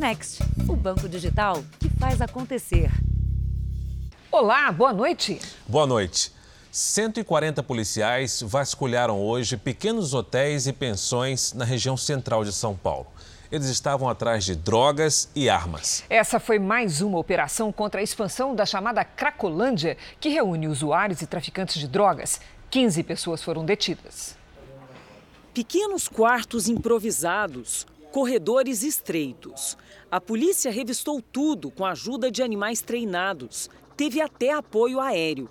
Next, 0.00 0.42
o 0.66 0.74
banco 0.74 1.06
digital 1.06 1.62
que 1.78 1.90
faz 1.90 2.22
acontecer. 2.22 2.90
Olá, 4.32 4.72
boa 4.72 4.94
noite. 4.94 5.38
Boa 5.68 5.86
noite. 5.86 6.32
140 6.72 7.62
policiais 7.62 8.42
vasculharam 8.42 9.20
hoje 9.20 9.58
pequenos 9.58 10.14
hotéis 10.14 10.66
e 10.66 10.72
pensões 10.72 11.52
na 11.52 11.66
região 11.66 11.98
central 11.98 12.44
de 12.44 12.50
São 12.50 12.74
Paulo. 12.74 13.08
Eles 13.52 13.66
estavam 13.66 14.08
atrás 14.08 14.42
de 14.42 14.56
drogas 14.56 15.28
e 15.34 15.50
armas. 15.50 16.02
Essa 16.08 16.40
foi 16.40 16.58
mais 16.58 17.02
uma 17.02 17.18
operação 17.18 17.70
contra 17.70 18.00
a 18.00 18.02
expansão 18.02 18.54
da 18.54 18.64
chamada 18.64 19.04
Cracolândia, 19.04 19.98
que 20.18 20.30
reúne 20.30 20.66
usuários 20.66 21.20
e 21.20 21.26
traficantes 21.26 21.78
de 21.78 21.86
drogas. 21.86 22.40
15 22.70 23.02
pessoas 23.02 23.42
foram 23.42 23.66
detidas. 23.66 24.34
Pequenos 25.52 26.08
quartos 26.08 26.68
improvisados, 26.70 27.86
corredores 28.10 28.82
estreitos. 28.82 29.76
A 30.10 30.20
polícia 30.20 30.70
revistou 30.70 31.22
tudo 31.22 31.70
com 31.70 31.84
a 31.84 31.92
ajuda 31.92 32.30
de 32.30 32.42
animais 32.42 32.80
treinados. 32.80 33.70
Teve 33.96 34.20
até 34.20 34.52
apoio 34.52 35.00
aéreo. 35.00 35.48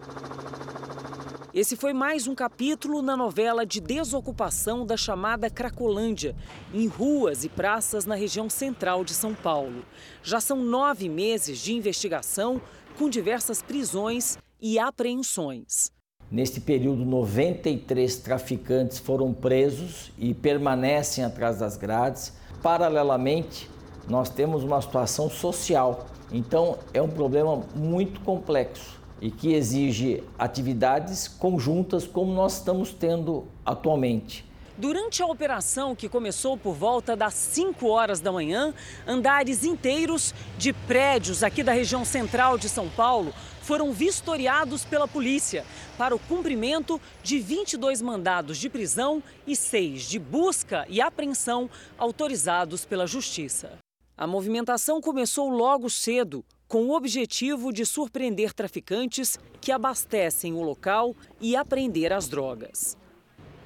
Esse 1.53 1.75
foi 1.75 1.93
mais 1.93 2.27
um 2.27 2.35
capítulo 2.35 3.01
na 3.01 3.17
novela 3.17 3.65
de 3.65 3.79
desocupação 3.79 4.85
da 4.85 4.95
chamada 4.95 5.49
Cracolândia, 5.49 6.35
em 6.73 6.85
ruas 6.85 7.43
e 7.43 7.49
praças 7.49 8.05
na 8.05 8.13
região 8.13 8.49
central 8.49 9.03
de 9.03 9.13
São 9.13 9.33
Paulo. 9.33 9.83
Já 10.21 10.39
são 10.39 10.57
nove 10.57 11.09
meses 11.09 11.57
de 11.59 11.73
investigação, 11.73 12.61
com 12.97 13.09
diversas 13.09 13.61
prisões 13.61 14.37
e 14.61 14.77
apreensões. 14.77 15.91
Neste 16.31 16.61
período, 16.61 17.03
93 17.03 18.17
traficantes 18.17 18.99
foram 18.99 19.33
presos 19.33 20.11
e 20.19 20.33
permanecem 20.35 21.23
atrás 21.23 21.57
das 21.57 21.75
grades. 21.75 22.33
Paralelamente, 22.61 23.69
nós 24.07 24.29
temos 24.29 24.63
uma 24.63 24.81
situação 24.81 25.29
social. 25.29 26.05
Então, 26.31 26.77
é 26.93 27.01
um 27.01 27.09
problema 27.09 27.61
muito 27.75 28.19
complexo 28.21 28.99
e 29.21 29.29
que 29.29 29.53
exige 29.53 30.23
atividades 30.37 31.27
conjuntas 31.27 32.05
como 32.05 32.33
nós 32.33 32.57
estamos 32.57 32.93
tendo 32.93 33.45
atualmente. 33.65 34.49
Durante 34.77 35.21
a 35.21 35.25
operação, 35.25 35.93
que 35.93 36.07
começou 36.07 36.55
por 36.55 36.73
volta 36.73 37.13
das 37.13 37.33
5 37.33 37.85
horas 37.87 38.21
da 38.21 38.31
manhã, 38.31 38.73
andares 39.05 39.65
inteiros 39.65 40.33
de 40.57 40.71
prédios 40.71 41.43
aqui 41.43 41.61
da 41.61 41.73
região 41.73 42.05
central 42.05 42.57
de 42.57 42.69
São 42.69 42.87
Paulo 42.87 43.33
foram 43.69 43.93
vistoriados 43.93 44.83
pela 44.83 45.07
polícia 45.07 45.63
para 45.95 46.15
o 46.15 46.17
cumprimento 46.17 46.99
de 47.21 47.37
22 47.37 48.01
mandados 48.01 48.57
de 48.57 48.67
prisão 48.67 49.21
e 49.45 49.55
6 49.55 50.09
de 50.09 50.17
busca 50.17 50.87
e 50.89 50.99
apreensão 50.99 51.69
autorizados 51.95 52.83
pela 52.83 53.05
Justiça. 53.05 53.77
A 54.17 54.25
movimentação 54.25 54.99
começou 54.99 55.49
logo 55.49 55.87
cedo, 55.87 56.43
com 56.67 56.87
o 56.87 56.95
objetivo 56.95 57.71
de 57.71 57.85
surpreender 57.85 58.53
traficantes 58.53 59.37
que 59.61 59.71
abastecem 59.71 60.53
o 60.53 60.63
local 60.63 61.15
e 61.39 61.55
apreender 61.55 62.11
as 62.11 62.27
drogas. 62.27 62.97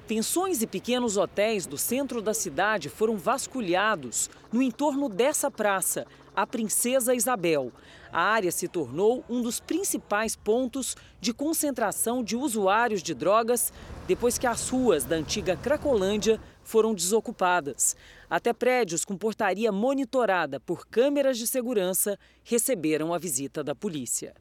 Pensões 0.06 0.60
e 0.60 0.66
pequenos 0.66 1.16
hotéis 1.16 1.64
do 1.64 1.78
centro 1.78 2.20
da 2.20 2.34
cidade 2.34 2.90
foram 2.90 3.16
vasculhados 3.16 4.28
no 4.52 4.60
entorno 4.60 5.08
dessa 5.08 5.50
praça, 5.50 6.06
a 6.34 6.46
Princesa 6.46 7.14
Isabel. 7.14 7.72
A 8.12 8.20
área 8.20 8.52
se 8.52 8.68
tornou 8.68 9.24
um 9.28 9.42
dos 9.42 9.60
principais 9.60 10.36
pontos 10.36 10.96
de 11.20 11.32
concentração 11.32 12.22
de 12.22 12.36
usuários 12.36 13.02
de 13.02 13.14
drogas 13.14 13.72
depois 14.06 14.38
que 14.38 14.46
as 14.46 14.68
ruas 14.68 15.04
da 15.04 15.16
antiga 15.16 15.56
Cracolândia 15.56 16.40
foram 16.62 16.94
desocupadas. 16.94 17.96
Até 18.28 18.52
prédios 18.52 19.04
com 19.04 19.16
portaria 19.16 19.70
monitorada 19.70 20.58
por 20.60 20.86
câmeras 20.86 21.38
de 21.38 21.46
segurança 21.46 22.18
receberam 22.42 23.12
a 23.12 23.18
visita 23.18 23.62
da 23.62 23.74
polícia. 23.74 24.34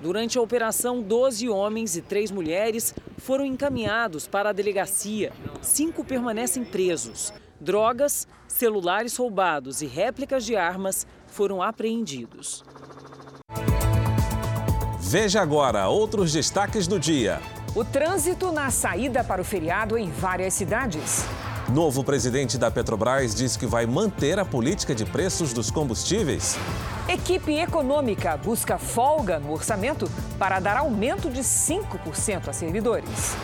Durante 0.00 0.36
a 0.36 0.42
operação, 0.42 1.00
12 1.00 1.48
homens 1.48 1.96
e 1.96 2.02
3 2.02 2.32
mulheres 2.32 2.92
foram 3.18 3.46
encaminhados 3.46 4.26
para 4.26 4.50
a 4.50 4.52
delegacia. 4.52 5.32
Cinco 5.60 6.04
permanecem 6.04 6.64
presos. 6.64 7.32
Drogas, 7.60 8.26
celulares 8.48 9.16
roubados 9.16 9.80
e 9.80 9.86
réplicas 9.86 10.44
de 10.44 10.56
armas 10.56 11.06
foram 11.32 11.62
apreendidos. 11.62 12.62
Veja 15.00 15.40
agora 15.40 15.88
outros 15.88 16.32
destaques 16.32 16.86
do 16.86 17.00
dia. 17.00 17.40
O 17.74 17.84
trânsito 17.84 18.52
na 18.52 18.70
saída 18.70 19.24
para 19.24 19.40
o 19.40 19.44
feriado 19.44 19.96
em 19.96 20.10
várias 20.10 20.54
cidades. 20.54 21.24
Novo 21.68 22.04
presidente 22.04 22.58
da 22.58 22.70
Petrobras 22.70 23.34
diz 23.34 23.56
que 23.56 23.66
vai 23.66 23.86
manter 23.86 24.38
a 24.38 24.44
política 24.44 24.94
de 24.94 25.06
preços 25.06 25.52
dos 25.52 25.70
combustíveis. 25.70 26.58
Equipe 27.08 27.52
econômica 27.52 28.36
busca 28.36 28.78
folga 28.78 29.38
no 29.38 29.52
orçamento 29.52 30.10
para 30.38 30.60
dar 30.60 30.76
aumento 30.76 31.30
de 31.30 31.40
5% 31.40 32.48
a 32.48 32.52
servidores. 32.52 33.34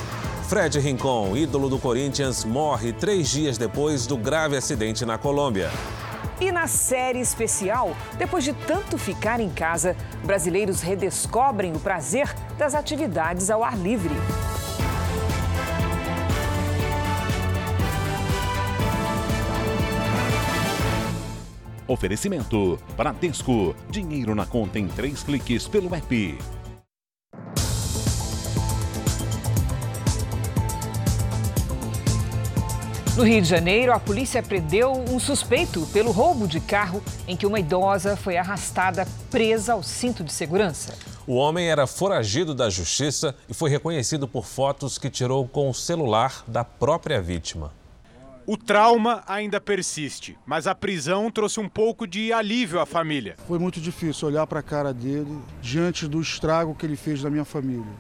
Fred 0.46 0.78
Rincon, 0.78 1.36
ídolo 1.36 1.68
do 1.68 1.78
Corinthians, 1.78 2.44
morre 2.44 2.92
três 2.92 3.28
dias 3.28 3.56
depois 3.56 4.06
do 4.06 4.16
grave 4.16 4.56
acidente 4.56 5.04
na 5.06 5.16
Colômbia. 5.16 5.70
E 6.40 6.52
na 6.52 6.68
série 6.68 7.18
especial, 7.18 7.96
depois 8.16 8.44
de 8.44 8.52
tanto 8.52 8.96
ficar 8.96 9.40
em 9.40 9.50
casa, 9.50 9.96
brasileiros 10.24 10.82
redescobrem 10.82 11.72
o 11.72 11.80
prazer 11.80 12.32
das 12.56 12.74
atividades 12.76 13.50
ao 13.50 13.64
ar 13.64 13.76
livre. 13.76 14.14
Oferecimento: 21.88 22.78
Bradesco. 22.96 23.74
Dinheiro 23.90 24.34
na 24.34 24.46
conta 24.46 24.78
em 24.78 24.86
três 24.86 25.22
cliques 25.22 25.66
pelo 25.66 25.92
app. 25.94 26.38
No 33.18 33.24
Rio 33.24 33.42
de 33.42 33.48
Janeiro, 33.48 33.92
a 33.92 33.98
polícia 33.98 34.40
prendeu 34.40 34.92
um 34.92 35.18
suspeito 35.18 35.84
pelo 35.92 36.12
roubo 36.12 36.46
de 36.46 36.60
carro 36.60 37.02
em 37.26 37.36
que 37.36 37.44
uma 37.44 37.58
idosa 37.58 38.16
foi 38.16 38.36
arrastada 38.36 39.08
presa 39.28 39.72
ao 39.72 39.82
cinto 39.82 40.22
de 40.22 40.32
segurança. 40.32 40.96
O 41.26 41.34
homem 41.34 41.68
era 41.68 41.84
foragido 41.84 42.54
da 42.54 42.70
justiça 42.70 43.34
e 43.48 43.54
foi 43.54 43.70
reconhecido 43.70 44.28
por 44.28 44.46
fotos 44.46 44.98
que 44.98 45.10
tirou 45.10 45.48
com 45.48 45.68
o 45.68 45.74
celular 45.74 46.44
da 46.46 46.62
própria 46.62 47.20
vítima. 47.20 47.72
O 48.46 48.56
trauma 48.56 49.24
ainda 49.26 49.60
persiste, 49.60 50.38
mas 50.46 50.68
a 50.68 50.74
prisão 50.74 51.28
trouxe 51.28 51.58
um 51.58 51.68
pouco 51.68 52.06
de 52.06 52.32
alívio 52.32 52.78
à 52.78 52.86
família. 52.86 53.34
Foi 53.48 53.58
muito 53.58 53.80
difícil 53.80 54.28
olhar 54.28 54.46
para 54.46 54.60
a 54.60 54.62
cara 54.62 54.94
dele 54.94 55.40
diante 55.60 56.06
do 56.06 56.20
estrago 56.20 56.72
que 56.72 56.86
ele 56.86 56.94
fez 56.94 57.20
na 57.24 57.30
minha 57.30 57.44
família, 57.44 57.92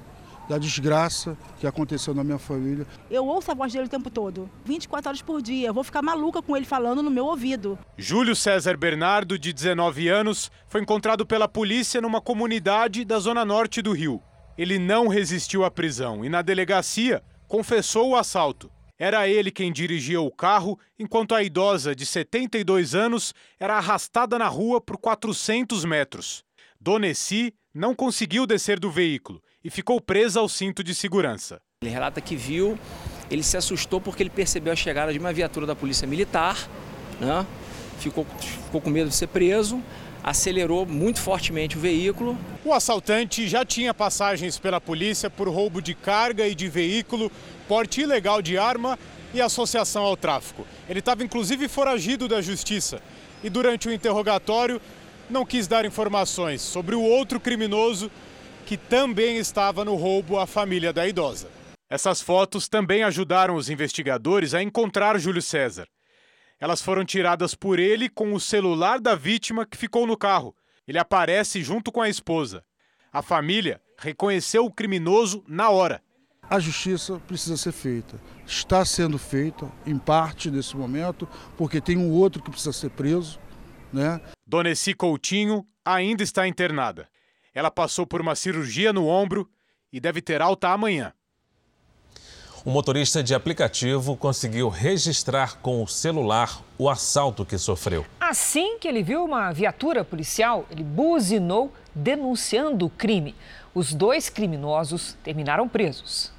da 0.48 0.56
desgraça 0.56 1.36
que 1.60 1.66
aconteceu 1.66 2.14
na 2.14 2.24
minha 2.24 2.38
família. 2.38 2.86
Eu 3.10 3.26
ouço 3.26 3.50
a 3.50 3.54
voz 3.54 3.72
dele 3.72 3.84
o 3.84 3.88
tempo 3.88 4.08
todo, 4.08 4.50
24 4.64 5.10
horas 5.10 5.22
por 5.22 5.42
dia. 5.42 5.68
Eu 5.68 5.74
vou 5.74 5.84
ficar 5.84 6.00
maluca 6.00 6.40
com 6.40 6.56
ele 6.56 6.64
falando 6.64 7.02
no 7.02 7.10
meu 7.10 7.26
ouvido. 7.26 7.78
Júlio 7.96 8.34
César 8.34 8.76
Bernardo, 8.76 9.38
de 9.38 9.52
19 9.52 10.08
anos, 10.08 10.50
foi 10.66 10.80
encontrado 10.80 11.26
pela 11.26 11.46
polícia 11.46 12.00
numa 12.00 12.20
comunidade 12.20 13.04
da 13.04 13.18
zona 13.18 13.44
norte 13.44 13.82
do 13.82 13.92
Rio. 13.92 14.22
Ele 14.56 14.78
não 14.78 15.06
resistiu 15.06 15.64
à 15.64 15.70
prisão 15.70 16.24
e, 16.24 16.28
na 16.28 16.40
delegacia, 16.40 17.22
confessou 17.46 18.10
o 18.10 18.16
assalto. 18.16 18.70
Era 18.98 19.28
ele 19.28 19.52
quem 19.52 19.70
dirigia 19.70 20.20
o 20.20 20.30
carro, 20.30 20.76
enquanto 20.98 21.34
a 21.34 21.42
idosa 21.42 21.94
de 21.94 22.04
72 22.04 22.96
anos 22.96 23.32
era 23.60 23.76
arrastada 23.76 24.36
na 24.38 24.48
rua 24.48 24.80
por 24.80 24.96
400 24.96 25.84
metros. 25.84 26.42
Doneci 26.80 27.54
não 27.72 27.94
conseguiu 27.94 28.44
descer 28.44 28.80
do 28.80 28.90
veículo 28.90 29.40
e 29.68 29.70
ficou 29.70 30.00
presa 30.00 30.40
ao 30.40 30.48
cinto 30.48 30.82
de 30.82 30.94
segurança. 30.94 31.60
Ele 31.82 31.92
relata 31.92 32.22
que 32.22 32.34
viu, 32.34 32.78
ele 33.30 33.42
se 33.42 33.54
assustou 33.54 34.00
porque 34.00 34.22
ele 34.22 34.30
percebeu 34.30 34.72
a 34.72 34.76
chegada 34.76 35.12
de 35.12 35.18
uma 35.18 35.30
viatura 35.30 35.66
da 35.66 35.76
Polícia 35.76 36.08
Militar, 36.08 36.56
né? 37.20 37.46
ficou, 37.98 38.26
ficou 38.40 38.80
com 38.80 38.88
medo 38.88 39.10
de 39.10 39.14
ser 39.14 39.26
preso, 39.26 39.82
acelerou 40.24 40.86
muito 40.86 41.20
fortemente 41.20 41.76
o 41.76 41.80
veículo. 41.80 42.38
O 42.64 42.72
assaltante 42.72 43.46
já 43.46 43.62
tinha 43.62 43.92
passagens 43.92 44.58
pela 44.58 44.80
polícia 44.80 45.28
por 45.28 45.46
roubo 45.48 45.82
de 45.82 45.94
carga 45.94 46.48
e 46.48 46.54
de 46.54 46.66
veículo, 46.66 47.30
porte 47.68 48.00
ilegal 48.00 48.40
de 48.40 48.56
arma 48.56 48.98
e 49.34 49.42
associação 49.42 50.02
ao 50.02 50.16
tráfico. 50.16 50.66
Ele 50.88 51.00
estava 51.00 51.22
inclusive 51.22 51.68
foragido 51.68 52.26
da 52.26 52.40
justiça 52.40 53.02
e 53.44 53.50
durante 53.50 53.86
o 53.86 53.92
interrogatório 53.92 54.80
não 55.28 55.44
quis 55.44 55.66
dar 55.66 55.84
informações 55.84 56.62
sobre 56.62 56.94
o 56.94 57.02
outro 57.02 57.38
criminoso 57.38 58.10
que 58.68 58.76
também 58.76 59.38
estava 59.38 59.82
no 59.82 59.94
roubo 59.94 60.38
à 60.38 60.46
família 60.46 60.92
da 60.92 61.08
idosa. 61.08 61.48
Essas 61.88 62.20
fotos 62.20 62.68
também 62.68 63.02
ajudaram 63.02 63.54
os 63.54 63.70
investigadores 63.70 64.52
a 64.52 64.62
encontrar 64.62 65.18
Júlio 65.18 65.40
César. 65.40 65.88
Elas 66.60 66.82
foram 66.82 67.02
tiradas 67.02 67.54
por 67.54 67.78
ele 67.78 68.10
com 68.10 68.34
o 68.34 68.38
celular 68.38 69.00
da 69.00 69.14
vítima 69.14 69.64
que 69.64 69.78
ficou 69.78 70.06
no 70.06 70.18
carro. 70.18 70.54
Ele 70.86 70.98
aparece 70.98 71.62
junto 71.62 71.90
com 71.90 72.02
a 72.02 72.10
esposa. 72.10 72.62
A 73.10 73.22
família 73.22 73.80
reconheceu 73.96 74.66
o 74.66 74.70
criminoso 74.70 75.42
na 75.48 75.70
hora. 75.70 76.02
A 76.42 76.60
justiça 76.60 77.18
precisa 77.26 77.56
ser 77.56 77.72
feita. 77.72 78.20
Está 78.46 78.84
sendo 78.84 79.16
feita, 79.16 79.66
em 79.86 79.96
parte, 79.96 80.50
nesse 80.50 80.76
momento, 80.76 81.26
porque 81.56 81.80
tem 81.80 81.96
um 81.96 82.10
outro 82.10 82.42
que 82.42 82.50
precisa 82.50 82.74
ser 82.74 82.90
preso. 82.90 83.40
Né? 83.90 84.20
Doneci 84.46 84.92
Coutinho 84.92 85.66
ainda 85.82 86.22
está 86.22 86.46
internada. 86.46 87.08
Ela 87.58 87.72
passou 87.72 88.06
por 88.06 88.20
uma 88.20 88.36
cirurgia 88.36 88.92
no 88.92 89.08
ombro 89.08 89.50
e 89.92 89.98
deve 89.98 90.22
ter 90.22 90.40
alta 90.40 90.68
amanhã. 90.68 91.12
Um 92.64 92.70
motorista 92.70 93.20
de 93.20 93.34
aplicativo 93.34 94.16
conseguiu 94.16 94.68
registrar 94.68 95.58
com 95.58 95.82
o 95.82 95.88
celular 95.88 96.62
o 96.78 96.88
assalto 96.88 97.44
que 97.44 97.58
sofreu. 97.58 98.06
Assim 98.20 98.78
que 98.78 98.86
ele 98.86 99.02
viu 99.02 99.24
uma 99.24 99.50
viatura 99.50 100.04
policial, 100.04 100.66
ele 100.70 100.84
buzinou 100.84 101.72
denunciando 101.92 102.86
o 102.86 102.90
crime. 102.90 103.34
Os 103.74 103.92
dois 103.92 104.28
criminosos 104.28 105.16
terminaram 105.24 105.68
presos. 105.68 106.32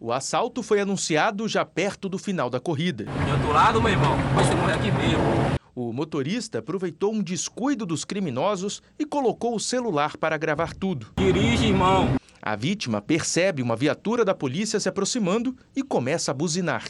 O 0.00 0.12
assalto 0.12 0.60
foi 0.60 0.80
anunciado 0.80 1.46
já 1.46 1.64
perto 1.64 2.08
do 2.08 2.18
final 2.18 2.50
da 2.50 2.58
corrida. 2.58 3.04
Do 3.04 3.30
outro 3.30 3.52
lado, 3.52 3.80
meu 3.80 3.92
irmão, 3.92 4.16
você 4.34 4.52
morrer 4.56 4.72
aqui 4.72 4.90
mesmo. 4.90 5.56
O 5.80 5.92
motorista 5.92 6.58
aproveitou 6.58 7.14
um 7.14 7.22
descuido 7.22 7.86
dos 7.86 8.04
criminosos 8.04 8.82
e 8.98 9.04
colocou 9.04 9.54
o 9.54 9.60
celular 9.60 10.16
para 10.16 10.36
gravar 10.36 10.74
tudo. 10.74 11.12
Dirige, 11.16 11.66
irmão. 11.66 12.16
A 12.42 12.56
vítima 12.56 13.00
percebe 13.00 13.62
uma 13.62 13.76
viatura 13.76 14.24
da 14.24 14.34
polícia 14.34 14.80
se 14.80 14.88
aproximando 14.88 15.56
e 15.76 15.84
começa 15.84 16.32
a 16.32 16.34
buzinar. 16.34 16.82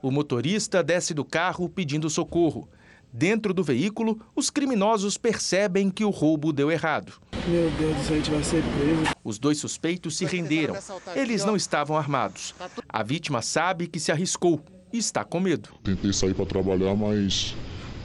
O 0.00 0.10
motorista 0.10 0.82
desce 0.82 1.12
do 1.12 1.22
carro 1.22 1.68
pedindo 1.68 2.08
socorro. 2.08 2.66
Dentro 3.12 3.52
do 3.52 3.62
veículo, 3.62 4.18
os 4.34 4.48
criminosos 4.48 5.18
percebem 5.18 5.90
que 5.90 6.06
o 6.06 6.08
roubo 6.08 6.50
deu 6.50 6.70
errado. 6.70 7.20
Meu 7.46 7.70
Deus, 7.72 8.10
a 8.10 8.14
gente 8.14 8.30
vai 8.30 8.42
ser 8.42 8.62
preso. 8.62 9.14
Os 9.22 9.38
dois 9.38 9.58
suspeitos 9.58 10.16
se 10.16 10.24
renderam. 10.24 10.74
Eles 11.14 11.44
não 11.44 11.56
estavam 11.56 11.94
armados. 11.94 12.54
A 12.88 13.02
vítima 13.02 13.42
sabe 13.42 13.86
que 13.86 14.00
se 14.00 14.10
arriscou 14.10 14.64
e 14.92 14.98
está 14.98 15.24
com 15.24 15.40
medo. 15.40 15.70
Tentei 15.82 16.12
sair 16.12 16.34
para 16.34 16.46
trabalhar, 16.46 16.94
mas 16.94 17.54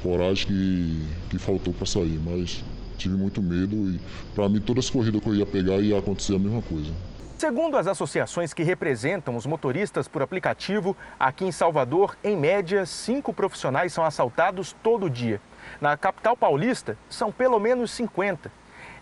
coragem 0.02 0.48
que, 0.48 1.08
que 1.32 1.38
faltou 1.38 1.74
para 1.74 1.86
sair. 1.86 2.20
Mas 2.24 2.64
tive 2.98 3.16
muito 3.16 3.42
medo 3.42 3.76
e 3.92 4.00
para 4.34 4.48
mim 4.50 4.60
todas 4.60 4.86
as 4.86 4.90
corridas 4.90 5.22
que 5.22 5.30
eu 5.30 5.36
ia 5.36 5.46
pegar 5.46 5.78
ia 5.80 6.00
acontecer 6.00 6.36
a 6.36 6.40
mesma 6.40 6.62
coisa. 6.62 6.92
Segundo 7.38 7.78
as 7.78 7.86
associações 7.86 8.52
que 8.52 8.64
representam 8.64 9.36
os 9.36 9.46
motoristas 9.46 10.08
por 10.08 10.24
aplicativo, 10.24 10.98
aqui 11.20 11.46
em 11.46 11.52
Salvador, 11.52 12.18
em 12.24 12.36
média, 12.36 12.84
cinco 12.84 13.32
profissionais 13.32 13.94
são 13.94 14.04
assaltados 14.04 14.76
todo 14.82 15.08
dia. 15.08 15.40
Na 15.80 15.96
capital 15.96 16.36
paulista, 16.36 16.98
são 17.08 17.32
pelo 17.32 17.60
menos 17.60 17.92
50. 17.92 18.52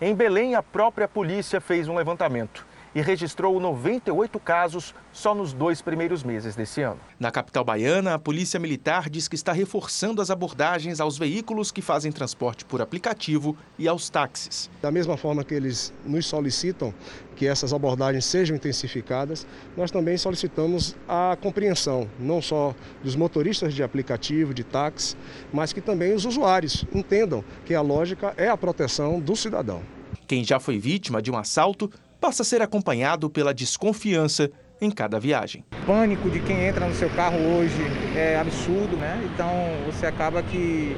Em 0.02 0.14
Belém, 0.14 0.54
a 0.54 0.62
própria 0.62 1.08
polícia 1.08 1.62
fez 1.62 1.88
um 1.88 1.96
levantamento 1.96 2.66
e 2.96 3.02
registrou 3.02 3.60
98 3.60 4.40
casos 4.40 4.96
só 5.12 5.36
nos 5.36 5.52
dois 5.52 5.82
primeiros 5.82 6.24
meses 6.24 6.56
desse 6.56 6.82
ano. 6.82 7.00
Na 7.20 7.30
capital 7.30 7.66
baiana, 7.66 8.14
a 8.14 8.20
Polícia 8.20 8.58
Militar 8.58 9.10
diz 9.10 9.28
que 9.28 9.36
está 9.36 9.52
reforçando 9.52 10.22
as 10.22 10.32
abordagens 10.32 11.02
aos 11.02 11.18
veículos 11.18 11.72
que 11.72 11.82
fazem 11.82 12.12
transporte 12.12 12.64
por 12.64 12.82
aplicativo 12.82 13.56
e 13.78 13.86
aos 13.86 14.10
táxis. 14.10 14.70
Da 14.82 14.90
mesma 14.90 15.18
forma 15.18 15.44
que 15.44 15.54
eles 15.54 15.94
nos 16.06 16.26
solicitam 16.26 16.94
que 17.36 17.46
essas 17.46 17.74
abordagens 17.74 18.24
sejam 18.24 18.56
intensificadas, 18.56 19.46
nós 19.76 19.92
também 19.92 20.18
solicitamos 20.18 20.96
a 21.06 21.38
compreensão, 21.42 22.10
não 22.18 22.42
só 22.42 22.74
dos 23.04 23.16
motoristas 23.16 23.74
de 23.74 23.84
aplicativo, 23.84 24.54
de 24.54 24.64
táxi, 24.64 25.18
mas 25.52 25.74
que 25.74 25.82
também 25.82 26.14
os 26.14 26.24
usuários 26.24 26.86
entendam 26.94 27.44
que 27.66 27.76
a 27.76 27.82
lógica 27.82 28.34
é 28.38 28.48
a 28.48 28.56
proteção 28.56 29.20
do 29.20 29.36
cidadão. 29.36 29.84
Quem 30.26 30.44
já 30.44 30.60
foi 30.60 30.80
vítima 30.80 31.22
de 31.22 31.30
um 31.30 31.38
assalto 31.38 31.92
passa 32.25 32.42
a 32.42 32.45
ser 32.45 32.60
acompanhado 32.60 33.30
pela 33.30 33.54
desconfiança 33.54 34.50
em 34.81 34.89
cada 34.89 35.19
viagem. 35.19 35.63
O 35.83 35.86
pânico 35.86 36.27
de 36.27 36.39
quem 36.39 36.66
entra 36.66 36.88
no 36.88 36.95
seu 36.95 37.07
carro 37.12 37.38
hoje 37.38 37.83
é 38.16 38.36
absurdo, 38.39 38.98
né? 38.98 39.22
Então 39.31 39.48
você 39.86 40.07
acaba 40.07 40.42
que 40.42 40.98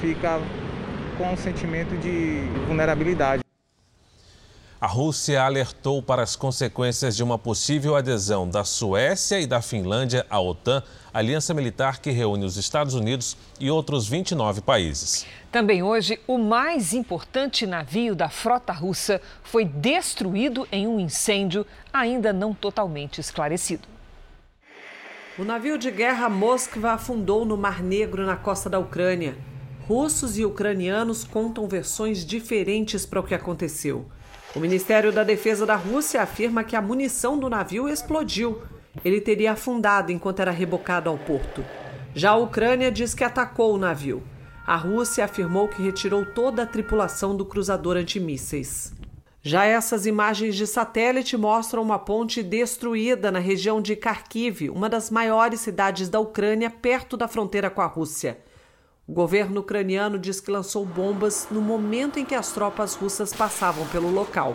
fica 0.00 0.40
com 1.18 1.32
um 1.32 1.36
sentimento 1.36 1.98
de 1.98 2.42
vulnerabilidade. 2.68 3.42
A 4.80 4.86
Rússia 4.86 5.42
alertou 5.42 6.02
para 6.02 6.22
as 6.22 6.34
consequências 6.34 7.14
de 7.14 7.22
uma 7.22 7.38
possível 7.38 7.96
adesão 7.96 8.48
da 8.48 8.64
Suécia 8.64 9.38
e 9.38 9.46
da 9.46 9.60
Finlândia 9.60 10.24
à 10.30 10.40
OTAN, 10.40 10.82
aliança 11.12 11.52
militar 11.52 11.98
que 11.98 12.10
reúne 12.10 12.46
os 12.46 12.56
Estados 12.56 12.94
Unidos 12.94 13.36
e 13.60 13.70
outros 13.70 14.08
29 14.08 14.62
países. 14.62 15.26
Também 15.52 15.82
hoje, 15.82 16.18
o 16.26 16.38
mais 16.38 16.94
importante 16.94 17.66
navio 17.66 18.14
da 18.16 18.30
frota 18.30 18.72
russa 18.72 19.20
foi 19.42 19.66
destruído 19.66 20.66
em 20.72 20.86
um 20.86 20.98
incêndio 20.98 21.66
ainda 21.92 22.32
não 22.32 22.54
totalmente 22.54 23.20
esclarecido. 23.20 23.86
O 25.38 25.44
navio 25.44 25.76
de 25.76 25.90
guerra 25.90 26.30
Moskva 26.30 26.92
afundou 26.92 27.44
no 27.44 27.58
Mar 27.58 27.82
Negro, 27.82 28.24
na 28.24 28.36
costa 28.36 28.70
da 28.70 28.78
Ucrânia. 28.78 29.36
Russos 29.86 30.38
e 30.38 30.44
ucranianos 30.46 31.22
contam 31.22 31.68
versões 31.68 32.24
diferentes 32.24 33.04
para 33.04 33.20
o 33.20 33.22
que 33.22 33.34
aconteceu. 33.34 34.06
O 34.54 34.58
Ministério 34.58 35.12
da 35.12 35.22
Defesa 35.22 35.64
da 35.64 35.76
Rússia 35.76 36.20
afirma 36.20 36.64
que 36.64 36.74
a 36.74 36.82
munição 36.82 37.38
do 37.38 37.48
navio 37.48 37.88
explodiu. 37.88 38.60
Ele 39.04 39.20
teria 39.20 39.52
afundado 39.52 40.10
enquanto 40.10 40.40
era 40.40 40.50
rebocado 40.50 41.08
ao 41.08 41.16
porto. 41.16 41.64
Já 42.16 42.30
a 42.30 42.36
Ucrânia 42.36 42.90
diz 42.90 43.14
que 43.14 43.22
atacou 43.22 43.72
o 43.72 43.78
navio. 43.78 44.24
A 44.66 44.74
Rússia 44.74 45.24
afirmou 45.24 45.68
que 45.68 45.80
retirou 45.80 46.26
toda 46.26 46.64
a 46.64 46.66
tripulação 46.66 47.36
do 47.36 47.44
cruzador 47.44 47.96
antimísseis. 47.96 48.92
Já 49.40 49.64
essas 49.64 50.04
imagens 50.04 50.56
de 50.56 50.66
satélite 50.66 51.36
mostram 51.36 51.80
uma 51.80 51.98
ponte 51.98 52.42
destruída 52.42 53.30
na 53.30 53.38
região 53.38 53.80
de 53.80 53.94
Kharkiv, 53.94 54.68
uma 54.68 54.88
das 54.88 55.10
maiores 55.10 55.60
cidades 55.60 56.08
da 56.08 56.18
Ucrânia, 56.18 56.68
perto 56.68 57.16
da 57.16 57.28
fronteira 57.28 57.70
com 57.70 57.80
a 57.80 57.86
Rússia. 57.86 58.38
O 59.10 59.12
governo 59.12 59.60
ucraniano 59.60 60.20
diz 60.20 60.40
que 60.40 60.52
lançou 60.52 60.86
bombas 60.86 61.48
no 61.50 61.60
momento 61.60 62.20
em 62.20 62.24
que 62.24 62.32
as 62.32 62.52
tropas 62.52 62.94
russas 62.94 63.32
passavam 63.32 63.84
pelo 63.88 64.08
local. 64.08 64.54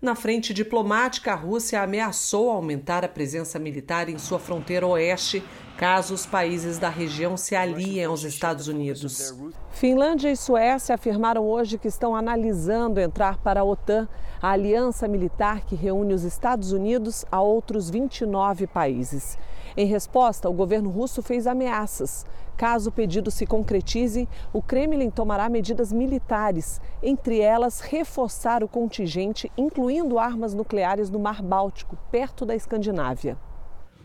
Na 0.00 0.14
frente 0.14 0.54
diplomática, 0.54 1.32
a 1.32 1.34
Rússia 1.34 1.82
ameaçou 1.82 2.50
aumentar 2.50 3.04
a 3.04 3.08
presença 3.08 3.58
militar 3.58 4.08
em 4.08 4.16
sua 4.16 4.38
fronteira 4.38 4.86
oeste 4.86 5.42
caso 5.76 6.14
os 6.14 6.24
países 6.24 6.78
da 6.78 6.88
região 6.88 7.36
se 7.36 7.56
aliem 7.56 8.04
aos 8.04 8.22
Estados 8.22 8.68
Unidos. 8.68 9.34
Finlândia 9.72 10.30
e 10.30 10.36
Suécia 10.36 10.94
afirmaram 10.94 11.44
hoje 11.44 11.76
que 11.76 11.88
estão 11.88 12.14
analisando 12.14 13.00
entrar 13.00 13.38
para 13.38 13.62
a 13.62 13.64
OTAN, 13.64 14.08
a 14.40 14.50
aliança 14.50 15.08
militar 15.08 15.64
que 15.64 15.74
reúne 15.74 16.14
os 16.14 16.22
Estados 16.22 16.70
Unidos 16.70 17.24
a 17.32 17.40
outros 17.42 17.90
29 17.90 18.68
países. 18.68 19.36
Em 19.76 19.86
resposta, 19.86 20.48
o 20.48 20.52
governo 20.52 20.90
russo 20.90 21.22
fez 21.22 21.46
ameaças. 21.46 22.24
Caso 22.56 22.90
o 22.90 22.92
pedido 22.92 23.30
se 23.30 23.46
concretize, 23.46 24.28
o 24.52 24.60
Kremlin 24.60 25.10
tomará 25.10 25.48
medidas 25.48 25.92
militares, 25.92 26.80
entre 27.02 27.40
elas 27.40 27.80
reforçar 27.80 28.62
o 28.62 28.68
contingente, 28.68 29.50
incluindo 29.56 30.18
armas 30.18 30.54
nucleares 30.54 31.08
no 31.10 31.18
Mar 31.18 31.42
Báltico, 31.42 31.96
perto 32.10 32.44
da 32.44 32.54
Escandinávia. 32.54 33.36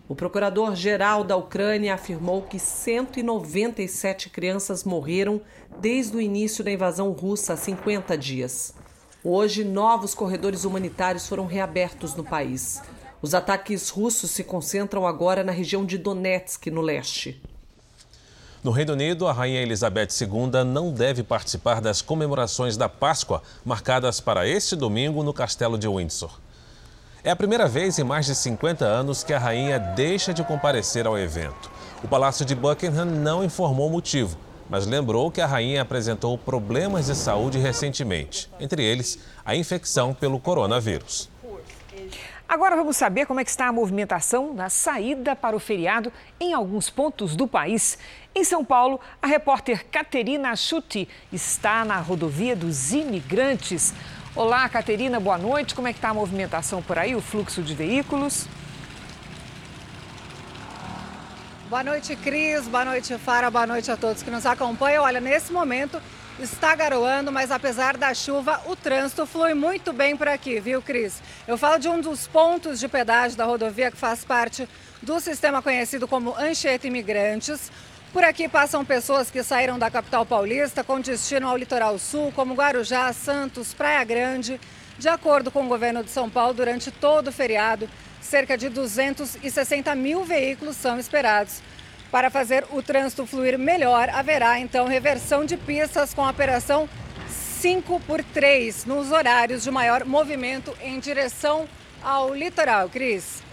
O 0.07 0.13
procurador-geral 0.13 1.23
da 1.23 1.35
Ucrânia 1.35 1.95
afirmou 1.95 2.43
que 2.43 2.59
197 2.59 4.29
crianças 4.29 4.83
morreram 4.83 5.41
desde 5.79 6.15
o 6.15 6.21
início 6.21 6.63
da 6.63 6.71
invasão 6.71 7.11
russa 7.11 7.53
há 7.53 7.57
50 7.57 8.15
dias. 8.15 8.75
Hoje, 9.23 9.63
novos 9.63 10.13
corredores 10.13 10.63
humanitários 10.63 11.27
foram 11.27 11.47
reabertos 11.47 12.13
no 12.13 12.23
país. 12.23 12.83
Os 13.19 13.33
ataques 13.33 13.89
russos 13.89 14.29
se 14.29 14.43
concentram 14.43 15.07
agora 15.07 15.43
na 15.43 15.51
região 15.51 15.83
de 15.83 15.97
Donetsk, 15.97 16.67
no 16.67 16.81
leste. 16.81 17.41
No 18.65 18.71
Reino 18.71 18.93
Unido, 18.93 19.27
a 19.27 19.31
Rainha 19.31 19.61
Elizabeth 19.61 20.07
II 20.19 20.63
não 20.65 20.91
deve 20.91 21.21
participar 21.21 21.79
das 21.79 22.01
comemorações 22.01 22.75
da 22.75 22.89
Páscoa, 22.89 23.43
marcadas 23.63 24.19
para 24.19 24.47
este 24.47 24.75
domingo 24.75 25.21
no 25.21 25.31
Castelo 25.31 25.77
de 25.77 25.87
Windsor. 25.87 26.31
É 27.23 27.29
a 27.29 27.35
primeira 27.35 27.67
vez 27.67 27.99
em 27.99 28.03
mais 28.03 28.25
de 28.25 28.33
50 28.33 28.83
anos 28.83 29.23
que 29.23 29.33
a 29.33 29.37
rainha 29.37 29.77
deixa 29.77 30.33
de 30.33 30.43
comparecer 30.43 31.05
ao 31.05 31.15
evento. 31.15 31.69
O 32.03 32.07
Palácio 32.07 32.43
de 32.43 32.55
Buckingham 32.55 33.05
não 33.05 33.43
informou 33.43 33.87
o 33.87 33.91
motivo, 33.91 34.35
mas 34.67 34.87
lembrou 34.87 35.29
que 35.29 35.41
a 35.41 35.45
rainha 35.45 35.83
apresentou 35.83 36.35
problemas 36.35 37.05
de 37.05 37.13
saúde 37.13 37.59
recentemente, 37.59 38.49
entre 38.59 38.83
eles 38.83 39.19
a 39.45 39.55
infecção 39.55 40.11
pelo 40.11 40.39
coronavírus. 40.39 41.29
Agora 42.47 42.75
vamos 42.75 42.95
saber 42.95 43.25
como 43.25 43.39
é 43.39 43.43
que 43.43 43.49
está 43.49 43.67
a 43.67 43.71
movimentação 43.71 44.53
na 44.53 44.69
saída 44.69 45.35
para 45.35 45.55
o 45.55 45.59
feriado 45.59 46.13
em 46.39 46.53
alguns 46.53 46.91
pontos 46.91 47.35
do 47.35 47.47
país. 47.47 47.97
Em 48.35 48.43
São 48.43 48.63
Paulo, 48.63 48.99
a 49.19 49.25
repórter 49.25 49.85
Caterina 49.87 50.55
Chuti 50.55 51.09
está 51.33 51.83
na 51.83 51.97
rodovia 51.97 52.55
dos 52.55 52.93
imigrantes. 52.93 53.95
Olá, 54.35 54.69
Caterina, 54.69 55.19
boa 55.19 55.39
noite. 55.39 55.73
Como 55.73 55.87
é 55.87 55.93
que 55.93 55.97
está 55.97 56.09
a 56.09 56.13
movimentação 56.13 56.83
por 56.83 56.99
aí, 56.99 57.15
o 57.15 57.21
fluxo 57.21 57.63
de 57.63 57.73
veículos? 57.73 58.47
Boa 61.67 61.83
noite, 61.83 62.15
Cris. 62.15 62.67
Boa 62.67 62.85
noite, 62.85 63.17
Fara. 63.17 63.49
Boa 63.49 63.65
noite 63.65 63.89
a 63.89 63.97
todos 63.97 64.21
que 64.21 64.29
nos 64.29 64.45
acompanham. 64.45 65.03
Olha, 65.03 65.19
nesse 65.19 65.51
momento 65.51 65.99
está 66.39 66.75
garoando, 66.75 67.31
mas 67.31 67.51
apesar 67.51 67.95
da 67.95 68.13
chuva, 68.13 68.61
o 68.65 68.75
trânsito 68.75 69.25
flui 69.25 69.53
muito 69.53 69.93
bem 69.93 70.17
por 70.17 70.27
aqui, 70.27 70.59
viu, 70.59 70.81
Cris? 70.81 71.21
Eu 71.47 71.57
falo 71.57 71.79
de 71.79 71.87
um 71.87 72.01
dos 72.01 72.27
pontos 72.27 72.79
de 72.79 72.87
pedágio 72.87 73.37
da 73.37 73.45
rodovia 73.45 73.89
que 73.89 73.97
faz 73.97 74.25
parte 74.25 74.67
do 75.01 75.19
sistema 75.19 75.61
conhecido 75.61 76.07
como 76.07 76.35
Anchieta 76.37 76.87
Imigrantes. 76.87 77.71
Por 78.11 78.23
aqui 78.23 78.47
passam 78.47 78.83
pessoas 78.83 79.29
que 79.29 79.43
saíram 79.43 79.79
da 79.79 79.89
capital 79.89 80.25
paulista 80.25 80.83
com 80.83 80.99
destino 80.99 81.47
ao 81.47 81.57
litoral 81.57 81.97
sul, 81.97 82.31
como 82.33 82.53
Guarujá, 82.53 83.11
Santos, 83.13 83.73
Praia 83.73 84.03
Grande. 84.03 84.59
De 84.97 85.09
acordo 85.09 85.51
com 85.51 85.65
o 85.65 85.67
governo 85.67 86.03
de 86.03 86.09
São 86.09 86.29
Paulo, 86.29 86.53
durante 86.53 86.91
todo 86.91 87.27
o 87.27 87.31
feriado, 87.31 87.89
cerca 88.21 88.57
de 88.57 88.69
260 88.69 89.93
mil 89.95 90.23
veículos 90.23 90.77
são 90.77 90.97
esperados. 90.97 91.61
Para 92.15 92.31
fazer 92.31 92.65
o 92.71 92.81
trânsito 92.81 93.25
fluir 93.25 93.59
melhor, 93.59 94.07
haverá 94.07 94.57
então 94.57 94.87
reversão 94.87 95.43
de 95.43 95.57
pistas 95.57 96.13
com 96.13 96.23
a 96.23 96.29
operação 96.29 96.87
5 97.59 97.99
por 98.07 98.23
3 98.23 98.85
nos 98.85 99.11
horários 99.11 99.63
de 99.63 99.69
maior 99.69 100.05
movimento 100.05 100.73
em 100.81 100.97
direção 100.97 101.67
ao 102.01 102.33
litoral. 102.33 102.87
Cris. 102.87 103.43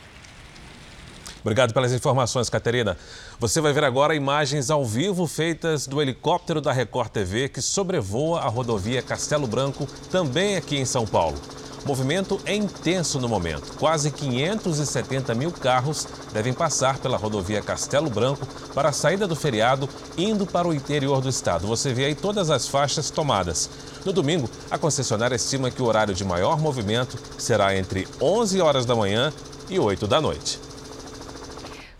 Obrigado 1.40 1.74
pelas 1.74 1.92
informações, 1.92 2.48
Caterina. 2.48 2.96
Você 3.40 3.60
vai 3.60 3.72
ver 3.72 3.82
agora 3.82 4.14
imagens 4.14 4.70
ao 4.70 4.86
vivo 4.86 5.26
feitas 5.26 5.88
do 5.88 6.00
helicóptero 6.00 6.60
da 6.60 6.70
Record 6.72 7.10
TV 7.10 7.48
que 7.48 7.60
sobrevoa 7.60 8.42
a 8.42 8.48
rodovia 8.48 9.02
Castelo 9.02 9.48
Branco, 9.48 9.88
também 10.08 10.54
aqui 10.54 10.76
em 10.76 10.84
São 10.84 11.04
Paulo. 11.04 11.36
O 11.84 11.88
movimento 11.88 12.40
é 12.46 12.54
intenso 12.54 13.18
no 13.18 13.28
momento. 13.28 13.76
Quase 13.76 14.10
570 14.12 15.34
mil 15.34 15.50
carros 15.50 16.06
devem 16.32 16.52
passar 16.52 16.98
pela 16.98 17.16
rodovia 17.16 17.60
Castelo 17.60 18.08
Branco 18.08 18.46
para 18.72 18.90
a 18.90 18.92
saída 18.92 19.26
do 19.26 19.34
feriado, 19.34 19.88
indo 20.16 20.46
para 20.46 20.68
o 20.68 20.72
interior 20.72 21.20
do 21.20 21.28
estado. 21.28 21.66
Você 21.66 21.92
vê 21.92 22.04
aí 22.04 22.14
todas 22.14 22.50
as 22.50 22.68
faixas 22.68 23.10
tomadas. 23.10 23.68
No 24.04 24.12
domingo, 24.12 24.48
a 24.70 24.78
concessionária 24.78 25.34
estima 25.34 25.70
que 25.72 25.82
o 25.82 25.86
horário 25.86 26.14
de 26.14 26.24
maior 26.24 26.60
movimento 26.60 27.18
será 27.36 27.76
entre 27.76 28.06
11 28.20 28.60
horas 28.60 28.86
da 28.86 28.94
manhã 28.94 29.32
e 29.68 29.78
8 29.78 30.06
da 30.06 30.20
noite. 30.20 30.71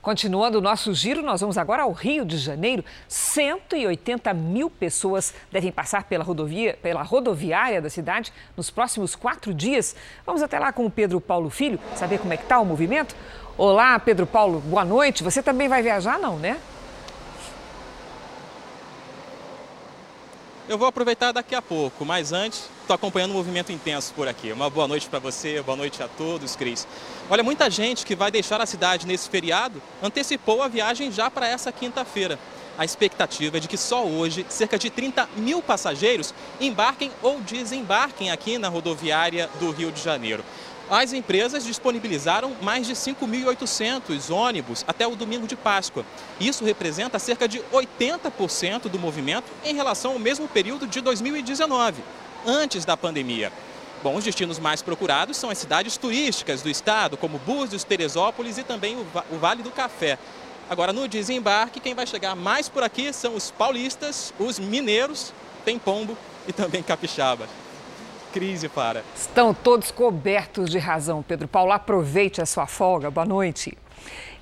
Continuando 0.03 0.59
o 0.59 0.61
nosso 0.61 0.93
giro, 0.93 1.23
nós 1.23 1.41
vamos 1.41 1.57
agora 1.57 1.85
ao 1.85 1.93
Rio 1.93 2.25
de 2.25 2.37
Janeiro. 2.37 2.85
180 3.07 4.35
mil 4.35 4.69
pessoas 4.69 5.33
devem 5.53 5.71
passar 5.71 6.03
pela 6.03 6.25
rodovia, 6.25 6.77
pela 6.83 7.05
rodoviária 7.05 7.81
da 7.81 7.89
cidade 7.89 8.33
nos 8.57 8.69
próximos 8.69 9.15
quatro 9.15 9.55
dias. 9.55 9.95
Vamos 10.27 10.43
até 10.43 10.59
lá 10.59 10.73
com 10.73 10.85
o 10.85 10.91
Pedro 10.91 11.21
Paulo 11.21 11.49
Filho, 11.51 11.79
saber 11.95 12.19
como 12.19 12.33
é 12.33 12.37
que 12.37 12.43
está 12.43 12.59
o 12.59 12.67
movimento. 12.67 13.15
Olá, 13.57 13.97
Pedro 14.01 14.27
Paulo, 14.27 14.59
boa 14.59 14.85
noite. 14.85 15.23
Você 15.23 15.41
também 15.41 15.69
vai 15.69 15.83
viajar, 15.83 16.19
não, 16.19 16.37
né? 16.37 16.59
Eu 20.73 20.79
vou 20.79 20.89
aproveitar 20.89 21.33
daqui 21.33 21.55
a 21.55 21.61
pouco, 21.61 22.03
mas 22.03 22.33
antes 22.33 22.67
estou 22.81 22.95
acompanhando 22.95 23.33
um 23.33 23.35
movimento 23.35 23.71
intenso 23.71 24.15
por 24.15 24.27
aqui. 24.27 24.51
Uma 24.53 24.71
boa 24.71 24.89
noite 24.89 25.07
para 25.07 25.19
você, 25.19 25.61
boa 25.61 25.77
noite 25.77 26.03
a 26.03 26.09
todos, 26.09 26.57
Cris. 26.57 26.89
Olha, 27.29 27.43
muita 27.43 27.69
gente 27.69 28.07
que 28.07 28.17
vai 28.17 28.31
deixar 28.31 28.59
a 28.59 28.65
cidade 28.65 29.07
nesse 29.07 29.29
feriado 29.29 29.83
antecipou 30.03 30.63
a 30.63 30.69
viagem 30.69 31.13
já 31.13 31.31
para 31.31 31.47
essa 31.47 31.71
quinta-feira. 31.71 32.39
A 32.79 32.87
expectativa 32.87 33.59
é 33.59 33.61
de 33.61 33.69
que 33.69 33.77
só 33.77 34.03
hoje 34.03 34.47
cerca 34.49 34.79
de 34.79 34.89
30 34.89 35.29
mil 35.37 35.61
passageiros 35.61 36.33
embarquem 36.59 37.13
ou 37.23 37.39
desembarquem 37.43 38.31
aqui 38.31 38.57
na 38.57 38.71
rodoviária 38.71 39.51
do 39.61 39.71
Rio 39.73 39.93
de 39.93 40.01
Janeiro 40.01 40.43
as 40.93 41.15
empresas 41.15 41.65
disponibilizaram 41.65 42.55
mais 42.61 42.87
de 42.87 42.93
5.800 42.93 44.31
ônibus 44.31 44.85
até 44.87 45.07
o 45.07 45.17
domingo 45.17 45.47
de 45.47 45.57
Páscoa. 45.57 46.05
Isso 46.39 46.67
representa 46.67 47.19
cerca 47.19 47.49
de 47.49 47.61
80% 47.73 48.91
do 48.91 48.99
movimento 48.99 49.51
em 49.65 49.75
relação 49.75 50.13
ao 50.13 50.19
mesmo 50.19 50.47
período 50.47 50.87
de 50.87 51.01
2019, 51.01 52.03
antes 52.47 52.85
da 52.85 52.95
pandemia. 52.95 53.51
Bom, 54.03 54.17
os 54.17 54.25
destinos 54.25 54.59
mais 54.59 54.83
procurados 54.83 55.39
são 55.39 55.49
as 55.49 55.57
cidades 55.57 55.97
turísticas 55.97 56.61
do 56.61 56.69
estado, 56.69 57.17
como 57.17 57.39
Búzios, 57.39 57.85
Teresópolis 57.85 58.59
e 58.59 58.63
também 58.63 58.95
o 59.31 59.39
Vale 59.39 59.63
do 59.63 59.71
Café. 59.71 60.19
Agora, 60.69 60.93
no 60.93 61.09
desembarque, 61.09 61.81
quem 61.81 61.95
vai 61.95 62.07
chegar 62.07 62.37
mais 62.37 62.69
por 62.69 62.83
aqui 62.83 63.15
são 63.15 63.35
os 63.35 63.51
paulistas, 63.51 64.35
os 64.39 64.59
mineiros, 64.59 65.33
tem 65.65 65.79
pombo 65.79 66.19
e 66.47 66.53
também 66.53 66.83
capixaba 66.83 67.49
crise 68.33 68.69
para. 68.69 69.05
Estão 69.15 69.53
todos 69.53 69.91
cobertos 69.91 70.71
de 70.71 70.79
razão, 70.79 71.23
Pedro 71.23 71.47
Paulo. 71.47 71.71
Aproveite 71.71 72.41
a 72.41 72.47
sua 72.47 72.67
folga. 72.67 73.11
Boa 73.11 73.27
noite. 73.27 73.77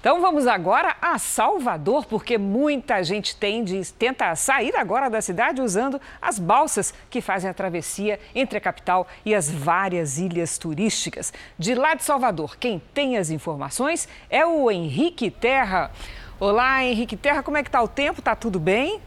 Então 0.00 0.22
vamos 0.22 0.46
agora 0.46 0.96
a 1.02 1.18
Salvador, 1.18 2.06
porque 2.06 2.38
muita 2.38 3.02
gente 3.04 3.36
tende, 3.36 3.92
tenta 3.92 4.34
sair 4.34 4.74
agora 4.74 5.10
da 5.10 5.20
cidade 5.20 5.60
usando 5.60 6.00
as 6.22 6.38
balsas 6.38 6.94
que 7.10 7.20
fazem 7.20 7.50
a 7.50 7.52
travessia 7.52 8.18
entre 8.34 8.56
a 8.56 8.60
capital 8.62 9.06
e 9.26 9.34
as 9.34 9.50
várias 9.50 10.16
ilhas 10.16 10.56
turísticas. 10.56 11.34
De 11.58 11.74
lá 11.74 11.94
de 11.94 12.02
Salvador, 12.02 12.56
quem 12.56 12.80
tem 12.94 13.18
as 13.18 13.28
informações 13.28 14.08
é 14.30 14.46
o 14.46 14.70
Henrique 14.70 15.30
Terra. 15.30 15.90
Olá, 16.38 16.82
Henrique 16.82 17.16
Terra, 17.16 17.42
como 17.42 17.58
é 17.58 17.62
que 17.62 17.68
está 17.68 17.82
o 17.82 17.88
tempo? 17.88 18.20
Está 18.20 18.34
tudo 18.34 18.58
bem? 18.58 19.02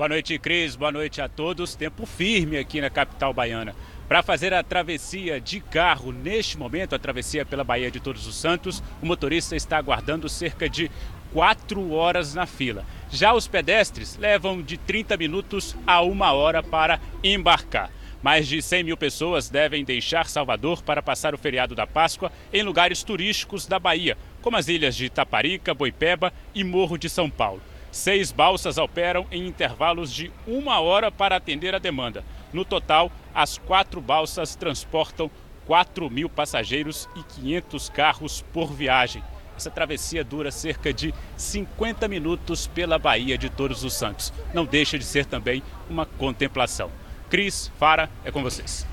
Boa 0.00 0.08
noite, 0.08 0.38
Cris. 0.38 0.76
Boa 0.76 0.90
noite 0.90 1.20
a 1.20 1.28
todos. 1.28 1.74
Tempo 1.74 2.06
firme 2.06 2.56
aqui 2.56 2.80
na 2.80 2.88
capital 2.88 3.34
baiana. 3.34 3.76
Para 4.08 4.22
fazer 4.22 4.54
a 4.54 4.62
travessia 4.62 5.38
de 5.38 5.60
carro 5.60 6.10
neste 6.10 6.56
momento, 6.56 6.94
a 6.94 6.98
travessia 6.98 7.44
pela 7.44 7.62
Baía 7.62 7.90
de 7.90 8.00
Todos 8.00 8.26
os 8.26 8.34
Santos, 8.34 8.82
o 9.02 9.04
motorista 9.04 9.54
está 9.54 9.76
aguardando 9.76 10.26
cerca 10.26 10.70
de 10.70 10.90
4 11.34 11.92
horas 11.92 12.34
na 12.34 12.46
fila. 12.46 12.82
Já 13.10 13.34
os 13.34 13.46
pedestres 13.46 14.16
levam 14.16 14.62
de 14.62 14.78
30 14.78 15.18
minutos 15.18 15.76
a 15.86 16.00
uma 16.00 16.32
hora 16.32 16.62
para 16.62 16.98
embarcar. 17.22 17.90
Mais 18.22 18.48
de 18.48 18.62
100 18.62 18.84
mil 18.84 18.96
pessoas 18.96 19.50
devem 19.50 19.84
deixar 19.84 20.26
Salvador 20.28 20.82
para 20.82 21.02
passar 21.02 21.34
o 21.34 21.38
feriado 21.38 21.74
da 21.74 21.86
Páscoa 21.86 22.32
em 22.50 22.62
lugares 22.62 23.02
turísticos 23.02 23.66
da 23.66 23.78
Bahia, 23.78 24.16
como 24.40 24.56
as 24.56 24.66
ilhas 24.66 24.96
de 24.96 25.04
Itaparica, 25.04 25.74
Boipeba 25.74 26.32
e 26.54 26.64
Morro 26.64 26.96
de 26.96 27.10
São 27.10 27.28
Paulo. 27.28 27.60
Seis 27.92 28.30
balsas 28.30 28.78
operam 28.78 29.26
em 29.32 29.46
intervalos 29.46 30.12
de 30.12 30.32
uma 30.46 30.80
hora 30.80 31.10
para 31.10 31.36
atender 31.36 31.74
a 31.74 31.78
demanda. 31.78 32.24
No 32.52 32.64
total, 32.64 33.10
as 33.34 33.58
quatro 33.58 34.00
balsas 34.00 34.54
transportam 34.54 35.30
4 35.66 36.10
mil 36.10 36.28
passageiros 36.28 37.08
e 37.16 37.22
500 37.22 37.88
carros 37.90 38.44
por 38.52 38.72
viagem. 38.72 39.22
Essa 39.56 39.70
travessia 39.70 40.24
dura 40.24 40.50
cerca 40.50 40.92
de 40.92 41.12
50 41.36 42.08
minutos 42.08 42.66
pela 42.66 42.98
Baía 42.98 43.36
de 43.36 43.50
Todos 43.50 43.84
os 43.84 43.92
Santos. 43.92 44.32
Não 44.54 44.64
deixa 44.64 44.98
de 44.98 45.04
ser 45.04 45.26
também 45.26 45.62
uma 45.88 46.06
contemplação. 46.06 46.90
Cris, 47.28 47.70
Fara, 47.78 48.08
é 48.24 48.30
com 48.30 48.42
vocês. 48.42 48.86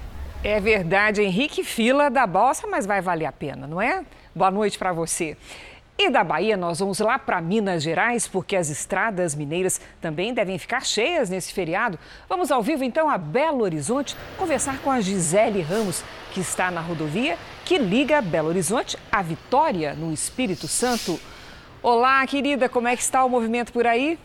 É 0.44 0.60
verdade, 0.60 1.22
Henrique, 1.22 1.64
fila 1.64 2.10
da 2.10 2.28
balsa, 2.28 2.68
mas 2.68 2.86
vai 2.86 3.02
valer 3.02 3.26
a 3.26 3.32
pena, 3.32 3.66
não 3.66 3.82
é? 3.82 4.06
Boa 4.36 4.52
noite 4.52 4.78
para 4.78 4.94
você. 4.94 5.36
E 6.00 6.12
da 6.12 6.24
Bahia, 6.24 6.56
nós 6.56 6.78
vamos 6.78 7.00
lá 7.00 7.18
para 7.18 7.42
Minas 7.42 7.82
Gerais, 7.82 8.28
porque 8.28 8.56
as 8.56 8.70
estradas 8.70 9.34
mineiras 9.34 9.82
também 10.00 10.32
devem 10.32 10.60
ficar 10.60 10.86
cheias 10.86 11.28
nesse 11.28 11.52
feriado. 11.52 11.98
Vamos 12.30 12.52
ao 12.52 12.62
vivo 12.62 12.84
então 12.84 13.10
a 13.10 13.18
Belo 13.18 13.64
Horizonte 13.64 14.16
conversar 14.38 14.78
com 14.84 14.92
a 14.92 15.02
Gisele 15.02 15.60
Ramos, 15.60 16.04
que 16.34 16.40
está 16.40 16.70
na 16.70 16.82
rodovia 16.82 17.36
que 17.66 17.80
liga 17.80 18.22
Belo 18.22 18.50
Horizonte 18.50 18.96
à 19.12 19.24
Vitória, 19.24 19.96
no 19.96 20.14
Espírito 20.14 20.68
Santo. 20.68 21.20
Olá, 21.82 22.26
querida, 22.28 22.70
como 22.70 22.88
é 22.88 22.96
que 22.96 23.02
está 23.02 23.26
o 23.26 23.30
movimento 23.30 23.74
por 23.74 23.88
aí? 23.88 24.20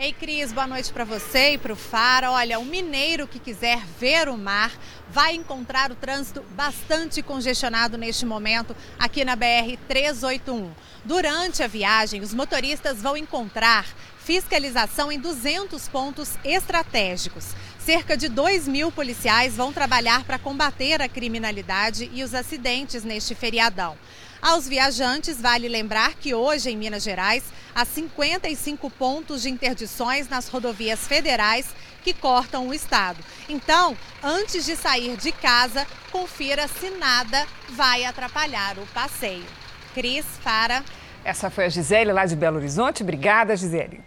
Ei, 0.00 0.12
Cris, 0.12 0.52
boa 0.52 0.68
noite 0.68 0.92
para 0.92 1.02
você 1.02 1.54
e 1.54 1.58
para 1.58 1.72
o 1.72 1.76
Fara. 1.76 2.30
Olha, 2.30 2.60
o 2.60 2.64
mineiro 2.64 3.26
que 3.26 3.40
quiser 3.40 3.84
ver 3.98 4.28
o 4.28 4.38
mar 4.38 4.70
vai 5.10 5.34
encontrar 5.34 5.90
o 5.90 5.96
trânsito 5.96 6.40
bastante 6.52 7.20
congestionado 7.20 7.98
neste 7.98 8.24
momento 8.24 8.76
aqui 8.96 9.24
na 9.24 9.34
BR 9.34 9.76
381. 9.88 10.70
Durante 11.04 11.64
a 11.64 11.66
viagem, 11.66 12.20
os 12.20 12.32
motoristas 12.32 13.02
vão 13.02 13.16
encontrar 13.16 13.86
fiscalização 14.20 15.10
em 15.10 15.18
200 15.18 15.88
pontos 15.88 16.38
estratégicos. 16.44 17.46
Cerca 17.80 18.16
de 18.16 18.28
2 18.28 18.68
mil 18.68 18.92
policiais 18.92 19.56
vão 19.56 19.72
trabalhar 19.72 20.22
para 20.22 20.38
combater 20.38 21.02
a 21.02 21.08
criminalidade 21.08 22.08
e 22.14 22.22
os 22.22 22.34
acidentes 22.34 23.02
neste 23.02 23.34
feriadão. 23.34 23.98
Aos 24.40 24.68
viajantes, 24.68 25.40
vale 25.40 25.68
lembrar 25.68 26.14
que 26.14 26.34
hoje 26.34 26.70
em 26.70 26.76
Minas 26.76 27.02
Gerais 27.02 27.44
há 27.74 27.84
55 27.84 28.88
pontos 28.90 29.42
de 29.42 29.50
interdições 29.50 30.28
nas 30.28 30.48
rodovias 30.48 31.00
federais 31.00 31.66
que 32.02 32.12
cortam 32.12 32.68
o 32.68 32.74
estado. 32.74 33.18
Então, 33.48 33.96
antes 34.22 34.64
de 34.64 34.76
sair 34.76 35.16
de 35.16 35.32
casa, 35.32 35.86
confira 36.12 36.68
se 36.68 36.90
nada 36.90 37.46
vai 37.70 38.04
atrapalhar 38.04 38.78
o 38.78 38.86
passeio. 38.94 39.44
Cris, 39.92 40.24
Fara. 40.42 40.84
Essa 41.24 41.50
foi 41.50 41.64
a 41.64 41.68
Gisele 41.68 42.12
lá 42.12 42.24
de 42.24 42.36
Belo 42.36 42.56
Horizonte. 42.56 43.02
Obrigada, 43.02 43.56
Gisele. 43.56 44.00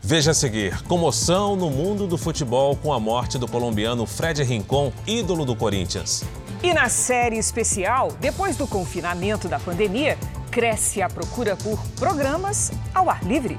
Veja 0.00 0.32
a 0.32 0.34
seguir: 0.34 0.82
comoção 0.82 1.56
no 1.56 1.70
mundo 1.70 2.06
do 2.06 2.18
futebol 2.18 2.76
com 2.76 2.92
a 2.92 3.00
morte 3.00 3.38
do 3.38 3.48
colombiano 3.48 4.04
Fred 4.04 4.42
Rincon, 4.42 4.92
ídolo 5.06 5.44
do 5.44 5.54
Corinthians. 5.54 6.24
E 6.60 6.74
na 6.74 6.88
série 6.88 7.38
especial, 7.38 8.10
depois 8.20 8.56
do 8.56 8.66
confinamento 8.66 9.48
da 9.48 9.60
pandemia, 9.60 10.18
cresce 10.50 11.00
a 11.00 11.08
procura 11.08 11.56
por 11.56 11.80
programas 11.90 12.72
ao 12.92 13.08
ar 13.08 13.22
livre. 13.24 13.56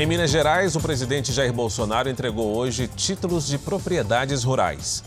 Em 0.00 0.06
Minas 0.06 0.30
Gerais, 0.30 0.74
o 0.74 0.80
presidente 0.80 1.32
Jair 1.32 1.52
Bolsonaro 1.52 2.08
entregou 2.08 2.56
hoje 2.56 2.88
títulos 2.88 3.46
de 3.46 3.56
propriedades 3.56 4.42
rurais. 4.42 5.04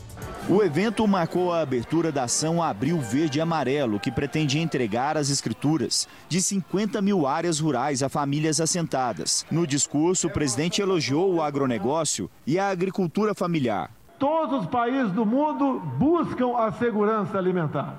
O 0.52 0.62
evento 0.62 1.08
marcou 1.08 1.54
a 1.54 1.62
abertura 1.62 2.12
da 2.12 2.24
ação 2.24 2.62
Abril 2.62 3.00
Verde 3.00 3.40
e 3.40 3.42
Amarelo, 3.42 4.02
que 4.02 4.12
pretende 4.12 4.60
entregar 4.60 5.16
as 5.16 5.30
escrituras 5.30 6.10
de 6.28 6.42
50 6.42 7.02
mil 7.02 7.26
áreas 7.26 7.62
rurais 7.62 8.04
a 8.04 8.10
famílias 8.10 8.60
assentadas. 8.60 9.46
No 9.50 9.66
discurso, 9.66 10.28
o 10.28 10.30
presidente 10.30 10.82
elogiou 10.82 11.34
o 11.34 11.42
agronegócio 11.42 12.30
e 12.46 12.60
a 12.60 12.68
agricultura 12.68 13.34
familiar. 13.34 13.92
Todos 14.20 14.64
os 14.64 14.68
países 14.68 15.14
do 15.14 15.26
mundo 15.26 15.80
buscam 15.98 16.58
a 16.58 16.70
segurança 16.74 17.38
alimentar. 17.38 17.96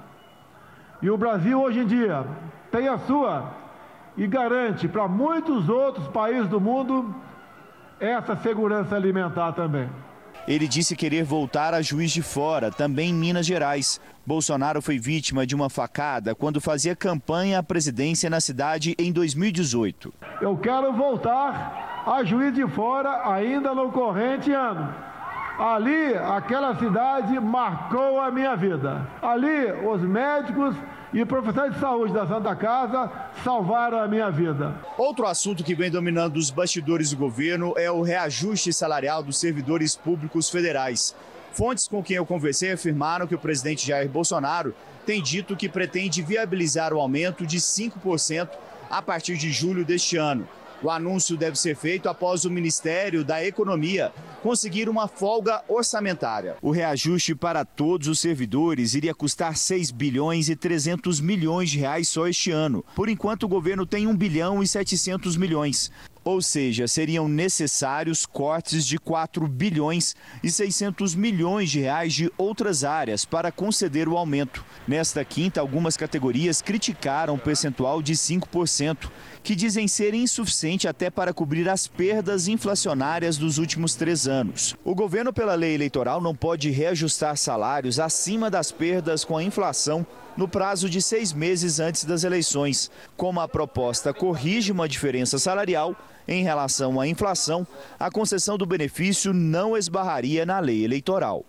E 1.00 1.08
o 1.08 1.16
Brasil, 1.16 1.58
hoje 1.58 1.78
em 1.78 1.86
dia, 1.86 2.26
tem 2.70 2.86
a 2.86 2.98
sua 2.98 3.50
e 4.14 4.26
garante 4.26 4.86
para 4.86 5.08
muitos 5.08 5.70
outros 5.70 6.06
países 6.08 6.50
do 6.50 6.60
mundo 6.60 7.14
essa 7.98 8.36
segurança 8.36 8.94
alimentar 8.94 9.52
também. 9.52 9.88
Ele 10.46 10.66
disse 10.66 10.96
querer 10.96 11.24
voltar 11.24 11.72
a 11.72 11.82
Juiz 11.82 12.10
de 12.10 12.22
Fora, 12.22 12.70
também 12.70 13.10
em 13.10 13.14
Minas 13.14 13.46
Gerais. 13.46 14.00
Bolsonaro 14.26 14.82
foi 14.82 14.98
vítima 14.98 15.46
de 15.46 15.54
uma 15.54 15.70
facada 15.70 16.34
quando 16.34 16.60
fazia 16.60 16.96
campanha 16.96 17.58
à 17.58 17.62
presidência 17.62 18.28
na 18.28 18.40
cidade 18.40 18.94
em 18.98 19.12
2018. 19.12 20.12
Eu 20.40 20.56
quero 20.56 20.92
voltar 20.92 22.04
a 22.06 22.24
Juiz 22.24 22.54
de 22.54 22.66
Fora 22.68 23.32
ainda 23.32 23.74
no 23.74 23.92
corrente 23.92 24.52
ano. 24.52 24.94
Ali, 25.58 26.14
aquela 26.16 26.76
cidade 26.76 27.38
marcou 27.38 28.20
a 28.20 28.30
minha 28.30 28.56
vida. 28.56 29.06
Ali, 29.20 29.70
os 29.86 30.00
médicos 30.02 30.74
e 31.12 31.24
professores 31.24 31.74
de 31.74 31.80
saúde 31.80 32.14
da 32.14 32.26
Santa 32.26 32.56
Casa 32.56 33.10
salvaram 33.44 33.98
a 33.98 34.08
minha 34.08 34.30
vida. 34.30 34.74
Outro 34.96 35.26
assunto 35.26 35.62
que 35.62 35.74
vem 35.74 35.90
dominando 35.90 36.36
os 36.36 36.50
bastidores 36.50 37.10
do 37.10 37.16
governo 37.16 37.74
é 37.76 37.90
o 37.90 38.02
reajuste 38.02 38.72
salarial 38.72 39.22
dos 39.22 39.38
servidores 39.38 39.94
públicos 39.94 40.48
federais. 40.48 41.14
Fontes 41.52 41.86
com 41.86 42.02
quem 42.02 42.16
eu 42.16 42.24
conversei 42.24 42.72
afirmaram 42.72 43.26
que 43.26 43.34
o 43.34 43.38
presidente 43.38 43.86
Jair 43.86 44.08
Bolsonaro 44.08 44.74
tem 45.04 45.22
dito 45.22 45.54
que 45.54 45.68
pretende 45.68 46.22
viabilizar 46.22 46.94
o 46.94 47.00
aumento 47.00 47.46
de 47.46 47.58
5% 47.58 48.48
a 48.88 49.02
partir 49.02 49.36
de 49.36 49.52
julho 49.52 49.84
deste 49.84 50.16
ano. 50.16 50.48
O 50.82 50.90
anúncio 50.90 51.36
deve 51.36 51.56
ser 51.56 51.76
feito 51.76 52.08
após 52.08 52.44
o 52.44 52.50
Ministério 52.50 53.24
da 53.24 53.44
Economia 53.44 54.12
conseguir 54.42 54.88
uma 54.88 55.06
folga 55.06 55.62
orçamentária. 55.68 56.56
O 56.60 56.72
reajuste 56.72 57.36
para 57.36 57.64
todos 57.64 58.08
os 58.08 58.18
servidores 58.18 58.94
iria 58.94 59.14
custar 59.14 59.56
6 59.56 59.92
bilhões 59.92 60.48
e 60.48 60.56
300 60.56 61.20
milhões 61.20 61.70
de 61.70 61.78
reais 61.78 62.08
só 62.08 62.26
este 62.26 62.50
ano. 62.50 62.84
Por 62.96 63.08
enquanto, 63.08 63.44
o 63.44 63.48
governo 63.48 63.86
tem 63.86 64.08
1 64.08 64.16
bilhão 64.16 64.60
e 64.60 64.66
700 64.66 65.36
milhões. 65.36 65.92
Ou 66.24 66.40
seja, 66.40 66.86
seriam 66.86 67.26
necessários 67.26 68.24
cortes 68.24 68.86
de 68.86 68.96
4 68.96 69.46
bilhões 69.48 70.14
e 70.42 70.50
600 70.50 71.16
milhões 71.16 71.68
de 71.68 71.80
reais 71.80 72.14
de 72.14 72.32
outras 72.38 72.84
áreas 72.84 73.24
para 73.24 73.50
conceder 73.50 74.08
o 74.08 74.16
aumento. 74.16 74.64
Nesta 74.86 75.24
quinta, 75.24 75.60
algumas 75.60 75.96
categorias 75.96 76.62
criticaram 76.62 77.34
o 77.34 77.38
percentual 77.38 78.00
de 78.00 78.12
5%, 78.12 79.10
que 79.42 79.56
dizem 79.56 79.88
ser 79.88 80.14
insuficiente 80.14 80.86
até 80.86 81.10
para 81.10 81.32
cobrir 81.32 81.68
as 81.68 81.86
perdas 81.86 82.46
inflacionárias 82.48 83.36
dos 83.36 83.58
últimos 83.58 83.94
três 83.94 84.28
anos. 84.28 84.76
O 84.84 84.94
governo, 84.94 85.32
pela 85.32 85.54
lei 85.54 85.74
eleitoral, 85.74 86.20
não 86.20 86.34
pode 86.34 86.70
reajustar 86.70 87.36
salários 87.36 87.98
acima 87.98 88.50
das 88.50 88.70
perdas 88.70 89.24
com 89.24 89.36
a 89.36 89.42
inflação 89.42 90.06
no 90.36 90.48
prazo 90.48 90.88
de 90.88 91.02
seis 91.02 91.32
meses 91.32 91.80
antes 91.80 92.04
das 92.04 92.24
eleições. 92.24 92.90
Como 93.16 93.40
a 93.40 93.48
proposta 93.48 94.14
corrige 94.14 94.72
uma 94.72 94.88
diferença 94.88 95.38
salarial, 95.38 95.96
em 96.26 96.44
relação 96.44 97.00
à 97.00 97.06
inflação, 97.06 97.66
a 97.98 98.10
concessão 98.10 98.56
do 98.56 98.64
benefício 98.64 99.32
não 99.32 99.76
esbarraria 99.76 100.46
na 100.46 100.60
lei 100.60 100.84
eleitoral. 100.84 101.44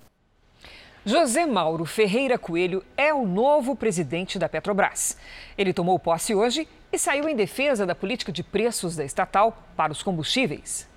José 1.05 1.45
Mauro 1.45 1.86
Ferreira 1.86 2.38
Coelho 2.38 2.84
é 2.95 3.13
o 3.13 3.27
novo 3.27 3.75
presidente 3.75 4.39
da 4.39 4.47
Petrobras. 4.47 5.17
Ele 5.58 5.73
tomou 5.73 5.99
posse 5.99 6.34
hoje 6.34 6.67
e 6.93 6.99
saiu 6.99 7.27
em 7.27 7.36
defesa 7.36 7.88
da 7.88 7.95
política 7.95 8.32
de 8.32 8.43
preços 8.43 8.95
da 8.95 9.03
estatal 9.03 9.58
para 9.75 9.91
os 9.91 10.03
combustíveis. 10.03 10.88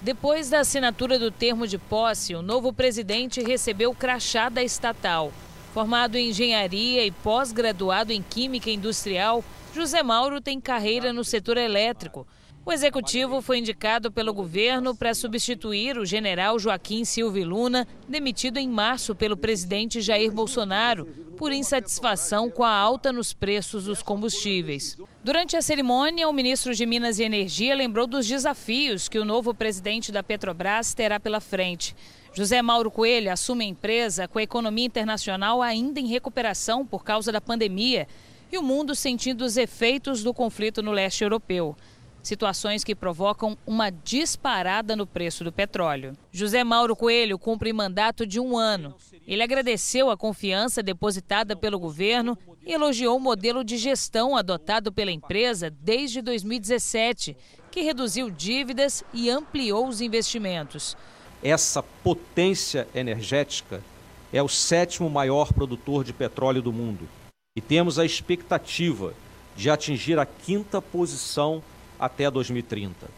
Depois 0.00 0.50
da 0.50 0.58
assinatura 0.58 1.20
do 1.20 1.30
termo 1.30 1.68
de 1.68 1.78
posse, 1.78 2.34
o 2.34 2.42
novo 2.42 2.72
presidente 2.72 3.40
recebeu 3.40 3.90
o 3.90 3.94
crachá 3.94 4.48
da 4.48 4.60
estatal. 4.60 5.32
Formado 5.72 6.16
em 6.16 6.30
engenharia 6.30 7.06
e 7.06 7.12
pós-graduado 7.12 8.12
em 8.12 8.20
química 8.20 8.70
industrial, 8.70 9.44
José 9.72 10.02
Mauro 10.02 10.40
tem 10.40 10.60
carreira 10.60 11.12
no 11.12 11.22
setor 11.22 11.56
elétrico 11.56 12.26
o 12.70 12.72
executivo 12.72 13.42
foi 13.42 13.58
indicado 13.58 14.12
pelo 14.12 14.32
governo 14.32 14.94
para 14.94 15.12
substituir 15.12 15.98
o 15.98 16.06
general 16.06 16.56
Joaquim 16.56 17.04
Silva 17.04 17.40
Luna, 17.40 17.84
demitido 18.08 18.58
em 18.58 18.68
março 18.68 19.12
pelo 19.12 19.36
presidente 19.36 20.00
Jair 20.00 20.30
Bolsonaro, 20.30 21.04
por 21.36 21.50
insatisfação 21.50 22.48
com 22.48 22.62
a 22.62 22.70
alta 22.70 23.12
nos 23.12 23.32
preços 23.32 23.86
dos 23.86 24.04
combustíveis. 24.04 24.96
Durante 25.24 25.56
a 25.56 25.62
cerimônia, 25.62 26.28
o 26.28 26.32
ministro 26.32 26.72
de 26.72 26.86
Minas 26.86 27.18
e 27.18 27.24
Energia 27.24 27.74
lembrou 27.74 28.06
dos 28.06 28.28
desafios 28.28 29.08
que 29.08 29.18
o 29.18 29.24
novo 29.24 29.52
presidente 29.52 30.12
da 30.12 30.22
Petrobras 30.22 30.94
terá 30.94 31.18
pela 31.18 31.40
frente. 31.40 31.96
José 32.32 32.62
Mauro 32.62 32.88
Coelho 32.88 33.32
assume 33.32 33.64
a 33.64 33.68
empresa 33.68 34.28
com 34.28 34.38
a 34.38 34.44
economia 34.44 34.86
internacional 34.86 35.60
ainda 35.60 35.98
em 35.98 36.06
recuperação 36.06 36.86
por 36.86 37.02
causa 37.02 37.32
da 37.32 37.40
pandemia 37.40 38.06
e 38.52 38.56
o 38.56 38.62
mundo 38.62 38.94
sentindo 38.94 39.44
os 39.44 39.56
efeitos 39.56 40.22
do 40.22 40.32
conflito 40.32 40.80
no 40.84 40.92
leste 40.92 41.24
europeu 41.24 41.76
situações 42.22 42.84
que 42.84 42.94
provocam 42.94 43.56
uma 43.66 43.90
disparada 43.90 44.94
no 44.94 45.06
preço 45.06 45.44
do 45.44 45.52
petróleo. 45.52 46.16
José 46.32 46.62
Mauro 46.62 46.94
Coelho 46.94 47.38
cumpre 47.38 47.72
mandato 47.72 48.26
de 48.26 48.38
um 48.38 48.56
ano. 48.56 48.94
Ele 49.26 49.42
agradeceu 49.42 50.10
a 50.10 50.16
confiança 50.16 50.82
depositada 50.82 51.56
pelo 51.56 51.78
governo 51.78 52.36
e 52.64 52.72
elogiou 52.72 53.16
o 53.16 53.20
modelo 53.20 53.64
de 53.64 53.76
gestão 53.76 54.36
adotado 54.36 54.92
pela 54.92 55.10
empresa 55.10 55.70
desde 55.70 56.20
2017, 56.20 57.36
que 57.70 57.82
reduziu 57.82 58.30
dívidas 58.30 59.04
e 59.14 59.30
ampliou 59.30 59.86
os 59.86 60.00
investimentos. 60.00 60.96
Essa 61.42 61.82
potência 61.82 62.86
energética 62.94 63.82
é 64.32 64.42
o 64.42 64.48
sétimo 64.48 65.08
maior 65.08 65.52
produtor 65.52 66.04
de 66.04 66.12
petróleo 66.12 66.60
do 66.60 66.72
mundo 66.72 67.08
e 67.56 67.60
temos 67.60 67.98
a 67.98 68.04
expectativa 68.04 69.14
de 69.56 69.68
atingir 69.70 70.18
a 70.18 70.26
quinta 70.26 70.80
posição 70.80 71.62
até 72.00 72.30
2030, 72.30 73.08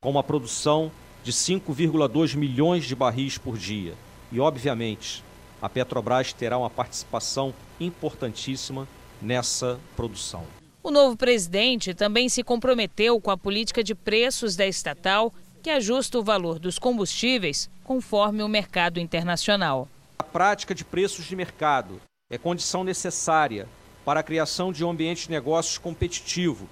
com 0.00 0.10
uma 0.10 0.22
produção 0.22 0.92
de 1.24 1.32
5,2 1.32 2.36
milhões 2.36 2.84
de 2.84 2.94
barris 2.94 3.36
por 3.36 3.58
dia. 3.58 3.94
E, 4.30 4.38
obviamente, 4.38 5.24
a 5.60 5.68
Petrobras 5.68 6.32
terá 6.32 6.56
uma 6.56 6.70
participação 6.70 7.52
importantíssima 7.80 8.86
nessa 9.20 9.80
produção. 9.96 10.44
O 10.82 10.90
novo 10.90 11.16
presidente 11.16 11.92
também 11.92 12.28
se 12.28 12.44
comprometeu 12.44 13.20
com 13.20 13.30
a 13.30 13.36
política 13.36 13.82
de 13.82 13.94
preços 13.94 14.54
da 14.54 14.66
estatal, 14.66 15.34
que 15.60 15.70
ajusta 15.70 16.18
o 16.18 16.22
valor 16.22 16.60
dos 16.60 16.78
combustíveis 16.78 17.68
conforme 17.82 18.42
o 18.42 18.48
mercado 18.48 19.00
internacional. 19.00 19.88
A 20.18 20.24
prática 20.24 20.74
de 20.74 20.84
preços 20.84 21.24
de 21.24 21.34
mercado 21.34 22.00
é 22.30 22.38
condição 22.38 22.84
necessária 22.84 23.66
para 24.04 24.20
a 24.20 24.22
criação 24.22 24.72
de 24.72 24.84
um 24.84 24.90
ambiente 24.90 25.24
de 25.24 25.30
negócios 25.30 25.78
competitivo 25.78 26.68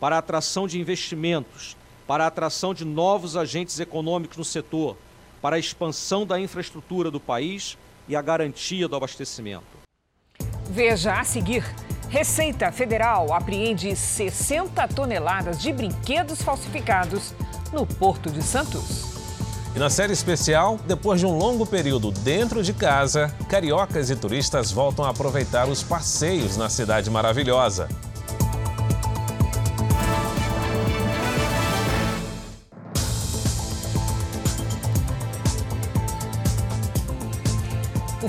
para 0.00 0.16
a 0.16 0.18
atração 0.18 0.66
de 0.66 0.80
investimentos, 0.80 1.76
para 2.06 2.24
a 2.24 2.28
atração 2.28 2.72
de 2.72 2.84
novos 2.84 3.36
agentes 3.36 3.78
econômicos 3.80 4.36
no 4.36 4.44
setor, 4.44 4.96
para 5.42 5.56
a 5.56 5.58
expansão 5.58 6.26
da 6.26 6.40
infraestrutura 6.40 7.10
do 7.10 7.20
país 7.20 7.76
e 8.08 8.16
a 8.16 8.22
garantia 8.22 8.88
do 8.88 8.96
abastecimento. 8.96 9.78
Veja 10.70 11.18
a 11.18 11.24
seguir. 11.24 11.64
Receita 12.08 12.72
Federal 12.72 13.34
apreende 13.34 13.94
60 13.94 14.88
toneladas 14.88 15.60
de 15.60 15.72
brinquedos 15.72 16.40
falsificados 16.40 17.34
no 17.72 17.86
Porto 17.86 18.30
de 18.30 18.42
Santos. 18.42 19.18
E 19.76 19.78
na 19.78 19.90
série 19.90 20.14
especial, 20.14 20.78
depois 20.86 21.20
de 21.20 21.26
um 21.26 21.36
longo 21.36 21.66
período 21.66 22.10
dentro 22.10 22.62
de 22.62 22.72
casa, 22.72 23.34
cariocas 23.48 24.08
e 24.08 24.16
turistas 24.16 24.72
voltam 24.72 25.04
a 25.04 25.10
aproveitar 25.10 25.68
os 25.68 25.82
passeios 25.82 26.56
na 26.56 26.70
cidade 26.70 27.10
maravilhosa. 27.10 27.88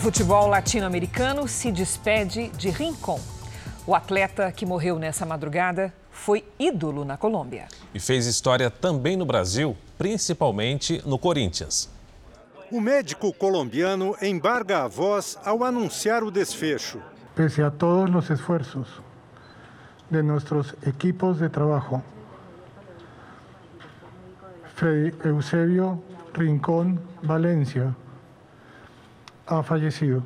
Futebol 0.09 0.47
latino-americano 0.47 1.47
se 1.47 1.71
despede 1.71 2.49
de 2.57 2.71
Rincon. 2.71 3.19
O 3.85 3.93
atleta 3.93 4.51
que 4.51 4.65
morreu 4.65 4.97
nessa 4.97 5.23
madrugada 5.23 5.93
foi 6.09 6.43
ídolo 6.57 7.05
na 7.05 7.15
Colômbia. 7.15 7.67
E 7.93 7.99
fez 7.99 8.25
história 8.25 8.71
também 8.71 9.15
no 9.15 9.23
Brasil, 9.23 9.77
principalmente 9.99 10.99
no 11.05 11.19
Corinthians. 11.19 11.91
O 12.71 12.81
médico 12.81 13.31
colombiano 13.31 14.15
embarga 14.19 14.83
a 14.85 14.87
voz 14.87 15.37
ao 15.45 15.63
anunciar 15.63 16.23
o 16.23 16.31
desfecho. 16.31 16.99
Pese 17.35 17.61
a 17.61 17.69
todos 17.69 18.15
os 18.15 18.31
esforços 18.31 18.87
de 20.09 20.23
nossos 20.23 20.73
equipos 20.87 21.37
de 21.37 21.49
trabalho, 21.49 22.01
Frei 24.73 25.13
Eusebio 25.23 26.03
Rincón 26.33 26.97
Valencia 27.21 27.95
ha 29.49 29.63
fallecido. 29.63 30.23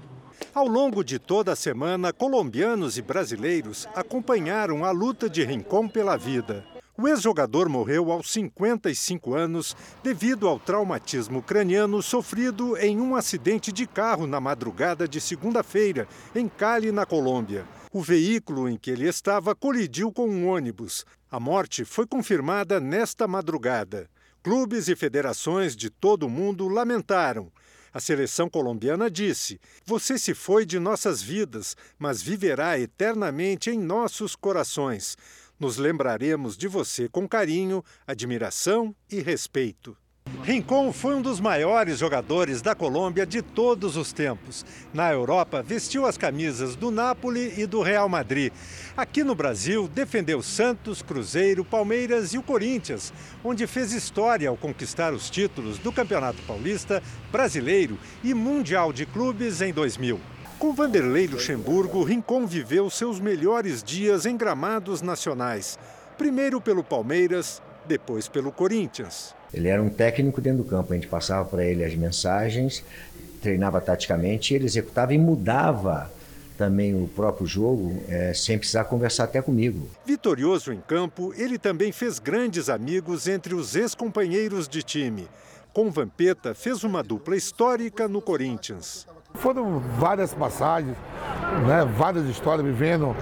Ao 0.53 0.67
longo 0.67 1.03
de 1.03 1.17
toda 1.17 1.53
a 1.53 1.55
semana, 1.55 2.11
colombianos 2.11 2.97
e 2.97 3.01
brasileiros 3.01 3.87
acompanharam 3.95 4.83
a 4.83 4.91
luta 4.91 5.29
de 5.29 5.43
Rincon 5.43 5.87
pela 5.87 6.17
vida. 6.17 6.65
O 6.95 7.07
ex-jogador 7.07 7.67
morreu 7.69 8.11
aos 8.11 8.31
55 8.31 9.33
anos 9.33 9.75
devido 10.03 10.47
ao 10.47 10.59
traumatismo 10.59 11.41
craniano 11.41 12.03
sofrido 12.03 12.77
em 12.77 13.01
um 13.01 13.15
acidente 13.15 13.71
de 13.71 13.87
carro 13.87 14.27
na 14.27 14.39
madrugada 14.39 15.07
de 15.07 15.19
segunda-feira, 15.19 16.07
em 16.35 16.47
Cali, 16.47 16.91
na 16.91 17.03
Colômbia. 17.03 17.65
O 17.91 18.01
veículo 18.01 18.69
em 18.69 18.77
que 18.77 18.91
ele 18.91 19.07
estava 19.07 19.55
colidiu 19.55 20.11
com 20.11 20.27
um 20.27 20.47
ônibus. 20.47 21.03
A 21.31 21.39
morte 21.39 21.83
foi 21.83 22.05
confirmada 22.05 22.79
nesta 22.79 23.27
madrugada. 23.27 24.07
Clubes 24.43 24.87
e 24.87 24.95
federações 24.95 25.75
de 25.75 25.89
todo 25.89 26.27
o 26.27 26.29
mundo 26.29 26.67
lamentaram. 26.67 27.51
A 27.93 27.99
seleção 27.99 28.49
colombiana 28.49 29.09
disse: 29.09 29.61
Você 29.85 30.17
se 30.17 30.33
foi 30.33 30.65
de 30.65 30.79
nossas 30.79 31.21
vidas, 31.21 31.77
mas 31.99 32.21
viverá 32.21 32.79
eternamente 32.79 33.69
em 33.69 33.79
nossos 33.79 34.35
corações. 34.35 35.15
Nos 35.59 35.77
lembraremos 35.77 36.57
de 36.57 36.67
você 36.67 37.07
com 37.07 37.27
carinho, 37.27 37.83
admiração 38.07 38.95
e 39.09 39.21
respeito. 39.21 39.95
Rincon 40.43 40.91
foi 40.91 41.15
um 41.15 41.21
dos 41.21 41.39
maiores 41.39 41.99
jogadores 41.99 42.61
da 42.61 42.75
Colômbia 42.75 43.25
de 43.25 43.41
todos 43.41 43.95
os 43.95 44.11
tempos. 44.11 44.65
Na 44.93 45.09
Europa, 45.09 45.63
vestiu 45.63 46.05
as 46.05 46.17
camisas 46.17 46.75
do 46.75 46.91
Napoli 46.91 47.53
e 47.55 47.65
do 47.65 47.81
Real 47.81 48.09
Madrid. 48.09 48.51
Aqui 48.97 49.23
no 49.23 49.35
Brasil, 49.35 49.87
defendeu 49.87 50.41
Santos, 50.41 51.01
Cruzeiro, 51.01 51.63
Palmeiras 51.63 52.33
e 52.33 52.37
o 52.37 52.43
Corinthians, 52.43 53.13
onde 53.41 53.65
fez 53.65 53.93
história 53.93 54.49
ao 54.49 54.57
conquistar 54.57 55.13
os 55.13 55.29
títulos 55.29 55.79
do 55.79 55.93
Campeonato 55.93 56.41
Paulista, 56.41 57.01
Brasileiro 57.31 57.97
e 58.21 58.33
Mundial 58.33 58.91
de 58.91 59.05
Clubes 59.05 59.61
em 59.61 59.71
2000. 59.71 60.19
Com 60.59 60.73
Vanderlei 60.73 61.25
Luxemburgo, 61.25 62.03
Rincon 62.03 62.45
viveu 62.45 62.89
seus 62.89 63.17
melhores 63.17 63.81
dias 63.81 64.25
em 64.25 64.35
gramados 64.35 65.01
nacionais. 65.01 65.79
Primeiro 66.17 66.59
pelo 66.59 66.83
Palmeiras, 66.83 67.61
depois 67.85 68.27
pelo 68.27 68.51
Corinthians. 68.51 69.33
Ele 69.53 69.67
era 69.67 69.81
um 69.81 69.89
técnico 69.89 70.41
dentro 70.41 70.63
do 70.63 70.69
campo, 70.69 70.93
a 70.93 70.95
gente 70.95 71.07
passava 71.07 71.47
para 71.47 71.63
ele 71.63 71.83
as 71.83 71.95
mensagens, 71.95 72.83
treinava 73.41 73.79
taticamente, 73.79 74.53
ele 74.53 74.65
executava 74.65 75.13
e 75.13 75.17
mudava 75.17 76.11
também 76.57 76.95
o 76.95 77.07
próprio 77.07 77.45
jogo, 77.45 78.01
é, 78.07 78.33
sem 78.33 78.57
precisar 78.57 78.85
conversar 78.85 79.25
até 79.25 79.41
comigo. 79.41 79.89
Vitorioso 80.05 80.71
em 80.71 80.79
campo, 80.79 81.33
ele 81.35 81.57
também 81.57 81.91
fez 81.91 82.19
grandes 82.19 82.69
amigos 82.69 83.27
entre 83.27 83.53
os 83.53 83.75
ex-companheiros 83.75 84.67
de 84.67 84.81
time. 84.81 85.27
Com 85.73 85.89
Vampeta, 85.91 86.53
fez 86.53 86.83
uma 86.83 87.01
dupla 87.01 87.35
histórica 87.35 88.07
no 88.07 88.21
Corinthians. 88.21 89.07
Foram 89.35 89.79
várias 89.97 90.33
passagens, 90.33 90.95
né, 91.67 91.83
várias 91.97 92.27
histórias, 92.27 92.65
vivendo, 92.65 93.15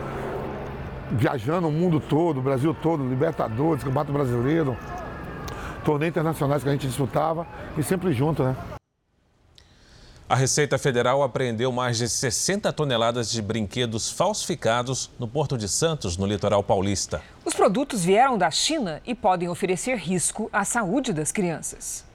viajando 1.11 1.67
o 1.67 1.71
mundo 1.71 1.99
todo, 1.99 2.39
o 2.39 2.41
Brasil 2.41 2.75
todo, 2.81 3.07
Libertadores, 3.07 3.83
Campeonato 3.83 4.11
Brasileiro 4.11 4.77
torneios 5.83 6.11
internacionais 6.11 6.63
que 6.63 6.69
a 6.69 6.71
gente 6.71 6.87
disputava 6.87 7.45
e 7.77 7.83
sempre 7.83 8.13
junto, 8.13 8.43
né? 8.43 8.55
A 10.29 10.35
Receita 10.35 10.77
Federal 10.77 11.21
apreendeu 11.23 11.73
mais 11.73 11.97
de 11.97 12.07
60 12.07 12.71
toneladas 12.71 13.29
de 13.29 13.41
brinquedos 13.41 14.09
falsificados 14.09 15.11
no 15.19 15.27
Porto 15.27 15.57
de 15.57 15.67
Santos, 15.67 16.15
no 16.15 16.25
litoral 16.25 16.63
paulista. 16.63 17.21
Os 17.43 17.53
produtos 17.53 18.05
vieram 18.05 18.37
da 18.37 18.49
China 18.49 19.01
e 19.05 19.13
podem 19.13 19.49
oferecer 19.49 19.97
risco 19.97 20.49
à 20.53 20.63
saúde 20.63 21.11
das 21.11 21.33
crianças. 21.33 22.05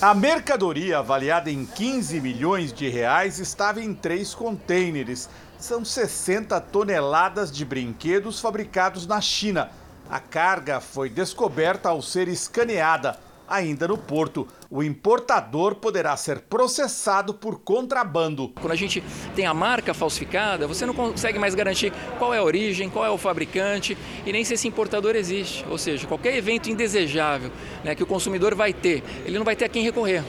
A 0.00 0.12
mercadoria, 0.12 0.98
avaliada 0.98 1.50
em 1.50 1.64
15 1.64 2.20
milhões 2.20 2.72
de 2.72 2.88
reais, 2.88 3.38
estava 3.38 3.80
em 3.80 3.94
três 3.94 4.34
contêineres. 4.34 5.28
São 5.58 5.84
60 5.84 6.60
toneladas 6.60 7.50
de 7.50 7.64
brinquedos 7.64 8.40
fabricados 8.40 9.06
na 9.06 9.20
China 9.20 9.70
a 10.08 10.20
carga 10.20 10.80
foi 10.80 11.08
descoberta 11.08 11.88
ao 11.88 12.02
ser 12.02 12.28
escaneada. 12.28 13.18
Ainda 13.48 13.88
no 13.88 13.96
porto, 13.96 14.46
o 14.74 14.82
importador 14.82 15.76
poderá 15.76 16.16
ser 16.16 16.40
processado 16.40 17.32
por 17.32 17.60
contrabando. 17.60 18.48
Quando 18.60 18.72
a 18.72 18.76
gente 18.76 19.04
tem 19.32 19.46
a 19.46 19.54
marca 19.54 19.94
falsificada, 19.94 20.66
você 20.66 20.84
não 20.84 20.92
consegue 20.92 21.38
mais 21.38 21.54
garantir 21.54 21.92
qual 22.18 22.34
é 22.34 22.38
a 22.38 22.42
origem, 22.42 22.90
qual 22.90 23.06
é 23.06 23.08
o 23.10 23.16
fabricante 23.16 23.96
e 24.26 24.32
nem 24.32 24.42
se 24.42 24.54
esse 24.54 24.66
importador 24.66 25.14
existe. 25.14 25.64
Ou 25.70 25.78
seja, 25.78 26.08
qualquer 26.08 26.34
evento 26.34 26.68
indesejável 26.68 27.52
né, 27.84 27.94
que 27.94 28.02
o 28.02 28.06
consumidor 28.06 28.56
vai 28.56 28.72
ter, 28.72 29.04
ele 29.24 29.38
não 29.38 29.44
vai 29.44 29.54
ter 29.54 29.66
a 29.66 29.68
quem 29.68 29.84
recorrer. 29.84 30.24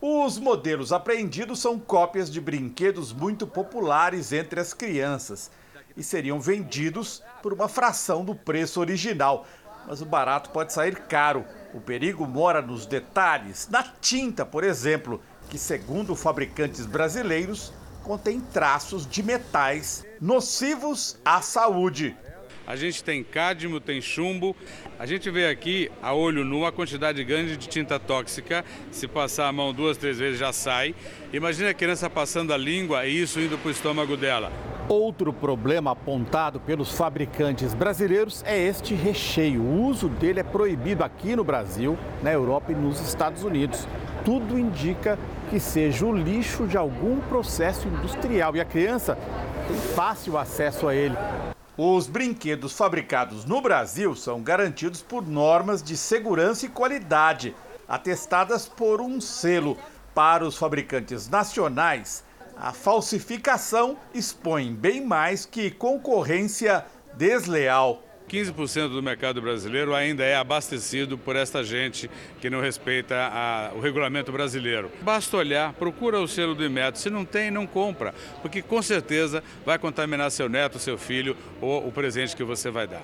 Os 0.00 0.38
modelos 0.38 0.94
apreendidos 0.94 1.58
são 1.58 1.78
cópias 1.78 2.30
de 2.32 2.40
brinquedos 2.40 3.12
muito 3.12 3.46
populares 3.46 4.32
entre 4.32 4.60
as 4.60 4.72
crianças 4.72 5.50
e 5.94 6.02
seriam 6.02 6.40
vendidos 6.40 7.22
por 7.42 7.52
uma 7.52 7.68
fração 7.68 8.24
do 8.24 8.34
preço 8.34 8.80
original. 8.80 9.46
Mas 9.90 10.00
o 10.00 10.06
barato 10.06 10.50
pode 10.50 10.72
sair 10.72 10.94
caro. 10.94 11.44
O 11.74 11.80
perigo 11.80 12.24
mora 12.24 12.62
nos 12.62 12.86
detalhes, 12.86 13.66
na 13.68 13.82
tinta, 13.82 14.46
por 14.46 14.62
exemplo, 14.62 15.20
que, 15.48 15.58
segundo 15.58 16.14
fabricantes 16.14 16.86
brasileiros, 16.86 17.72
contém 18.04 18.40
traços 18.40 19.04
de 19.04 19.20
metais 19.20 20.06
nocivos 20.20 21.18
à 21.24 21.42
saúde. 21.42 22.16
A 22.66 22.76
gente 22.76 23.02
tem 23.02 23.22
cádmio, 23.24 23.80
tem 23.80 24.00
chumbo. 24.00 24.54
A 24.98 25.06
gente 25.06 25.30
vê 25.30 25.48
aqui 25.48 25.90
a 26.02 26.14
olho 26.14 26.44
nu 26.44 26.64
a 26.64 26.72
quantidade 26.72 27.22
grande 27.24 27.56
de 27.56 27.68
tinta 27.68 27.98
tóxica. 27.98 28.64
Se 28.90 29.08
passar 29.08 29.48
a 29.48 29.52
mão 29.52 29.72
duas, 29.72 29.96
três 29.96 30.18
vezes 30.18 30.38
já 30.38 30.52
sai. 30.52 30.94
Imagina 31.32 31.70
a 31.70 31.74
criança 31.74 32.08
passando 32.08 32.52
a 32.52 32.56
língua 32.56 33.06
e 33.06 33.22
isso 33.22 33.40
indo 33.40 33.58
para 33.58 33.68
o 33.68 33.70
estômago 33.70 34.16
dela. 34.16 34.52
Outro 34.88 35.32
problema 35.32 35.92
apontado 35.92 36.58
pelos 36.58 36.90
fabricantes 36.92 37.74
brasileiros 37.74 38.42
é 38.44 38.58
este 38.58 38.92
recheio. 38.92 39.62
O 39.62 39.86
uso 39.86 40.08
dele 40.08 40.40
é 40.40 40.42
proibido 40.42 41.04
aqui 41.04 41.36
no 41.36 41.44
Brasil, 41.44 41.96
na 42.22 42.32
Europa 42.32 42.72
e 42.72 42.74
nos 42.74 43.00
Estados 43.00 43.44
Unidos. 43.44 43.86
Tudo 44.24 44.58
indica 44.58 45.16
que 45.48 45.60
seja 45.60 46.04
o 46.04 46.12
lixo 46.12 46.66
de 46.66 46.76
algum 46.76 47.20
processo 47.20 47.86
industrial 47.86 48.56
e 48.56 48.60
a 48.60 48.64
criança 48.64 49.16
tem 49.68 49.76
fácil 49.94 50.36
acesso 50.36 50.88
a 50.88 50.94
ele. 50.94 51.16
Os 51.82 52.06
brinquedos 52.06 52.74
fabricados 52.74 53.46
no 53.46 53.58
Brasil 53.62 54.14
são 54.14 54.42
garantidos 54.42 55.00
por 55.00 55.26
normas 55.26 55.82
de 55.82 55.96
segurança 55.96 56.66
e 56.66 56.68
qualidade, 56.68 57.56
atestadas 57.88 58.68
por 58.68 59.00
um 59.00 59.18
selo. 59.18 59.78
Para 60.14 60.44
os 60.44 60.58
fabricantes 60.58 61.26
nacionais, 61.30 62.22
a 62.54 62.74
falsificação 62.74 63.96
expõe 64.12 64.74
bem 64.74 65.06
mais 65.06 65.46
que 65.46 65.70
concorrência 65.70 66.84
desleal. 67.14 68.02
15% 68.30 68.90
do 68.90 69.02
mercado 69.02 69.42
brasileiro 69.42 69.92
ainda 69.92 70.22
é 70.22 70.36
abastecido 70.36 71.18
por 71.18 71.34
esta 71.34 71.64
gente 71.64 72.08
que 72.40 72.48
não 72.48 72.60
respeita 72.60 73.16
a, 73.16 73.72
o 73.74 73.80
regulamento 73.80 74.30
brasileiro. 74.30 74.90
Basta 75.02 75.36
olhar, 75.36 75.72
procura 75.72 76.20
o 76.20 76.28
selo 76.28 76.54
do 76.54 76.64
Imeto. 76.64 76.98
Se 76.98 77.10
não 77.10 77.24
tem, 77.24 77.50
não 77.50 77.66
compra, 77.66 78.14
porque 78.40 78.62
com 78.62 78.80
certeza 78.80 79.42
vai 79.66 79.78
contaminar 79.78 80.30
seu 80.30 80.48
neto, 80.48 80.78
seu 80.78 80.96
filho 80.96 81.36
ou 81.60 81.86
o 81.86 81.90
presente 81.90 82.36
que 82.36 82.44
você 82.44 82.70
vai 82.70 82.86
dar. 82.86 83.02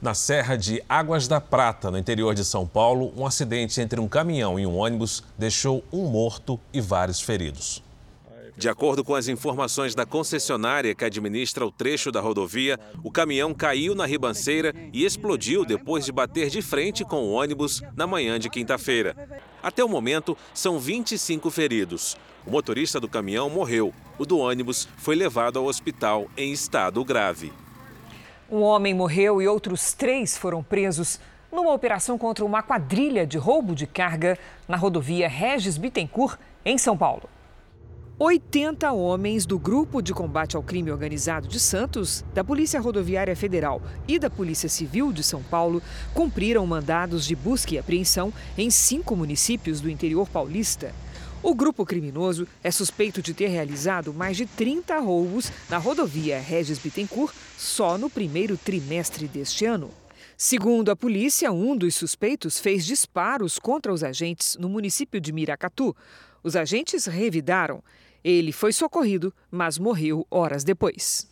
Na 0.00 0.14
Serra 0.14 0.56
de 0.56 0.82
Águas 0.88 1.26
da 1.26 1.40
Prata, 1.40 1.90
no 1.90 1.98
interior 1.98 2.34
de 2.34 2.44
São 2.44 2.66
Paulo, 2.66 3.12
um 3.16 3.26
acidente 3.26 3.80
entre 3.80 3.98
um 4.00 4.06
caminhão 4.06 4.58
e 4.58 4.66
um 4.66 4.76
ônibus 4.76 5.24
deixou 5.36 5.82
um 5.92 6.06
morto 6.06 6.60
e 6.72 6.80
vários 6.80 7.20
feridos. 7.20 7.83
De 8.56 8.68
acordo 8.68 9.02
com 9.02 9.16
as 9.16 9.26
informações 9.26 9.94
da 9.96 10.06
concessionária 10.06 10.94
que 10.94 11.04
administra 11.04 11.66
o 11.66 11.72
trecho 11.72 12.12
da 12.12 12.20
rodovia, 12.20 12.78
o 13.02 13.10
caminhão 13.10 13.52
caiu 13.52 13.96
na 13.96 14.06
ribanceira 14.06 14.72
e 14.92 15.04
explodiu 15.04 15.64
depois 15.64 16.04
de 16.04 16.12
bater 16.12 16.48
de 16.48 16.62
frente 16.62 17.04
com 17.04 17.16
o 17.16 17.32
ônibus 17.32 17.82
na 17.96 18.06
manhã 18.06 18.38
de 18.38 18.48
quinta-feira. 18.48 19.16
Até 19.60 19.82
o 19.82 19.88
momento, 19.88 20.38
são 20.52 20.78
25 20.78 21.50
feridos. 21.50 22.16
O 22.46 22.50
motorista 22.50 23.00
do 23.00 23.08
caminhão 23.08 23.50
morreu. 23.50 23.92
O 24.18 24.24
do 24.24 24.38
ônibus 24.38 24.88
foi 24.98 25.16
levado 25.16 25.58
ao 25.58 25.64
hospital 25.64 26.28
em 26.36 26.52
estado 26.52 27.04
grave. 27.04 27.52
Um 28.48 28.60
homem 28.60 28.94
morreu 28.94 29.42
e 29.42 29.48
outros 29.48 29.94
três 29.94 30.36
foram 30.36 30.62
presos 30.62 31.18
numa 31.50 31.72
operação 31.72 32.16
contra 32.16 32.44
uma 32.44 32.62
quadrilha 32.62 33.26
de 33.26 33.38
roubo 33.38 33.74
de 33.74 33.86
carga 33.86 34.38
na 34.68 34.76
rodovia 34.76 35.28
Regis 35.28 35.76
Bittencourt, 35.76 36.38
em 36.64 36.78
São 36.78 36.96
Paulo. 36.96 37.33
80 38.16 38.92
homens 38.92 39.44
do 39.44 39.58
Grupo 39.58 40.00
de 40.00 40.14
Combate 40.14 40.54
ao 40.54 40.62
Crime 40.62 40.92
Organizado 40.92 41.48
de 41.48 41.58
Santos, 41.58 42.24
da 42.32 42.44
Polícia 42.44 42.80
Rodoviária 42.80 43.34
Federal 43.34 43.82
e 44.06 44.20
da 44.20 44.30
Polícia 44.30 44.68
Civil 44.68 45.12
de 45.12 45.24
São 45.24 45.42
Paulo 45.42 45.82
cumpriram 46.14 46.64
mandados 46.64 47.26
de 47.26 47.34
busca 47.34 47.74
e 47.74 47.78
apreensão 47.78 48.32
em 48.56 48.70
cinco 48.70 49.16
municípios 49.16 49.80
do 49.80 49.90
interior 49.90 50.28
paulista. 50.28 50.94
O 51.42 51.56
grupo 51.56 51.84
criminoso 51.84 52.46
é 52.62 52.70
suspeito 52.70 53.20
de 53.20 53.34
ter 53.34 53.48
realizado 53.48 54.14
mais 54.14 54.36
de 54.36 54.46
30 54.46 54.96
roubos 55.00 55.50
na 55.68 55.78
rodovia 55.78 56.38
Regis 56.38 56.78
Bittencourt 56.78 57.34
só 57.58 57.98
no 57.98 58.08
primeiro 58.08 58.56
trimestre 58.56 59.26
deste 59.26 59.64
ano. 59.64 59.90
Segundo 60.36 60.92
a 60.92 60.96
polícia, 60.96 61.50
um 61.50 61.76
dos 61.76 61.96
suspeitos 61.96 62.60
fez 62.60 62.86
disparos 62.86 63.58
contra 63.58 63.92
os 63.92 64.04
agentes 64.04 64.56
no 64.56 64.68
município 64.68 65.20
de 65.20 65.32
Miracatu. 65.32 65.96
Os 66.44 66.54
agentes 66.54 67.06
revidaram. 67.06 67.82
Ele 68.24 68.52
foi 68.52 68.72
socorrido, 68.72 69.34
mas 69.50 69.78
morreu 69.78 70.26
horas 70.30 70.64
depois. 70.64 71.28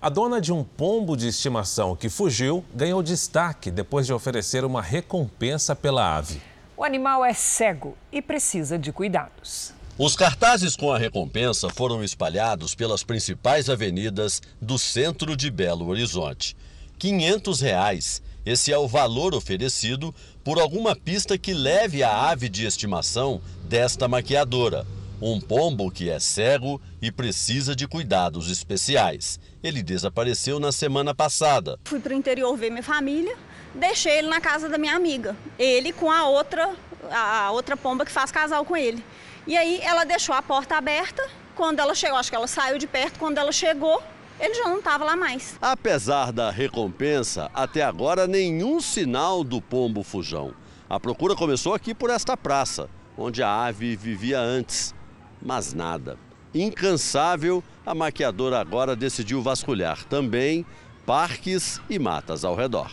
A 0.00 0.08
dona 0.08 0.40
de 0.40 0.52
um 0.52 0.64
pombo 0.64 1.16
de 1.16 1.28
estimação 1.28 1.94
que 1.94 2.08
fugiu 2.08 2.64
ganhou 2.74 3.02
destaque 3.02 3.70
depois 3.70 4.06
de 4.06 4.12
oferecer 4.12 4.64
uma 4.64 4.80
recompensa 4.80 5.76
pela 5.76 6.16
ave. 6.16 6.40
O 6.76 6.84
animal 6.84 7.24
é 7.24 7.34
cego 7.34 7.96
e 8.10 8.22
precisa 8.22 8.78
de 8.78 8.92
cuidados. 8.92 9.74
Os 9.98 10.14
cartazes 10.14 10.76
com 10.76 10.92
a 10.92 10.98
recompensa 10.98 11.70
foram 11.70 12.04
espalhados 12.04 12.74
pelas 12.74 13.02
principais 13.02 13.70
avenidas 13.70 14.42
do 14.60 14.78
centro 14.78 15.34
de 15.34 15.50
Belo 15.50 15.88
Horizonte. 15.88 16.56
500 16.98 17.60
reais. 17.60 18.22
Esse 18.44 18.72
é 18.72 18.78
o 18.78 18.86
valor 18.86 19.34
oferecido 19.34 20.14
por 20.44 20.60
alguma 20.60 20.94
pista 20.94 21.36
que 21.36 21.52
leve 21.52 22.02
a 22.02 22.28
ave 22.28 22.48
de 22.48 22.64
estimação 22.64 23.40
desta 23.64 24.06
maquiadora. 24.06 24.86
Um 25.20 25.40
pombo 25.40 25.90
que 25.90 26.10
é 26.10 26.20
cego 26.20 26.78
e 27.00 27.10
precisa 27.10 27.74
de 27.74 27.88
cuidados 27.88 28.50
especiais. 28.50 29.40
Ele 29.62 29.82
desapareceu 29.82 30.60
na 30.60 30.70
semana 30.70 31.14
passada. 31.14 31.78
Fui 31.84 31.98
para 31.98 32.12
o 32.12 32.16
interior 32.16 32.54
ver 32.54 32.68
minha 32.68 32.82
família, 32.82 33.34
deixei 33.74 34.18
ele 34.18 34.28
na 34.28 34.42
casa 34.42 34.68
da 34.68 34.76
minha 34.76 34.94
amiga. 34.94 35.34
Ele 35.58 35.90
com 35.90 36.10
a 36.10 36.28
outra, 36.28 36.74
a 37.10 37.50
outra 37.50 37.78
pomba 37.78 38.04
que 38.04 38.12
faz 38.12 38.30
casal 38.30 38.62
com 38.66 38.76
ele. 38.76 39.02
E 39.46 39.56
aí 39.56 39.80
ela 39.80 40.04
deixou 40.04 40.34
a 40.34 40.42
porta 40.42 40.76
aberta. 40.76 41.26
Quando 41.54 41.80
ela 41.80 41.94
chegou, 41.94 42.18
acho 42.18 42.28
que 42.28 42.36
ela 42.36 42.46
saiu 42.46 42.76
de 42.76 42.86
perto. 42.86 43.18
Quando 43.18 43.38
ela 43.38 43.52
chegou, 43.52 44.02
ele 44.38 44.52
já 44.52 44.64
não 44.64 44.80
estava 44.80 45.02
lá 45.02 45.16
mais. 45.16 45.56
Apesar 45.62 46.30
da 46.30 46.50
recompensa, 46.50 47.50
até 47.54 47.82
agora 47.82 48.26
nenhum 48.26 48.82
sinal 48.82 49.42
do 49.42 49.62
pombo 49.62 50.02
fujão. 50.02 50.52
A 50.90 51.00
procura 51.00 51.34
começou 51.34 51.72
aqui 51.72 51.94
por 51.94 52.10
esta 52.10 52.36
praça, 52.36 52.90
onde 53.16 53.42
a 53.42 53.64
ave 53.64 53.96
vivia 53.96 54.38
antes. 54.38 54.94
Mas 55.40 55.72
nada. 55.72 56.18
Incansável, 56.54 57.62
a 57.84 57.94
maquiadora 57.94 58.60
agora 58.60 58.96
decidiu 58.96 59.42
vasculhar 59.42 60.04
também 60.04 60.64
parques 61.04 61.80
e 61.88 61.98
matas 61.98 62.44
ao 62.44 62.54
redor. 62.54 62.90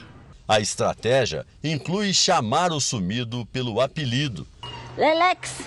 A 0.47 0.59
estratégia 0.59 1.45
inclui 1.63 2.13
chamar 2.13 2.71
o 2.71 2.79
sumido 2.79 3.45
pelo 3.47 3.79
apelido. 3.79 4.45
Lelex. 4.97 5.61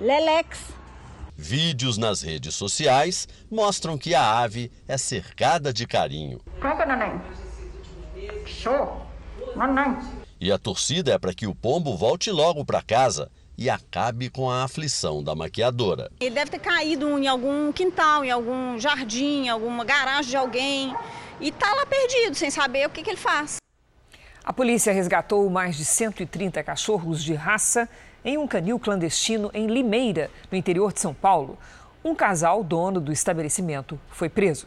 Lelex. 0.00 0.58
Vídeos 1.36 1.96
nas 1.96 2.22
redes 2.22 2.54
sociais 2.54 3.28
mostram 3.50 3.96
que 3.96 4.14
a 4.14 4.38
ave 4.40 4.70
é 4.88 4.98
cercada 4.98 5.72
de 5.72 5.86
carinho. 5.86 6.40
Show. 8.46 9.06
Naném. 9.54 9.96
E 10.40 10.52
a 10.52 10.58
torcida 10.58 11.12
é 11.12 11.18
para 11.18 11.32
que 11.32 11.46
o 11.46 11.54
pombo 11.54 11.96
volte 11.96 12.30
logo 12.30 12.64
para 12.64 12.82
casa 12.82 13.30
e 13.58 13.70
acabe 13.70 14.28
com 14.28 14.50
a 14.50 14.64
aflição 14.64 15.22
da 15.22 15.34
maquiadora. 15.34 16.10
Ele 16.20 16.34
deve 16.34 16.50
ter 16.50 16.58
caído 16.58 17.18
em 17.18 17.26
algum 17.26 17.72
quintal, 17.72 18.24
em 18.24 18.30
algum 18.30 18.78
jardim, 18.78 19.44
em 19.44 19.48
alguma 19.48 19.84
garagem 19.84 20.30
de 20.30 20.36
alguém 20.36 20.94
e 21.40 21.52
tá 21.52 21.72
lá 21.74 21.86
perdido, 21.86 22.34
sem 22.34 22.50
saber 22.50 22.86
o 22.86 22.90
que, 22.90 23.02
que 23.02 23.10
ele 23.10 23.16
faz. 23.16 23.56
A 24.44 24.52
polícia 24.52 24.92
resgatou 24.92 25.48
mais 25.50 25.76
de 25.76 25.84
130 25.84 26.62
cachorros 26.62 27.22
de 27.22 27.34
raça 27.34 27.88
em 28.24 28.38
um 28.38 28.46
canil 28.46 28.78
clandestino 28.78 29.50
em 29.52 29.66
Limeira, 29.66 30.30
no 30.50 30.56
interior 30.56 30.92
de 30.92 31.00
São 31.00 31.12
Paulo. 31.12 31.58
Um 32.04 32.14
casal, 32.14 32.62
dono 32.62 33.00
do 33.00 33.12
estabelecimento, 33.12 33.98
foi 34.08 34.28
preso. 34.28 34.66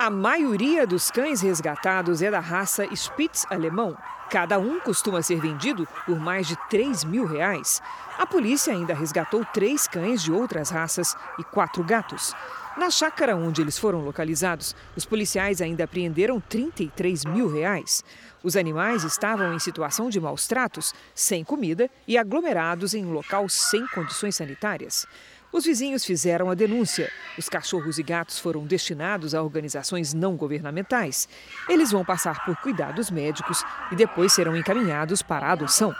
A 0.00 0.08
maioria 0.08 0.86
dos 0.86 1.10
cães 1.10 1.42
resgatados 1.42 2.22
é 2.22 2.30
da 2.30 2.40
raça 2.40 2.88
Spitz 2.96 3.44
alemão. 3.50 3.94
Cada 4.30 4.58
um 4.58 4.80
costuma 4.80 5.20
ser 5.20 5.38
vendido 5.38 5.86
por 6.06 6.18
mais 6.18 6.48
de 6.48 6.56
3 6.70 7.04
mil 7.04 7.26
reais. 7.26 7.82
A 8.16 8.24
polícia 8.24 8.72
ainda 8.72 8.94
resgatou 8.94 9.44
três 9.44 9.86
cães 9.86 10.22
de 10.22 10.32
outras 10.32 10.70
raças 10.70 11.14
e 11.38 11.44
quatro 11.44 11.84
gatos. 11.84 12.34
Na 12.78 12.88
chácara 12.88 13.36
onde 13.36 13.60
eles 13.60 13.78
foram 13.78 14.00
localizados, 14.00 14.74
os 14.96 15.04
policiais 15.04 15.60
ainda 15.60 15.84
apreenderam 15.84 16.40
33 16.40 17.26
mil 17.26 17.52
reais. 17.52 18.02
Os 18.42 18.56
animais 18.56 19.04
estavam 19.04 19.52
em 19.52 19.58
situação 19.58 20.08
de 20.08 20.18
maus 20.18 20.46
tratos, 20.46 20.94
sem 21.14 21.44
comida 21.44 21.90
e 22.08 22.16
aglomerados 22.16 22.94
em 22.94 23.04
um 23.04 23.12
local 23.12 23.50
sem 23.50 23.86
condições 23.88 24.34
sanitárias. 24.34 25.06
Os 25.52 25.64
vizinhos 25.64 26.04
fizeram 26.04 26.48
a 26.48 26.54
denúncia. 26.54 27.10
Os 27.36 27.48
cachorros 27.48 27.98
e 27.98 28.02
gatos 28.02 28.38
foram 28.38 28.64
destinados 28.64 29.34
a 29.34 29.42
organizações 29.42 30.14
não 30.14 30.36
governamentais. 30.36 31.28
Eles 31.68 31.90
vão 31.90 32.04
passar 32.04 32.44
por 32.44 32.56
cuidados 32.56 33.10
médicos 33.10 33.64
e 33.90 33.96
depois 33.96 34.32
serão 34.32 34.56
encaminhados 34.56 35.22
para 35.22 35.48
a 35.48 35.52
adoção. 35.52 35.94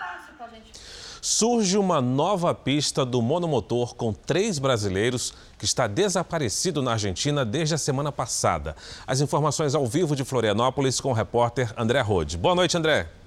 Surge 1.21 1.77
uma 1.77 2.01
nova 2.01 2.55
pista 2.55 3.05
do 3.05 3.21
monomotor 3.21 3.95
com 3.95 4.13
três 4.13 4.59
brasileiros 4.59 5.35
que 5.59 5.67
está 5.67 5.87
desaparecido 5.87 6.81
na 6.81 6.93
Argentina 6.93 7.45
desde 7.45 7.75
a 7.75 7.79
semana 7.79 8.11
passada. 8.11 8.75
As 9.07 9.21
informações 9.21 9.75
ao 9.75 9.87
vivo 9.87 10.17
de 10.17 10.25
Florianópolis 10.25 10.99
com 10.99 11.11
o 11.11 11.15
repórter 11.15 11.75
André 11.77 12.01
Rode. 12.01 12.39
Boa 12.39 12.55
noite, 12.55 12.77
André. 12.77 13.20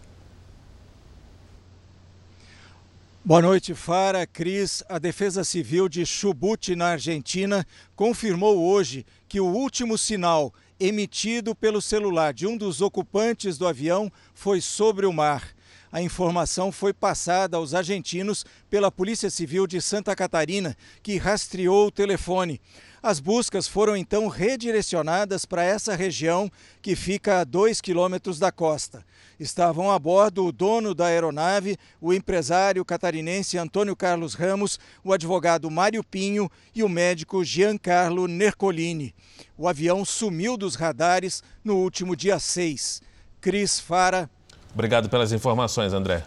Boa 3.25 3.41
noite, 3.41 3.73
Fara, 3.73 4.27
Cris. 4.27 4.83
A 4.89 4.99
Defesa 4.99 5.45
Civil 5.45 5.87
de 5.87 6.05
Chubut, 6.05 6.75
na 6.75 6.87
Argentina, 6.87 7.65
confirmou 7.95 8.61
hoje 8.61 9.05
que 9.29 9.39
o 9.39 9.45
último 9.45 9.97
sinal 9.97 10.53
emitido 10.77 11.55
pelo 11.55 11.81
celular 11.81 12.33
de 12.33 12.45
um 12.45 12.57
dos 12.57 12.81
ocupantes 12.81 13.57
do 13.57 13.65
avião 13.65 14.11
foi 14.33 14.59
sobre 14.59 15.05
o 15.05 15.13
mar. 15.13 15.55
A 15.89 16.01
informação 16.01 16.69
foi 16.69 16.91
passada 16.91 17.55
aos 17.55 17.73
argentinos 17.73 18.45
pela 18.69 18.91
Polícia 18.91 19.29
Civil 19.29 19.67
de 19.67 19.79
Santa 19.79 20.13
Catarina, 20.17 20.75
que 21.01 21.15
rastreou 21.15 21.87
o 21.87 21.91
telefone. 21.91 22.59
As 23.03 23.19
buscas 23.19 23.67
foram 23.67 23.97
então 23.97 24.29
redirecionadas 24.29 25.43
para 25.43 25.61
essa 25.61 25.93
região 25.93 26.49
que 26.81 26.95
fica 26.95 27.41
a 27.41 27.43
dois 27.43 27.81
quilômetros 27.81 28.39
da 28.39 28.49
costa. 28.49 29.03
Estavam 29.37 29.91
a 29.91 29.99
bordo 29.99 30.45
o 30.45 30.53
dono 30.53 30.95
da 30.95 31.07
aeronave, 31.07 31.75
o 31.99 32.13
empresário 32.13 32.85
catarinense 32.85 33.57
Antônio 33.57 33.93
Carlos 33.93 34.35
Ramos, 34.35 34.79
o 35.03 35.11
advogado 35.11 35.69
Mário 35.69 36.01
Pinho 36.01 36.49
e 36.73 36.81
o 36.81 36.87
médico 36.87 37.43
Giancarlo 37.43 38.25
Nercolini. 38.25 39.13
O 39.57 39.67
avião 39.67 40.05
sumiu 40.05 40.55
dos 40.55 40.75
radares 40.75 41.43
no 41.61 41.75
último 41.75 42.15
dia 42.15 42.39
6. 42.39 43.01
Cris 43.41 43.81
Fara. 43.81 44.29
Obrigado 44.73 45.09
pelas 45.09 45.33
informações, 45.33 45.91
André. 45.91 46.23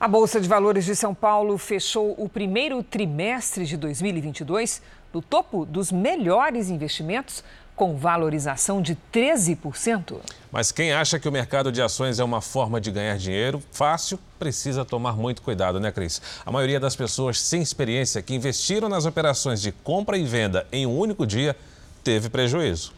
A 0.00 0.08
Bolsa 0.08 0.40
de 0.40 0.48
Valores 0.48 0.84
de 0.84 0.96
São 0.96 1.14
Paulo 1.14 1.56
fechou 1.56 2.16
o 2.18 2.28
primeiro 2.28 2.82
trimestre 2.82 3.64
de 3.64 3.76
2022 3.76 4.82
no 5.12 5.20
topo 5.20 5.64
dos 5.64 5.92
melhores 5.92 6.70
investimentos, 6.70 7.44
com 7.74 7.96
valorização 7.96 8.82
de 8.82 8.96
13%. 9.12 10.20
Mas 10.50 10.70
quem 10.70 10.92
acha 10.92 11.18
que 11.18 11.28
o 11.28 11.32
mercado 11.32 11.72
de 11.72 11.80
ações 11.80 12.18
é 12.18 12.24
uma 12.24 12.40
forma 12.40 12.80
de 12.80 12.90
ganhar 12.90 13.16
dinheiro 13.16 13.62
fácil, 13.72 14.18
precisa 14.38 14.84
tomar 14.84 15.16
muito 15.16 15.42
cuidado, 15.42 15.80
né, 15.80 15.90
Cris? 15.90 16.20
A 16.44 16.52
maioria 16.52 16.78
das 16.78 16.94
pessoas 16.94 17.40
sem 17.40 17.62
experiência 17.62 18.22
que 18.22 18.34
investiram 18.34 18.88
nas 18.88 19.06
operações 19.06 19.60
de 19.60 19.72
compra 19.72 20.18
e 20.18 20.24
venda 20.24 20.66
em 20.70 20.86
um 20.86 20.96
único 20.96 21.26
dia 21.26 21.56
teve 22.04 22.28
prejuízo. 22.28 22.92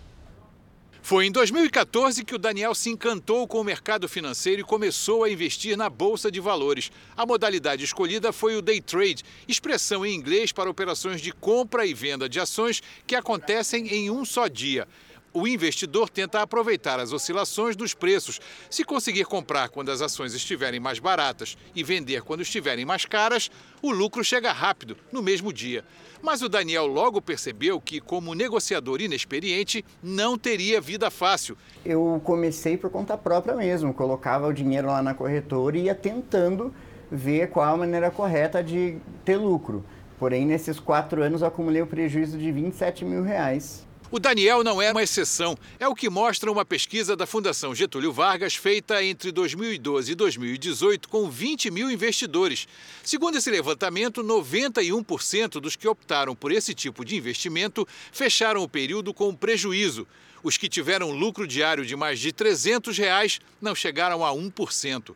Foi 1.04 1.26
em 1.26 1.30
2014 1.30 2.24
que 2.24 2.34
o 2.34 2.38
Daniel 2.38 2.74
se 2.74 2.88
encantou 2.88 3.46
com 3.46 3.60
o 3.60 3.64
mercado 3.64 4.08
financeiro 4.08 4.62
e 4.62 4.64
começou 4.64 5.22
a 5.22 5.28
investir 5.28 5.76
na 5.76 5.90
bolsa 5.90 6.30
de 6.30 6.40
valores. 6.40 6.90
A 7.14 7.26
modalidade 7.26 7.84
escolhida 7.84 8.32
foi 8.32 8.56
o 8.56 8.62
day 8.62 8.80
trade, 8.80 9.22
expressão 9.46 10.06
em 10.06 10.14
inglês 10.14 10.50
para 10.50 10.70
operações 10.70 11.20
de 11.20 11.30
compra 11.30 11.84
e 11.84 11.92
venda 11.92 12.26
de 12.26 12.40
ações 12.40 12.82
que 13.06 13.14
acontecem 13.14 13.86
em 13.88 14.10
um 14.10 14.24
só 14.24 14.48
dia. 14.48 14.88
O 15.30 15.46
investidor 15.46 16.08
tenta 16.08 16.40
aproveitar 16.40 16.98
as 16.98 17.12
oscilações 17.12 17.76
dos 17.76 17.92
preços. 17.92 18.40
Se 18.70 18.82
conseguir 18.82 19.26
comprar 19.26 19.68
quando 19.68 19.90
as 19.90 20.00
ações 20.00 20.32
estiverem 20.32 20.80
mais 20.80 20.98
baratas 20.98 21.54
e 21.74 21.82
vender 21.82 22.22
quando 22.22 22.40
estiverem 22.40 22.86
mais 22.86 23.04
caras, 23.04 23.50
o 23.82 23.90
lucro 23.90 24.24
chega 24.24 24.52
rápido, 24.52 24.96
no 25.12 25.20
mesmo 25.20 25.52
dia. 25.52 25.84
Mas 26.24 26.40
o 26.40 26.48
Daniel 26.48 26.87
logo 26.87 27.20
percebeu 27.20 27.78
que, 27.78 28.00
como 28.00 28.34
negociador 28.34 29.02
inexperiente, 29.02 29.84
não 30.02 30.38
teria 30.38 30.80
vida 30.80 31.10
fácil. 31.10 31.54
Eu 31.84 32.18
comecei 32.24 32.78
por 32.78 32.88
conta 32.88 33.14
própria 33.18 33.54
mesmo, 33.54 33.92
colocava 33.92 34.46
o 34.46 34.52
dinheiro 34.52 34.87
lá 34.87 35.02
na 35.02 35.12
corretora 35.12 35.76
e 35.76 35.82
ia 35.82 35.94
tentando 35.94 36.74
ver 37.12 37.50
qual 37.50 37.74
a 37.74 37.76
maneira 37.76 38.10
correta 38.10 38.64
de 38.64 38.96
ter 39.22 39.37
lucro. 39.37 39.84
Porém, 40.18 40.46
nesses 40.46 40.80
quatro 40.80 41.22
anos, 41.22 41.42
eu 41.42 41.48
acumulei 41.48 41.82
o 41.82 41.87
prejuízo 41.87 42.38
de 42.38 42.50
27 42.50 43.04
mil 43.04 43.22
reais. 43.22 43.83
O 44.14 44.20
Daniel 44.20 44.62
não 44.62 44.81
é 44.81 44.92
uma 44.92 45.03
exceção. 45.03 45.59
É 45.77 45.88
o 45.88 45.94
que 45.94 46.09
mostra 46.09 46.53
uma 46.53 46.64
pesquisa 46.64 47.16
da 47.16 47.27
Fundação 47.27 47.74
Getúlio 47.74 48.12
Vargas 48.12 48.55
feita 48.55 49.03
entre 49.03 49.33
2012 49.33 50.12
e 50.12 50.14
2018 50.14 51.09
com 51.09 51.29
20 51.29 51.68
mil 51.72 51.90
investidores. 51.90 52.68
Segundo 53.03 53.38
esse 53.38 53.50
levantamento, 53.50 54.22
91% 54.22 55.59
dos 55.59 55.74
que 55.74 55.88
optaram 55.88 56.37
por 56.37 56.53
esse 56.53 56.72
tipo 56.74 57.05
de 57.05 57.16
investimento 57.16 57.85
fecharam 58.12 58.62
o 58.62 58.68
período 58.68 59.12
com 59.12 59.35
prejuízo. 59.35 60.07
Os 60.44 60.57
que 60.57 60.68
tiveram 60.68 61.11
lucro 61.11 61.44
diário 61.44 61.85
de 61.85 61.96
mais 61.96 62.20
de 62.20 62.31
300 62.31 62.96
reais 62.96 63.40
não 63.61 63.74
chegaram 63.74 64.24
a 64.24 64.31
1%. 64.31 65.12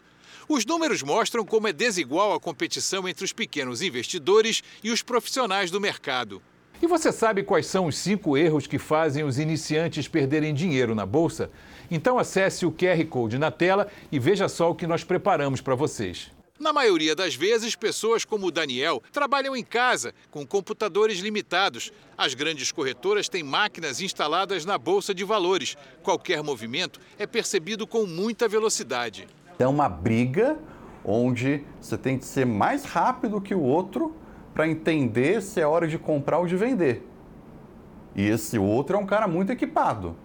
Os 0.49 0.67
números 0.67 1.05
mostram 1.05 1.45
como 1.45 1.69
é 1.69 1.73
desigual 1.73 2.35
a 2.35 2.41
competição 2.41 3.09
entre 3.09 3.25
os 3.25 3.33
pequenos 3.33 3.81
investidores 3.81 4.61
e 4.83 4.91
os 4.91 5.03
profissionais 5.03 5.71
do 5.71 5.81
mercado. 5.81 6.43
E 6.81 6.87
você 6.87 7.11
sabe 7.11 7.43
quais 7.43 7.67
são 7.67 7.87
os 7.87 7.99
cinco 7.99 8.37
erros 8.37 8.69
que 8.69 8.79
fazem 8.79 9.25
os 9.25 9.39
iniciantes 9.39 10.07
perderem 10.07 10.55
dinheiro 10.55 10.95
na 10.95 11.05
bolsa? 11.05 11.51
Então 11.91 12.19
acesse 12.19 12.65
o 12.65 12.71
QR 12.71 13.05
Code 13.07 13.37
na 13.37 13.51
tela 13.51 13.89
e 14.13 14.19
veja 14.19 14.49
só 14.49 14.71
o 14.71 14.75
que 14.77 14.87
nós 14.87 15.03
preparamos 15.03 15.61
para 15.61 15.75
vocês. 15.75 16.31
Na 16.59 16.73
maioria 16.73 17.17
das 17.17 17.35
vezes, 17.35 17.75
pessoas 17.75 18.25
como 18.25 18.47
o 18.47 18.51
Daniel 18.51 19.03
trabalham 19.13 19.57
em 19.57 19.63
casa, 19.65 20.15
com 20.31 20.47
computadores 20.47 21.19
limitados. 21.19 21.93
As 22.17 22.35
grandes 22.35 22.71
corretoras 22.71 23.29
têm 23.29 23.43
máquinas 23.43 24.01
instaladas 24.01 24.65
na 24.65 24.79
bolsa 24.79 25.13
de 25.13 25.25
valores. 25.25 25.77
Qualquer 26.03 26.43
movimento 26.43 27.01
é 27.19 27.27
percebido 27.27 27.87
com 27.87 28.07
muita 28.07 28.47
velocidade. 28.49 29.27
É 29.59 29.67
uma 29.67 29.89
briga 29.89 30.59
onde 31.05 31.65
você 31.81 31.97
tem 31.97 32.19
que 32.19 32.25
ser 32.25 32.45
mais 32.45 32.85
rápido 32.85 33.41
que 33.41 33.55
o 33.55 33.63
outro 33.63 34.15
para 34.59 34.67
entender 34.67 35.41
se 35.41 35.61
é 35.61 35.67
hora 35.69 35.87
de 35.87 35.97
comprar 35.97 36.41
ou 36.41 36.47
de 36.49 36.57
vender. 36.57 37.09
E 38.17 38.29
esse 38.29 38.59
outro 38.59 38.97
é 38.97 38.99
um 38.99 39.07
cara 39.07 39.29
muito 39.29 39.53
equipado. 39.53 40.17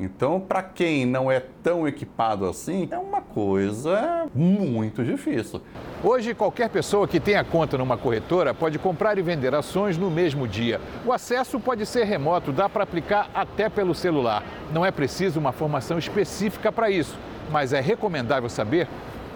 Então, 0.00 0.40
para 0.40 0.64
quem 0.64 1.06
não 1.06 1.30
é 1.30 1.38
tão 1.62 1.86
equipado 1.86 2.44
assim, 2.44 2.88
é 2.90 2.98
uma 2.98 3.20
coisa 3.20 4.26
muito 4.34 5.04
difícil. 5.04 5.62
Hoje, 6.02 6.34
qualquer 6.34 6.68
pessoa 6.70 7.06
que 7.06 7.20
tenha 7.20 7.44
conta 7.44 7.78
numa 7.78 7.96
corretora 7.96 8.52
pode 8.52 8.80
comprar 8.80 9.16
e 9.16 9.22
vender 9.22 9.54
ações 9.54 9.96
no 9.96 10.10
mesmo 10.10 10.48
dia. 10.48 10.80
O 11.06 11.12
acesso 11.12 11.60
pode 11.60 11.86
ser 11.86 12.02
remoto, 12.02 12.50
dá 12.50 12.68
para 12.68 12.82
aplicar 12.82 13.30
até 13.32 13.68
pelo 13.68 13.94
celular. 13.94 14.42
Não 14.72 14.84
é 14.84 14.90
preciso 14.90 15.38
uma 15.38 15.52
formação 15.52 16.00
específica 16.00 16.72
para 16.72 16.90
isso, 16.90 17.16
mas 17.48 17.72
é 17.72 17.80
recomendável 17.80 18.48
saber 18.48 18.88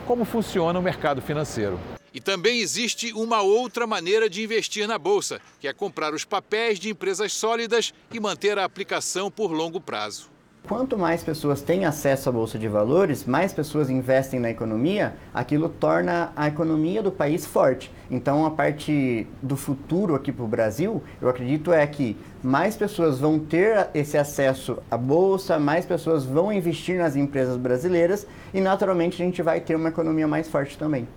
como 0.04 0.24
funciona 0.24 0.76
o 0.80 0.82
mercado 0.82 1.22
financeiro. 1.22 1.78
E 2.14 2.20
também 2.20 2.60
existe 2.60 3.12
uma 3.12 3.40
outra 3.40 3.86
maneira 3.86 4.28
de 4.28 4.42
investir 4.42 4.86
na 4.86 4.98
bolsa, 4.98 5.40
que 5.58 5.66
é 5.66 5.72
comprar 5.72 6.12
os 6.12 6.24
papéis 6.24 6.78
de 6.78 6.90
empresas 6.90 7.32
sólidas 7.32 7.94
e 8.12 8.20
manter 8.20 8.58
a 8.58 8.64
aplicação 8.64 9.30
por 9.30 9.50
longo 9.50 9.80
prazo. 9.80 10.32
Quanto 10.68 10.96
mais 10.96 11.24
pessoas 11.24 11.60
têm 11.60 11.84
acesso 11.84 12.28
à 12.28 12.32
bolsa 12.32 12.56
de 12.56 12.68
valores, 12.68 13.24
mais 13.24 13.52
pessoas 13.52 13.90
investem 13.90 14.38
na 14.38 14.48
economia, 14.48 15.16
aquilo 15.34 15.68
torna 15.68 16.32
a 16.36 16.46
economia 16.46 17.02
do 17.02 17.10
país 17.10 17.44
forte. 17.44 17.90
Então, 18.08 18.46
a 18.46 18.50
parte 18.50 19.26
do 19.42 19.56
futuro 19.56 20.14
aqui 20.14 20.30
para 20.30 20.44
o 20.44 20.48
Brasil, 20.48 21.02
eu 21.20 21.28
acredito 21.28 21.72
é 21.72 21.84
que 21.84 22.16
mais 22.44 22.76
pessoas 22.76 23.18
vão 23.18 23.40
ter 23.40 23.88
esse 23.92 24.16
acesso 24.16 24.78
à 24.88 24.96
bolsa, 24.96 25.58
mais 25.58 25.84
pessoas 25.84 26.24
vão 26.24 26.52
investir 26.52 26.96
nas 26.96 27.16
empresas 27.16 27.56
brasileiras 27.56 28.24
e, 28.54 28.60
naturalmente, 28.60 29.20
a 29.20 29.24
gente 29.24 29.42
vai 29.42 29.60
ter 29.60 29.74
uma 29.74 29.88
economia 29.88 30.28
mais 30.28 30.48
forte 30.48 30.78
também. 30.78 31.08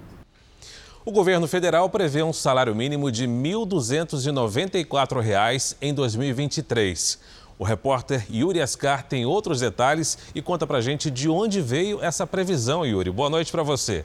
O 1.07 1.11
governo 1.11 1.47
federal 1.47 1.87
prevê 1.87 2.23
um 2.23 2.33
salário 2.33 2.73
mínimo 2.73 3.11
de 3.11 3.27
R$ 3.27 3.31
1.294 3.31 5.75
em 5.79 5.93
2023. 5.93 7.19
O 7.59 7.63
repórter 7.63 8.25
Yuri 8.27 8.59
Ascar 8.59 9.03
tem 9.03 9.23
outros 9.23 9.59
detalhes 9.59 10.17
e 10.33 10.41
conta 10.41 10.65
pra 10.65 10.81
gente 10.81 11.11
de 11.11 11.29
onde 11.29 11.61
veio 11.61 12.03
essa 12.03 12.25
previsão, 12.25 12.83
Yuri. 12.83 13.11
Boa 13.11 13.29
noite 13.29 13.51
para 13.51 13.61
você. 13.61 14.03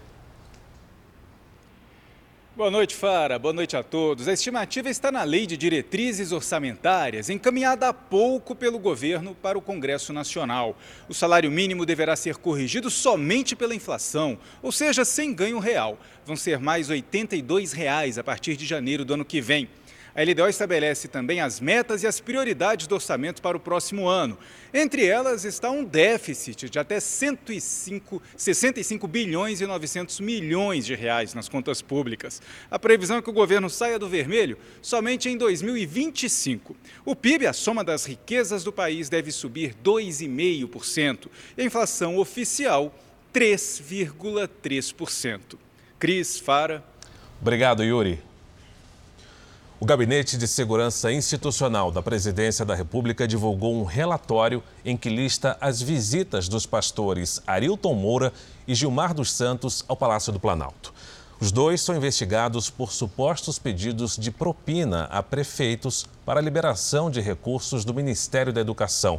Boa 2.61 2.71
noite, 2.71 2.95
Fara. 2.95 3.39
Boa 3.39 3.55
noite 3.55 3.75
a 3.75 3.83
todos. 3.83 4.29
A 4.29 4.35
estimativa 4.35 4.91
está 4.91 5.11
na 5.11 5.23
Lei 5.23 5.47
de 5.47 5.57
Diretrizes 5.57 6.31
Orçamentárias, 6.31 7.31
encaminhada 7.31 7.89
há 7.89 7.95
pouco 7.95 8.55
pelo 8.55 8.79
governo 8.79 9.35
para 9.35 9.57
o 9.57 9.63
Congresso 9.63 10.13
Nacional. 10.13 10.77
O 11.09 11.15
salário 11.15 11.51
mínimo 11.51 11.87
deverá 11.87 12.15
ser 12.17 12.37
corrigido 12.37 12.91
somente 12.91 13.57
pela 13.57 13.75
inflação, 13.75 14.39
ou 14.63 14.71
seja, 14.71 15.07
sem 15.07 15.33
ganho 15.33 15.59
real. 15.59 15.99
Vão 16.27 16.37
ser 16.37 16.59
mais 16.59 16.91
82 16.91 17.73
reais 17.73 18.19
a 18.19 18.23
partir 18.23 18.59
de 18.59 18.67
janeiro 18.67 19.07
do 19.07 19.15
ano 19.15 19.25
que 19.25 19.41
vem. 19.41 19.67
A 20.15 20.23
LDO 20.23 20.49
estabelece 20.49 21.09
também 21.09 21.41
as 21.41 21.59
metas 21.61 22.03
e 22.03 22.07
as 22.07 22.21
prioridades 22.21 22.87
do 22.87 22.95
orçamento 22.95 23.41
para 23.41 23.57
o 23.57 23.61
próximo 23.61 24.07
ano. 24.09 24.37
Entre 24.73 25.05
elas 25.07 25.45
está 25.45 25.71
um 25.71 25.85
déficit 25.85 26.69
de 26.69 26.79
até 26.79 27.01
105, 27.01 28.23
65 28.37 29.07
bilhões 29.07 29.61
e 29.61 29.67
900 29.67 30.21
milhões 30.21 30.87
de 30.87 30.95
reais 30.95 31.35
nas 31.35 31.49
contas 31.49 31.83
públicas. 31.83 32.43
A 32.71 32.79
previsão 32.79 33.19
é 33.19 33.23
que 33.23 33.31
o 33.31 33.33
governo 33.33 33.71
saia 33.71 33.99
do 33.99 34.09
vermelho 34.09 34.57
somente 34.83 35.29
em 35.29 35.37
2025. 35.37 36.77
O 37.05 37.17
PIB, 37.17 37.47
a 37.47 37.53
soma 37.53 37.85
das 37.85 38.05
riquezas 38.05 38.65
do 38.65 38.73
país, 38.73 39.09
deve 39.09 39.31
subir 39.31 39.75
2,5% 39.85 41.29
e 41.57 41.63
a 41.63 41.65
inflação 41.65 42.17
oficial 42.17 42.93
3,3%. 43.33 45.57
Cris, 45.99 46.39
Fara. 46.39 46.85
Obrigado, 47.41 47.85
Yuri. 47.85 48.30
O 49.83 49.87
Gabinete 49.87 50.37
de 50.37 50.47
Segurança 50.47 51.11
Institucional 51.11 51.91
da 51.91 52.03
Presidência 52.03 52.67
da 52.67 52.75
República 52.75 53.27
divulgou 53.27 53.75
um 53.75 53.85
relatório 53.85 54.63
em 54.85 54.95
que 54.95 55.09
lista 55.09 55.57
as 55.59 55.81
visitas 55.81 56.51
dos 56.51 56.67
pastores 56.67 57.41
Arilton 57.47 57.95
Moura 57.95 58.31
e 58.69 58.75
Gilmar 58.75 59.15
dos 59.15 59.33
Santos 59.33 59.83
ao 59.89 59.97
Palácio 59.97 60.35
do 60.35 60.39
Planalto. 60.39 60.93
Os 61.41 61.51
dois 61.51 61.81
são 61.81 61.97
investigados 61.97 62.69
por 62.69 62.93
supostos 62.93 63.59
pedidos 63.59 64.19
de 64.19 64.31
propina 64.31 65.05
a 65.05 65.23
prefeitos 65.23 66.05
para 66.27 66.41
a 66.41 66.43
liberação 66.43 67.11
de 67.11 67.23
recursos 67.23 67.83
do 67.83 67.95
Ministério 67.95 68.53
da 68.53 68.61
Educação. 68.61 69.19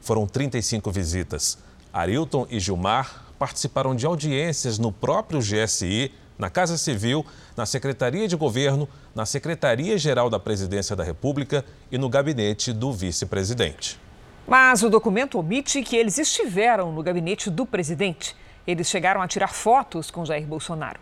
Foram 0.00 0.26
35 0.26 0.90
visitas. 0.90 1.58
Arilton 1.92 2.48
e 2.50 2.58
Gilmar 2.58 3.26
participaram 3.38 3.94
de 3.94 4.04
audiências 4.04 4.80
no 4.80 4.90
próprio 4.90 5.38
GSI 5.38 6.10
na 6.42 6.50
Casa 6.50 6.76
Civil, 6.76 7.24
na 7.56 7.64
Secretaria 7.64 8.26
de 8.26 8.34
Governo, 8.34 8.88
na 9.14 9.24
Secretaria-Geral 9.24 10.28
da 10.28 10.40
Presidência 10.40 10.96
da 10.96 11.04
República 11.04 11.64
e 11.90 11.96
no 11.96 12.08
gabinete 12.08 12.72
do 12.72 12.92
vice-presidente. 12.92 13.96
Mas 14.44 14.82
o 14.82 14.90
documento 14.90 15.38
omite 15.38 15.80
que 15.84 15.94
eles 15.94 16.18
estiveram 16.18 16.90
no 16.90 17.00
gabinete 17.00 17.48
do 17.48 17.64
presidente. 17.64 18.34
Eles 18.66 18.88
chegaram 18.88 19.22
a 19.22 19.28
tirar 19.28 19.54
fotos 19.54 20.10
com 20.10 20.24
Jair 20.24 20.44
Bolsonaro. 20.44 20.98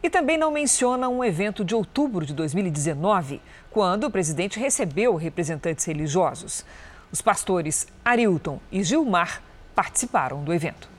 E 0.00 0.08
também 0.08 0.38
não 0.38 0.52
menciona 0.52 1.08
um 1.08 1.24
evento 1.24 1.64
de 1.64 1.74
outubro 1.74 2.24
de 2.24 2.32
2019, 2.32 3.42
quando 3.72 4.04
o 4.04 4.10
presidente 4.10 4.60
recebeu 4.60 5.16
representantes 5.16 5.84
religiosos. 5.86 6.64
Os 7.10 7.20
pastores 7.20 7.88
Arilton 8.04 8.60
e 8.70 8.84
Gilmar 8.84 9.42
participaram 9.74 10.44
do 10.44 10.54
evento. 10.54 10.93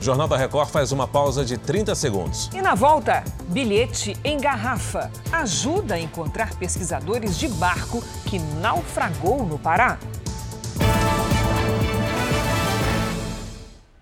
O 0.00 0.02
Jornal 0.02 0.26
da 0.26 0.34
Record 0.34 0.70
faz 0.70 0.92
uma 0.92 1.06
pausa 1.06 1.44
de 1.44 1.58
30 1.58 1.94
segundos. 1.94 2.48
E 2.54 2.62
na 2.62 2.74
volta, 2.74 3.22
bilhete 3.48 4.16
em 4.24 4.40
garrafa 4.40 5.10
ajuda 5.30 5.96
a 5.96 6.00
encontrar 6.00 6.54
pesquisadores 6.54 7.38
de 7.38 7.46
barco 7.48 8.02
que 8.24 8.38
naufragou 8.38 9.44
no 9.44 9.58
Pará. 9.58 9.98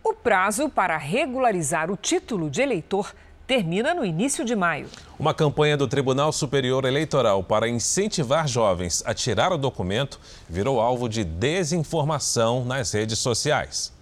O 0.05 0.15
prazo 0.15 0.69
para 0.69 0.97
regularizar 0.97 1.91
o 1.91 1.97
título 1.97 2.49
de 2.49 2.63
eleitor 2.63 3.13
termina 3.45 3.93
no 3.93 4.05
início 4.05 4.45
de 4.45 4.55
maio. 4.55 4.87
Uma 5.19 5.35
campanha 5.35 5.77
do 5.77 5.89
Tribunal 5.89 6.31
Superior 6.31 6.85
Eleitoral 6.85 7.43
para 7.43 7.69
incentivar 7.69 8.47
jovens 8.47 9.03
a 9.05 9.13
tirar 9.13 9.53
o 9.53 9.59
documento 9.59 10.21
virou 10.49 10.81
alvo 10.81 11.09
de 11.09 11.25
desinformação 11.25 12.65
nas 12.65 12.93
redes 12.93 13.19
sociais. 13.19 13.98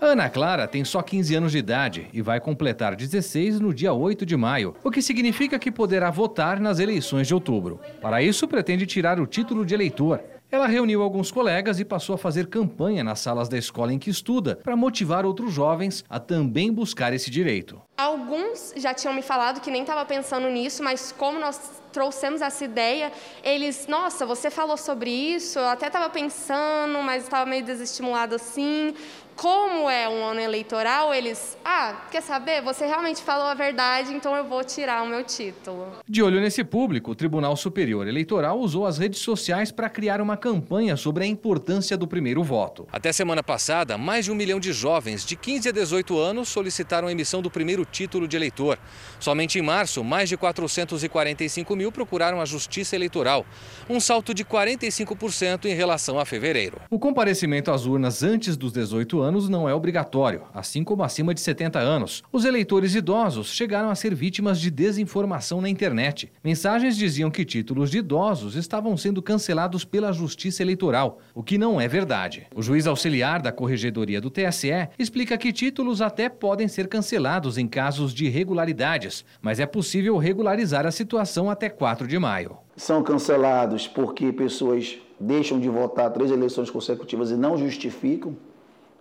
Ana 0.00 0.28
Clara 0.28 0.66
tem 0.66 0.84
só 0.84 1.00
15 1.00 1.34
anos 1.34 1.52
de 1.52 1.58
idade 1.58 2.08
e 2.12 2.20
vai 2.20 2.40
completar 2.40 2.96
16 2.96 3.60
no 3.60 3.72
dia 3.72 3.92
8 3.92 4.26
de 4.26 4.36
maio, 4.36 4.74
o 4.82 4.90
que 4.90 5.00
significa 5.00 5.58
que 5.58 5.70
poderá 5.70 6.10
votar 6.10 6.58
nas 6.58 6.78
eleições 6.78 7.28
de 7.28 7.34
outubro. 7.34 7.80
Para 8.00 8.22
isso, 8.22 8.48
pretende 8.48 8.86
tirar 8.86 9.20
o 9.20 9.26
título 9.26 9.64
de 9.64 9.74
eleitor. 9.74 10.20
Ela 10.52 10.66
reuniu 10.66 11.02
alguns 11.02 11.30
colegas 11.30 11.80
e 11.80 11.84
passou 11.84 12.14
a 12.14 12.18
fazer 12.18 12.46
campanha 12.48 13.02
nas 13.02 13.20
salas 13.20 13.48
da 13.48 13.56
escola 13.56 13.90
em 13.90 13.98
que 13.98 14.10
estuda 14.10 14.56
para 14.56 14.76
motivar 14.76 15.24
outros 15.24 15.50
jovens 15.50 16.04
a 16.10 16.20
também 16.20 16.70
buscar 16.70 17.14
esse 17.14 17.30
direito. 17.30 17.80
Alguns 17.96 18.74
já 18.76 18.92
tinham 18.92 19.14
me 19.14 19.22
falado 19.22 19.62
que 19.62 19.70
nem 19.70 19.80
estava 19.80 20.04
pensando 20.04 20.46
nisso, 20.50 20.82
mas 20.82 21.10
como 21.10 21.38
nós 21.38 21.80
trouxemos 21.90 22.42
essa 22.42 22.64
ideia, 22.64 23.10
eles, 23.42 23.86
nossa, 23.86 24.26
você 24.26 24.50
falou 24.50 24.76
sobre 24.76 25.10
isso, 25.10 25.58
eu 25.58 25.68
até 25.68 25.86
estava 25.86 26.10
pensando, 26.10 26.98
mas 27.02 27.24
estava 27.24 27.48
meio 27.48 27.64
desestimulado 27.64 28.34
assim 28.34 28.94
como 29.36 29.88
é 29.88 30.08
um 30.08 30.24
ano 30.24 30.40
eleitoral, 30.40 31.12
eles, 31.12 31.56
ah, 31.64 32.06
quer 32.10 32.20
saber? 32.20 32.62
Você 32.62 32.86
realmente 32.86 33.22
falou 33.22 33.46
a 33.46 33.54
verdade, 33.54 34.12
então 34.12 34.36
eu 34.36 34.44
vou 34.44 34.62
tirar 34.62 35.02
o 35.02 35.06
meu 35.06 35.24
título. 35.24 35.88
De 36.06 36.22
olho 36.22 36.40
nesse 36.40 36.62
público, 36.62 37.12
o 37.12 37.14
Tribunal 37.14 37.56
Superior 37.56 38.06
Eleitoral 38.06 38.58
usou 38.58 38.86
as 38.86 38.98
redes 38.98 39.20
sociais 39.20 39.72
para 39.72 39.88
criar 39.88 40.20
uma 40.20 40.36
campanha 40.36 40.96
sobre 40.96 41.24
a 41.24 41.26
importância 41.26 41.96
do 41.96 42.06
primeiro 42.06 42.42
voto. 42.42 42.86
Até 42.92 43.12
semana 43.12 43.42
passada, 43.42 43.96
mais 43.96 44.26
de 44.26 44.32
um 44.32 44.34
milhão 44.34 44.60
de 44.60 44.72
jovens 44.72 45.24
de 45.24 45.34
15 45.34 45.68
a 45.68 45.72
18 45.72 46.18
anos 46.18 46.48
solicitaram 46.48 47.08
a 47.08 47.12
emissão 47.12 47.40
do 47.40 47.50
primeiro 47.50 47.84
título 47.84 48.28
de 48.28 48.36
eleitor. 48.36 48.78
Somente 49.18 49.58
em 49.58 49.62
março, 49.62 50.04
mais 50.04 50.28
de 50.28 50.36
445 50.36 51.74
mil 51.74 51.90
procuraram 51.90 52.40
a 52.40 52.44
Justiça 52.44 52.94
Eleitoral, 52.94 53.46
um 53.88 53.98
salto 53.98 54.34
de 54.34 54.44
45% 54.44 55.64
em 55.64 55.74
relação 55.74 56.18
a 56.18 56.24
fevereiro. 56.24 56.80
O 56.90 56.98
comparecimento 56.98 57.70
às 57.70 57.86
urnas 57.86 58.22
antes 58.22 58.56
dos 58.56 58.72
18 58.72 59.20
anos 59.20 59.21
anos 59.22 59.48
não 59.48 59.68
é 59.68 59.74
obrigatório, 59.74 60.42
assim 60.52 60.84
como 60.84 61.02
acima 61.02 61.32
de 61.32 61.40
70 61.40 61.78
anos. 61.78 62.22
Os 62.30 62.44
eleitores 62.44 62.94
idosos 62.94 63.48
chegaram 63.54 63.88
a 63.88 63.94
ser 63.94 64.14
vítimas 64.14 64.60
de 64.60 64.70
desinformação 64.70 65.60
na 65.60 65.68
internet. 65.68 66.30
Mensagens 66.44 66.96
diziam 66.96 67.30
que 67.30 67.44
títulos 67.44 67.90
de 67.90 67.98
idosos 67.98 68.56
estavam 68.56 68.96
sendo 68.96 69.22
cancelados 69.22 69.84
pela 69.84 70.12
Justiça 70.12 70.62
Eleitoral, 70.62 71.20
o 71.34 71.42
que 71.42 71.56
não 71.56 71.80
é 71.80 71.88
verdade. 71.88 72.46
O 72.54 72.62
juiz 72.62 72.86
auxiliar 72.86 73.40
da 73.40 73.52
Corregedoria 73.52 74.20
do 74.20 74.30
TSE 74.30 74.88
explica 74.98 75.38
que 75.38 75.52
títulos 75.52 76.02
até 76.02 76.28
podem 76.28 76.68
ser 76.68 76.88
cancelados 76.88 77.56
em 77.56 77.66
casos 77.66 78.12
de 78.12 78.26
irregularidades, 78.26 79.24
mas 79.40 79.60
é 79.60 79.66
possível 79.66 80.16
regularizar 80.18 80.86
a 80.86 80.90
situação 80.90 81.48
até 81.48 81.68
4 81.68 82.06
de 82.06 82.18
maio. 82.18 82.56
São 82.76 83.02
cancelados 83.02 83.86
porque 83.86 84.32
pessoas 84.32 84.98
deixam 85.20 85.60
de 85.60 85.68
votar 85.68 86.10
três 86.10 86.30
eleições 86.30 86.70
consecutivas 86.70 87.30
e 87.30 87.36
não 87.36 87.56
justificam 87.56 88.36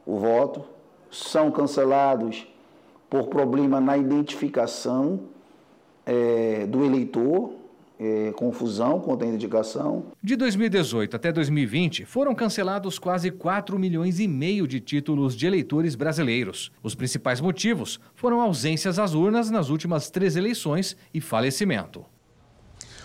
o 0.06 0.18
voto, 0.18 0.64
são 1.12 1.52
cancelados 1.52 2.48
por 3.10 3.28
problema 3.28 3.82
na 3.82 3.98
identificação 3.98 5.20
é, 6.06 6.66
do 6.66 6.86
eleitor, 6.86 7.52
é, 8.00 8.32
confusão 8.32 9.00
quanto 9.00 9.24
à 9.24 9.28
indicação. 9.28 10.06
De 10.24 10.36
2018 10.36 11.16
até 11.16 11.32
2020, 11.32 12.06
foram 12.06 12.34
cancelados 12.34 12.98
quase 12.98 13.30
4 13.30 13.78
milhões 13.78 14.20
e 14.20 14.28
meio 14.28 14.66
de 14.66 14.80
títulos 14.80 15.36
de 15.36 15.46
eleitores 15.46 15.94
brasileiros. 15.94 16.72
Os 16.82 16.96
principais 16.96 17.40
motivos 17.40 18.00
foram 18.16 18.42
ausências 18.42 18.98
às 18.98 19.14
urnas 19.14 19.52
nas 19.52 19.70
últimas 19.70 20.10
três 20.10 20.36
eleições 20.36 20.98
e 21.14 21.22
falecimento. 21.22 22.04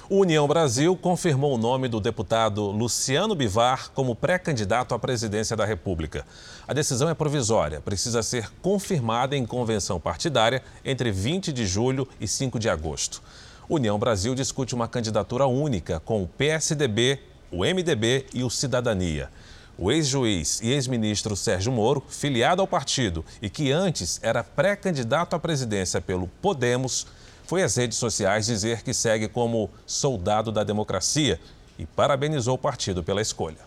O 0.09 0.18
União 0.18 0.46
Brasil 0.46 0.96
confirmou 0.96 1.52
o 1.52 1.59
nome 1.59 1.88
do 1.88 1.98
deputado 1.98 2.70
Luciano 2.70 3.34
Bivar 3.34 3.90
como 3.90 4.14
pré-candidato 4.14 4.94
à 4.94 4.98
presidência 5.00 5.57
da 5.57 5.64
República. 5.64 6.24
A 6.68 6.72
decisão 6.72 7.09
é 7.09 7.14
provisória, 7.14 7.80
precisa 7.80 8.22
ser 8.22 8.48
confirmada 8.62 9.36
em 9.36 9.44
convenção 9.44 9.98
partidária 9.98 10.62
entre 10.84 11.11
20 11.11 11.52
de 11.52 11.66
julho 11.66 12.07
e 12.20 12.28
5 12.28 12.57
de 12.57 12.68
agosto. 12.68 13.20
União 13.68 13.98
Brasil 13.98 14.32
discute 14.32 14.76
uma 14.76 14.86
candidatura 14.86 15.48
única 15.48 15.98
com 15.98 16.22
o 16.22 16.28
PSDB, 16.28 17.18
o 17.50 17.64
MDB 17.64 18.26
e 18.32 18.44
o 18.44 18.50
Cidadania. 18.50 19.28
O 19.76 19.90
ex-juiz 19.90 20.61
e 20.62 20.70
ex-ministro 20.70 21.34
Sérgio 21.34 21.72
Moro, 21.72 22.04
filiado 22.09 22.62
ao 22.62 22.68
partido 22.68 23.24
e 23.42 23.50
que 23.50 23.72
antes 23.72 24.20
era 24.22 24.44
pré-candidato 24.44 25.34
à 25.34 25.38
presidência 25.40 26.00
pelo 26.00 26.28
Podemos, 26.40 27.09
foi 27.47 27.62
às 27.62 27.76
redes 27.76 27.97
sociais 27.97 28.47
dizer 28.47 28.82
que 28.82 28.92
segue 28.92 29.28
como 29.28 29.70
soldado 29.86 30.51
da 30.51 30.64
democracia 30.64 31.40
e 31.78 31.86
parabenizou 31.86 32.55
o 32.55 32.59
partido 32.59 33.03
pela 33.03 33.22
escolha. 33.22 33.59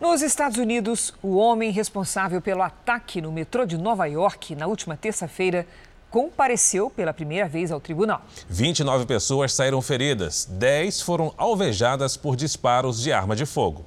Nos 0.00 0.22
Estados 0.22 0.58
Unidos, 0.58 1.14
o 1.22 1.36
homem 1.36 1.70
responsável 1.70 2.42
pelo 2.42 2.62
ataque 2.62 3.20
no 3.20 3.32
metrô 3.32 3.64
de 3.64 3.78
Nova 3.78 4.06
York 4.06 4.54
na 4.54 4.66
última 4.66 4.96
terça-feira 4.96 5.66
compareceu 6.10 6.90
pela 6.90 7.12
primeira 7.12 7.48
vez 7.48 7.72
ao 7.72 7.80
tribunal. 7.80 8.22
29 8.48 9.06
pessoas 9.06 9.52
saíram 9.52 9.80
feridas, 9.80 10.44
10 10.44 11.00
foram 11.00 11.32
alvejadas 11.36 12.16
por 12.16 12.36
disparos 12.36 13.00
de 13.00 13.12
arma 13.12 13.34
de 13.34 13.46
fogo. 13.46 13.84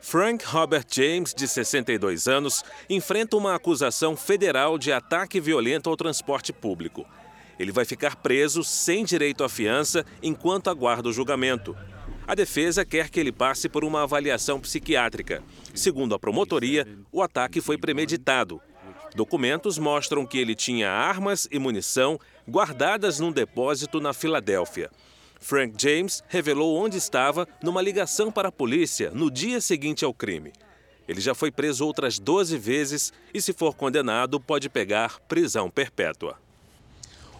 Frank 0.00 0.44
Robert 0.46 0.86
James, 0.90 1.34
de 1.34 1.46
62 1.46 2.26
anos, 2.26 2.64
enfrenta 2.88 3.36
uma 3.36 3.54
acusação 3.54 4.16
federal 4.16 4.78
de 4.78 4.92
ataque 4.92 5.40
violento 5.40 5.90
ao 5.90 5.96
transporte 5.96 6.52
público. 6.52 7.04
Ele 7.60 7.72
vai 7.72 7.84
ficar 7.84 8.16
preso 8.16 8.64
sem 8.64 9.04
direito 9.04 9.44
à 9.44 9.48
fiança 9.48 10.02
enquanto 10.22 10.70
aguarda 10.70 11.10
o 11.10 11.12
julgamento. 11.12 11.76
A 12.26 12.34
defesa 12.34 12.86
quer 12.86 13.10
que 13.10 13.20
ele 13.20 13.30
passe 13.30 13.68
por 13.68 13.84
uma 13.84 14.02
avaliação 14.02 14.58
psiquiátrica. 14.58 15.42
Segundo 15.74 16.14
a 16.14 16.18
promotoria, 16.18 16.88
o 17.12 17.20
ataque 17.20 17.60
foi 17.60 17.76
premeditado. 17.76 18.62
Documentos 19.14 19.76
mostram 19.76 20.24
que 20.24 20.38
ele 20.38 20.54
tinha 20.54 20.90
armas 20.90 21.46
e 21.52 21.58
munição 21.58 22.18
guardadas 22.48 23.20
num 23.20 23.30
depósito 23.30 24.00
na 24.00 24.14
Filadélfia. 24.14 24.90
Frank 25.38 25.74
James 25.78 26.24
revelou 26.28 26.82
onde 26.82 26.96
estava 26.96 27.46
numa 27.62 27.82
ligação 27.82 28.32
para 28.32 28.48
a 28.48 28.52
polícia 28.52 29.10
no 29.10 29.30
dia 29.30 29.60
seguinte 29.60 30.02
ao 30.02 30.14
crime. 30.14 30.50
Ele 31.06 31.20
já 31.20 31.34
foi 31.34 31.50
preso 31.50 31.84
outras 31.84 32.18
12 32.18 32.56
vezes 32.56 33.12
e, 33.34 33.42
se 33.42 33.52
for 33.52 33.74
condenado, 33.74 34.40
pode 34.40 34.70
pegar 34.70 35.20
prisão 35.28 35.68
perpétua. 35.68 36.38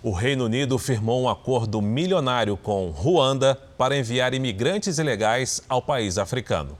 O 0.03 0.12
Reino 0.12 0.46
Unido 0.46 0.78
firmou 0.78 1.20
um 1.22 1.28
acordo 1.28 1.82
milionário 1.82 2.57
com 2.57 2.88
Ruanda 2.88 3.55
para 3.76 3.94
enviar 3.94 4.32
imigrantes 4.32 4.96
ilegais 4.96 5.62
ao 5.68 5.82
país 5.82 6.16
africano. 6.16 6.78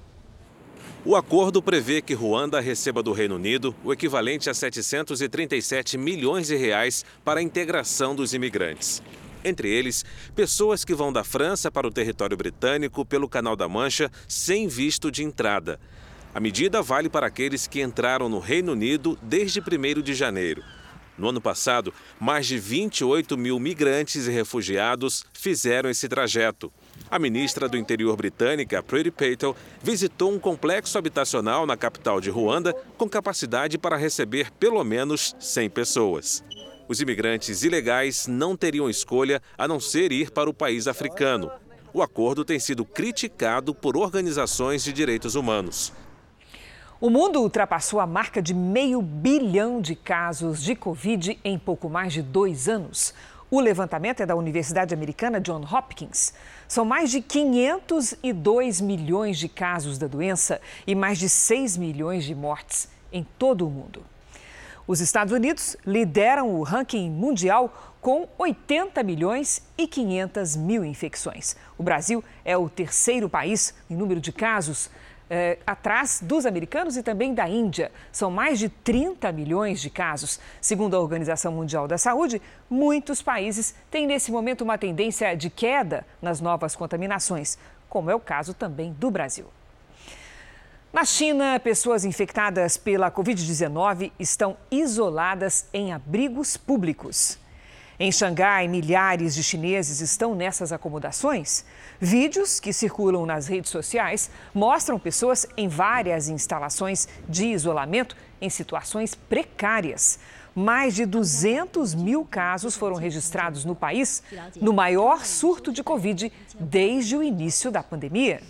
O 1.05 1.14
acordo 1.14 1.61
prevê 1.61 2.01
que 2.01 2.14
Ruanda 2.14 2.61
receba 2.61 3.03
do 3.03 3.12
Reino 3.12 3.35
Unido 3.35 3.75
o 3.85 3.93
equivalente 3.93 4.49
a 4.49 4.55
737 4.55 5.99
milhões 5.99 6.47
de 6.47 6.57
reais 6.57 7.05
para 7.23 7.41
a 7.41 7.43
integração 7.43 8.14
dos 8.14 8.33
imigrantes. 8.33 9.03
Entre 9.45 9.68
eles, 9.68 10.03
pessoas 10.35 10.83
que 10.83 10.95
vão 10.95 11.12
da 11.12 11.23
França 11.23 11.71
para 11.71 11.87
o 11.87 11.93
território 11.93 12.39
britânico 12.39 13.05
pelo 13.05 13.29
Canal 13.29 13.55
da 13.55 13.68
Mancha 13.68 14.11
sem 14.27 14.66
visto 14.66 15.11
de 15.11 15.23
entrada. 15.23 15.79
A 16.35 16.41
medida 16.41 16.81
vale 16.81 17.11
para 17.11 17.27
aqueles 17.27 17.66
que 17.66 17.83
entraram 17.83 18.31
no 18.31 18.39
Reino 18.39 18.73
Unido 18.73 19.18
desde 19.21 19.61
1 19.61 20.01
de 20.01 20.14
janeiro. 20.14 20.62
No 21.21 21.29
ano 21.29 21.41
passado, 21.41 21.93
mais 22.18 22.47
de 22.47 22.59
28 22.59 23.37
mil 23.37 23.61
migrantes 23.61 24.27
e 24.27 24.31
refugiados 24.31 25.23
fizeram 25.35 25.91
esse 25.91 26.09
trajeto. 26.09 26.73
A 27.11 27.18
ministra 27.18 27.68
do 27.68 27.77
Interior 27.77 28.16
britânica, 28.16 28.83
Priti 28.83 29.11
Patel, 29.11 29.55
visitou 29.83 30.33
um 30.33 30.39
complexo 30.39 30.97
habitacional 30.97 31.66
na 31.66 31.77
capital 31.77 32.23
de 32.23 32.31
Ruanda 32.31 32.73
com 32.97 33.07
capacidade 33.07 33.77
para 33.77 33.99
receber 33.99 34.51
pelo 34.53 34.83
menos 34.83 35.37
100 35.39 35.68
pessoas. 35.68 36.43
Os 36.89 37.03
imigrantes 37.03 37.64
ilegais 37.64 38.27
não 38.27 38.57
teriam 38.57 38.89
escolha 38.89 39.43
a 39.59 39.68
não 39.68 39.79
ser 39.79 40.12
ir 40.12 40.31
para 40.31 40.49
o 40.49 40.55
país 40.55 40.89
africano. 40.89 41.51
O 41.93 42.01
acordo 42.03 42.47
tem 42.47 42.59
sido 42.59 42.83
criticado 42.83 43.75
por 43.75 43.95
organizações 43.95 44.83
de 44.83 44.91
direitos 44.91 45.35
humanos. 45.35 45.93
O 47.01 47.09
mundo 47.09 47.40
ultrapassou 47.40 47.98
a 47.98 48.07
marca 48.07 48.42
de 48.42 48.53
meio 48.53 49.01
bilhão 49.01 49.80
de 49.80 49.94
casos 49.94 50.62
de 50.62 50.74
Covid 50.74 51.40
em 51.42 51.59
pouco 51.59 51.88
mais 51.88 52.12
de 52.12 52.20
dois 52.20 52.68
anos. 52.68 53.14
O 53.51 53.59
levantamento 53.59 54.20
é 54.20 54.26
da 54.26 54.36
Universidade 54.36 54.92
Americana 54.92 55.40
John 55.40 55.64
Hopkins. 55.64 56.34
São 56.68 56.84
mais 56.84 57.11
de 57.11 57.22
502 57.22 58.82
milhões 58.82 59.38
de 59.38 59.48
casos 59.48 59.96
da 59.96 60.07
doença 60.07 60.61
e 60.86 60.94
mais 60.94 61.18
de 61.18 61.30
6 61.30 61.78
milhões 61.78 62.22
de 62.22 62.34
mortes 62.34 62.86
em 63.11 63.26
todo 63.38 63.66
o 63.66 63.70
mundo. 63.70 64.05
Os 64.86 65.01
Estados 65.01 65.32
Unidos 65.32 65.78
lideram 65.86 66.51
o 66.51 66.62
ranking 66.62 67.09
mundial 67.09 67.94
com 68.03 68.28
80 68.36 69.03
milhões 69.03 69.62
e 69.78 69.86
500 69.86 70.55
mil 70.57 70.84
infecções. 70.84 71.57
O 71.78 71.82
Brasil 71.82 72.22
é 72.44 72.59
o 72.59 72.68
terceiro 72.68 73.26
país 73.26 73.74
em 73.88 73.96
número 73.96 74.20
de 74.20 74.32
casos 74.32 74.90
eh, 75.31 75.59
atrás 75.64 76.20
dos 76.20 76.45
americanos 76.45 76.97
e 76.97 77.03
também 77.03 77.33
da 77.33 77.49
Índia. 77.49 77.93
São 78.11 78.31
mais 78.31 78.59
de 78.59 78.68
30 78.68 79.31
milhões 79.31 79.81
de 79.81 79.89
casos. 79.89 80.41
Segundo 80.61 80.97
a 80.97 81.01
Organização 81.01 81.53
Mundial 81.53 81.87
da 81.87 81.97
Saúde, 81.97 82.43
muitos 82.68 83.22
países 83.22 83.74
têm 83.91 84.07
nesse 84.07 84.33
momento 84.33 84.62
uma 84.62 84.76
tendência 84.76 85.35
de 85.37 85.49
queda 85.49 86.05
nas 86.20 86.41
novas 86.41 86.74
contaminações, 86.76 87.57
como 87.89 88.11
é 88.11 88.14
o 88.14 88.20
caso 88.20 88.53
também 88.53 88.93
do 88.93 89.11
Brasil. 89.11 89.47
Na 90.93 91.05
China, 91.05 91.61
pessoas 91.61 92.05
infectadas 92.05 92.76
pela 92.76 93.12
Covid-19 93.12 94.11
estão 94.18 94.57
isoladas 94.72 95.66
em 95.72 95.93
abrigos 95.93 96.57
públicos. 96.57 97.39
Em 98.03 98.11
Xangai, 98.11 98.66
milhares 98.66 99.34
de 99.34 99.42
chineses 99.42 100.01
estão 100.01 100.34
nessas 100.34 100.72
acomodações. 100.72 101.66
Vídeos 102.01 102.59
que 102.59 102.72
circulam 102.72 103.26
nas 103.26 103.46
redes 103.46 103.70
sociais 103.70 104.30
mostram 104.55 104.98
pessoas 104.98 105.46
em 105.55 105.68
várias 105.68 106.26
instalações 106.26 107.07
de 107.28 107.48
isolamento 107.48 108.16
em 108.40 108.48
situações 108.48 109.14
precárias. 109.14 110.18
Mais 110.55 110.94
de 110.94 111.05
200 111.05 111.94
mil 111.94 112.24
casos 112.24 112.74
foram 112.74 112.96
registrados 112.96 113.66
no 113.66 113.74
país, 113.74 114.22
no 114.59 114.72
maior 114.72 115.26
surto 115.26 115.70
de 115.70 115.84
Covid 115.84 116.32
desde 116.59 117.18
o 117.18 117.22
início 117.22 117.70
da 117.70 117.82
pandemia. 117.82 118.40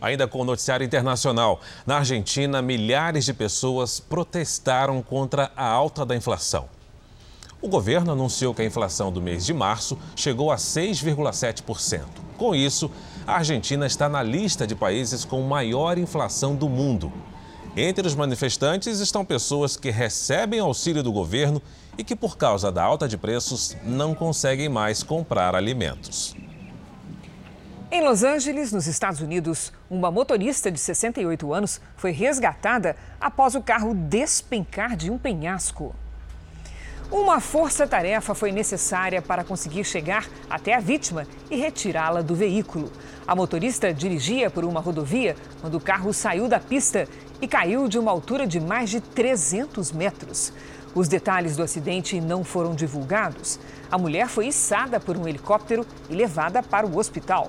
Ainda 0.00 0.26
com 0.26 0.40
o 0.40 0.44
noticiário 0.44 0.86
internacional, 0.86 1.60
na 1.86 1.98
Argentina, 1.98 2.62
milhares 2.62 3.26
de 3.26 3.34
pessoas 3.34 4.00
protestaram 4.00 5.02
contra 5.02 5.52
a 5.54 5.66
alta 5.66 6.06
da 6.06 6.16
inflação. 6.16 6.66
O 7.64 7.68
governo 7.68 8.12
anunciou 8.12 8.52
que 8.52 8.60
a 8.60 8.64
inflação 8.66 9.10
do 9.10 9.22
mês 9.22 9.42
de 9.46 9.54
março 9.54 9.98
chegou 10.14 10.52
a 10.52 10.56
6,7%. 10.56 12.02
Com 12.36 12.54
isso, 12.54 12.90
a 13.26 13.36
Argentina 13.36 13.86
está 13.86 14.06
na 14.06 14.22
lista 14.22 14.66
de 14.66 14.74
países 14.74 15.24
com 15.24 15.40
maior 15.40 15.96
inflação 15.96 16.54
do 16.54 16.68
mundo. 16.68 17.10
Entre 17.74 18.06
os 18.06 18.14
manifestantes 18.14 19.00
estão 19.00 19.24
pessoas 19.24 19.78
que 19.78 19.90
recebem 19.90 20.60
auxílio 20.60 21.02
do 21.02 21.10
governo 21.10 21.62
e 21.96 22.04
que, 22.04 22.14
por 22.14 22.36
causa 22.36 22.70
da 22.70 22.82
alta 22.82 23.08
de 23.08 23.16
preços, 23.16 23.74
não 23.82 24.14
conseguem 24.14 24.68
mais 24.68 25.02
comprar 25.02 25.54
alimentos. 25.54 26.36
Em 27.90 28.02
Los 28.02 28.22
Angeles, 28.22 28.72
nos 28.72 28.86
Estados 28.86 29.22
Unidos, 29.22 29.72
uma 29.88 30.10
motorista 30.10 30.70
de 30.70 30.78
68 30.78 31.54
anos 31.54 31.80
foi 31.96 32.10
resgatada 32.10 32.94
após 33.18 33.54
o 33.54 33.62
carro 33.62 33.94
despencar 33.94 34.98
de 34.98 35.10
um 35.10 35.16
penhasco. 35.16 35.94
Uma 37.14 37.40
força-tarefa 37.40 38.34
foi 38.34 38.50
necessária 38.50 39.22
para 39.22 39.44
conseguir 39.44 39.84
chegar 39.84 40.26
até 40.50 40.74
a 40.74 40.80
vítima 40.80 41.28
e 41.48 41.54
retirá-la 41.54 42.22
do 42.22 42.34
veículo. 42.34 42.90
A 43.24 43.36
motorista 43.36 43.94
dirigia 43.94 44.50
por 44.50 44.64
uma 44.64 44.80
rodovia 44.80 45.36
quando 45.60 45.76
o 45.76 45.80
carro 45.80 46.12
saiu 46.12 46.48
da 46.48 46.58
pista 46.58 47.06
e 47.40 47.46
caiu 47.46 47.86
de 47.86 48.00
uma 48.00 48.10
altura 48.10 48.48
de 48.48 48.58
mais 48.58 48.90
de 48.90 49.00
300 49.00 49.92
metros. 49.92 50.52
Os 50.92 51.06
detalhes 51.06 51.56
do 51.56 51.62
acidente 51.62 52.20
não 52.20 52.42
foram 52.42 52.74
divulgados. 52.74 53.60
A 53.88 53.96
mulher 53.96 54.26
foi 54.26 54.48
içada 54.48 54.98
por 54.98 55.16
um 55.16 55.28
helicóptero 55.28 55.86
e 56.10 56.16
levada 56.16 56.64
para 56.64 56.84
o 56.84 56.98
hospital. 56.98 57.48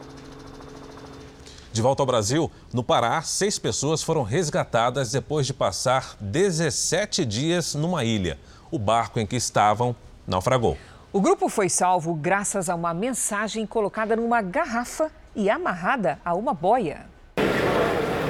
De 1.73 1.81
volta 1.81 2.03
ao 2.03 2.07
Brasil, 2.07 2.49
no 2.71 2.83
Pará, 2.83 3.21
seis 3.23 3.59
pessoas 3.59 4.03
foram 4.03 4.21
resgatadas 4.21 5.11
depois 5.11 5.47
de 5.47 5.53
passar 5.53 6.15
17 6.21 7.25
dias 7.25 7.73
numa 7.73 8.05
ilha. 8.05 8.39
O 8.71 8.79
barco 8.79 9.19
em 9.19 9.25
que 9.25 9.35
estavam 9.35 9.95
naufragou. 10.27 10.77
O 11.13 11.21
grupo 11.21 11.47
foi 11.47 11.69
salvo 11.69 12.13
graças 12.13 12.69
a 12.69 12.75
uma 12.75 12.93
mensagem 12.93 13.65
colocada 13.65 14.15
numa 14.15 14.41
garrafa 14.41 15.09
e 15.35 15.49
amarrada 15.49 16.19
a 16.25 16.33
uma 16.33 16.53
boia. 16.53 17.05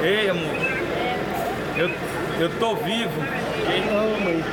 Ei, 0.04 0.30
amor, 0.30 0.44
eu, 1.78 1.90
eu 2.40 2.60
tô 2.60 2.76
vivo. 2.76 3.22
Não, 3.92 4.20
mãe. 4.24 4.44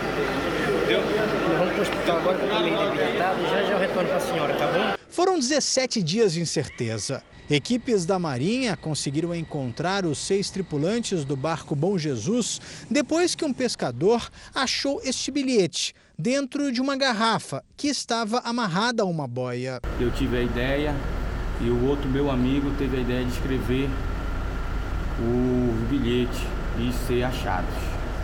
Eu, 0.88 1.00
nós 1.00 1.58
vamos 1.58 1.72
para 1.72 1.78
o 1.78 1.82
hospital 1.82 2.16
agora 2.18 2.38
que 2.38 2.44
eu 2.44 2.48
estou 2.48 2.62
meio 2.62 2.90
debilitado. 2.90 3.42
Já 3.42 3.62
já 3.62 3.72
eu 3.72 3.78
retorno 3.78 4.08
para 4.08 4.16
a 4.16 4.20
senhora, 4.20 4.54
tá 4.54 4.66
bom? 4.66 4.94
Foram 5.10 5.38
17 5.38 6.02
dias 6.02 6.32
de 6.32 6.40
incerteza. 6.40 7.22
Equipes 7.50 8.06
da 8.06 8.18
Marinha 8.18 8.76
conseguiram 8.76 9.34
encontrar 9.34 10.06
os 10.06 10.18
seis 10.18 10.48
tripulantes 10.48 11.24
do 11.24 11.36
barco 11.36 11.74
Bom 11.74 11.98
Jesus 11.98 12.60
depois 12.90 13.34
que 13.34 13.44
um 13.44 13.52
pescador 13.52 14.30
achou 14.54 15.00
este 15.04 15.30
bilhete 15.30 15.92
dentro 16.18 16.70
de 16.70 16.80
uma 16.80 16.96
garrafa 16.96 17.64
que 17.76 17.88
estava 17.88 18.38
amarrada 18.38 19.02
a 19.02 19.06
uma 19.06 19.26
boia. 19.26 19.80
Eu 20.00 20.10
tive 20.12 20.36
a 20.36 20.42
ideia 20.42 20.94
e 21.60 21.68
o 21.68 21.86
outro 21.86 22.08
meu 22.08 22.30
amigo 22.30 22.72
teve 22.78 22.98
a 22.98 23.00
ideia 23.00 23.24
de 23.24 23.32
escrever 23.32 23.90
o 25.20 25.86
bilhete 25.90 26.46
e 26.78 27.06
ser 27.06 27.24
achados. 27.24 27.74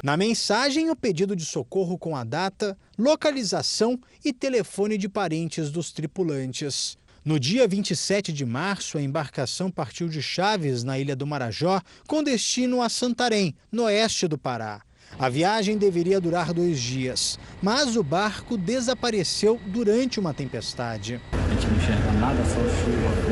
Na 0.03 0.17
mensagem, 0.17 0.91
o 0.91 0.97
pedido 0.97 1.35
de 1.35 1.45
socorro 1.45 1.99
com 1.99 2.15
a 2.15 2.23
data, 2.23 2.79
localização 2.97 3.99
e 4.25 4.33
telefone 4.33 4.97
de 4.97 5.09
parentes 5.09 5.71
dos 5.71 5.91
tripulantes. 5.91 6.97
No 7.25 7.39
dia 7.39 7.67
27 7.67 8.33
de 8.33 8.47
março, 8.47 8.97
a 8.97 9.03
embarcação 9.03 9.71
partiu 9.71 10.09
de 10.09 10.23
Chaves, 10.23 10.85
na 10.85 10.99
ilha 10.99 11.17
do 11.17 11.27
Marajó, 11.27 11.81
com 12.07 12.23
destino 12.23 12.81
a 12.81 12.89
Santarém, 12.89 13.55
no 13.71 13.85
oeste 13.85 14.29
do 14.29 14.39
Pará. 14.39 14.83
A 15.19 15.29
viagem 15.29 15.77
deveria 15.77 16.21
durar 16.21 16.53
dois 16.53 16.79
dias, 16.79 17.39
mas 17.63 17.97
o 17.97 18.03
barco 18.03 18.57
desapareceu 18.57 19.59
durante 19.67 20.21
uma 20.21 20.33
tempestade. 20.33 21.21
A 21.33 21.55
gente 21.55 21.67
não 21.67 21.77
enxerga 21.77 22.13
nada, 22.13 22.45
só 22.45 22.61
chuva. 22.61 23.28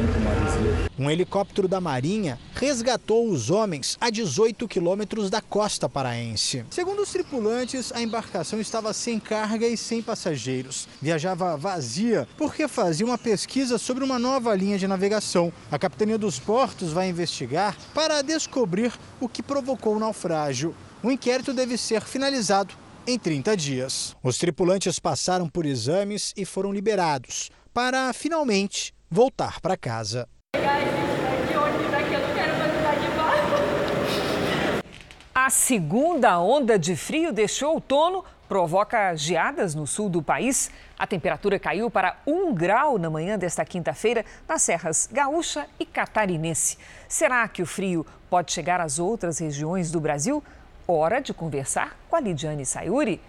Um 0.98 1.10
helicóptero 1.10 1.68
da 1.68 1.78
Marinha 1.78 2.38
resgatou 2.54 3.28
os 3.28 3.50
homens 3.50 3.98
a 4.00 4.08
18 4.08 4.66
quilômetros 4.66 5.28
da 5.28 5.42
costa 5.42 5.90
paraense. 5.90 6.64
Segundo 6.70 7.02
os 7.02 7.12
tripulantes, 7.12 7.92
a 7.92 8.00
embarcação 8.00 8.58
estava 8.58 8.94
sem 8.94 9.20
carga 9.20 9.66
e 9.66 9.76
sem 9.76 10.00
passageiros. 10.00 10.88
Viajava 11.02 11.54
vazia 11.56 12.26
porque 12.38 12.66
fazia 12.66 13.04
uma 13.04 13.18
pesquisa 13.18 13.76
sobre 13.76 14.04
uma 14.04 14.18
nova 14.18 14.54
linha 14.54 14.78
de 14.78 14.88
navegação. 14.88 15.52
A 15.70 15.78
Capitania 15.78 16.16
dos 16.16 16.38
Portos 16.38 16.92
vai 16.92 17.10
investigar 17.10 17.76
para 17.92 18.22
descobrir 18.22 18.92
o 19.20 19.28
que 19.28 19.42
provocou 19.42 19.96
o 19.96 20.00
naufrágio. 20.00 20.74
O 21.02 21.10
inquérito 21.10 21.52
deve 21.52 21.76
ser 21.76 22.00
finalizado 22.00 22.74
em 23.06 23.18
30 23.18 23.54
dias. 23.54 24.16
Os 24.22 24.38
tripulantes 24.38 24.98
passaram 24.98 25.46
por 25.46 25.66
exames 25.66 26.32
e 26.34 26.46
foram 26.46 26.72
liberados 26.72 27.50
para 27.74 28.10
finalmente 28.14 28.94
voltar 29.10 29.60
para 29.60 29.76
casa. 29.76 30.26
A 35.34 35.50
segunda 35.50 36.40
onda 36.40 36.76
de 36.76 36.96
frio 36.96 37.32
deste 37.32 37.64
outono 37.64 38.24
provoca 38.48 39.14
geadas 39.14 39.74
no 39.76 39.86
sul 39.86 40.08
do 40.08 40.20
país. 40.20 40.70
A 40.98 41.06
temperatura 41.06 41.58
caiu 41.58 41.88
para 41.88 42.16
1 42.26 42.52
grau 42.52 42.98
na 42.98 43.08
manhã 43.08 43.38
desta 43.38 43.64
quinta-feira 43.64 44.24
nas 44.48 44.62
serras 44.62 45.08
gaúcha 45.12 45.66
e 45.78 45.86
catarinense. 45.86 46.78
Será 47.08 47.46
que 47.46 47.62
o 47.62 47.66
frio 47.66 48.04
pode 48.28 48.50
chegar 48.52 48.80
às 48.80 48.98
outras 48.98 49.38
regiões 49.38 49.90
do 49.90 50.00
Brasil? 50.00 50.42
Hora 50.84 51.20
de 51.20 51.32
conversar 51.32 51.96
com 52.08 52.16
a 52.16 52.20
Lidiane 52.20 52.66
Sayuri. 52.66 53.20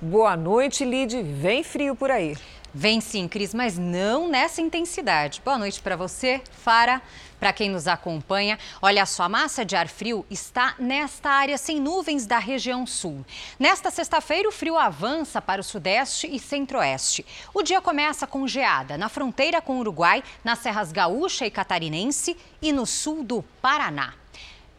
Boa 0.00 0.36
noite, 0.36 0.84
Lid. 0.84 1.22
Vem 1.22 1.64
frio 1.64 1.96
por 1.96 2.10
aí. 2.10 2.36
Vem 2.76 3.00
sim, 3.00 3.28
Cris, 3.28 3.54
mas 3.54 3.78
não 3.78 4.28
nessa 4.28 4.60
intensidade. 4.60 5.40
Boa 5.44 5.56
noite 5.56 5.80
para 5.80 5.94
você, 5.94 6.42
Fara. 6.50 7.00
Para 7.38 7.52
quem 7.52 7.70
nos 7.70 7.86
acompanha, 7.86 8.58
olha 8.82 9.06
só, 9.06 9.24
a 9.24 9.28
massa 9.28 9.64
de 9.64 9.76
ar 9.76 9.86
frio 9.86 10.26
está 10.28 10.74
nesta 10.76 11.30
área 11.30 11.56
sem 11.56 11.78
nuvens 11.78 12.26
da 12.26 12.38
região 12.38 12.84
sul. 12.84 13.24
Nesta 13.60 13.92
sexta-feira, 13.92 14.48
o 14.48 14.52
frio 14.52 14.76
avança 14.76 15.40
para 15.40 15.60
o 15.60 15.64
sudeste 15.64 16.26
e 16.26 16.40
centro-oeste. 16.40 17.24
O 17.52 17.62
dia 17.62 17.80
começa 17.80 18.26
com 18.26 18.44
geada 18.48 18.98
na 18.98 19.08
fronteira 19.08 19.62
com 19.62 19.76
o 19.76 19.80
Uruguai, 19.80 20.24
nas 20.42 20.58
serras 20.58 20.90
gaúcha 20.90 21.46
e 21.46 21.52
catarinense 21.52 22.36
e 22.60 22.72
no 22.72 22.86
sul 22.86 23.22
do 23.22 23.44
Paraná. 23.62 24.23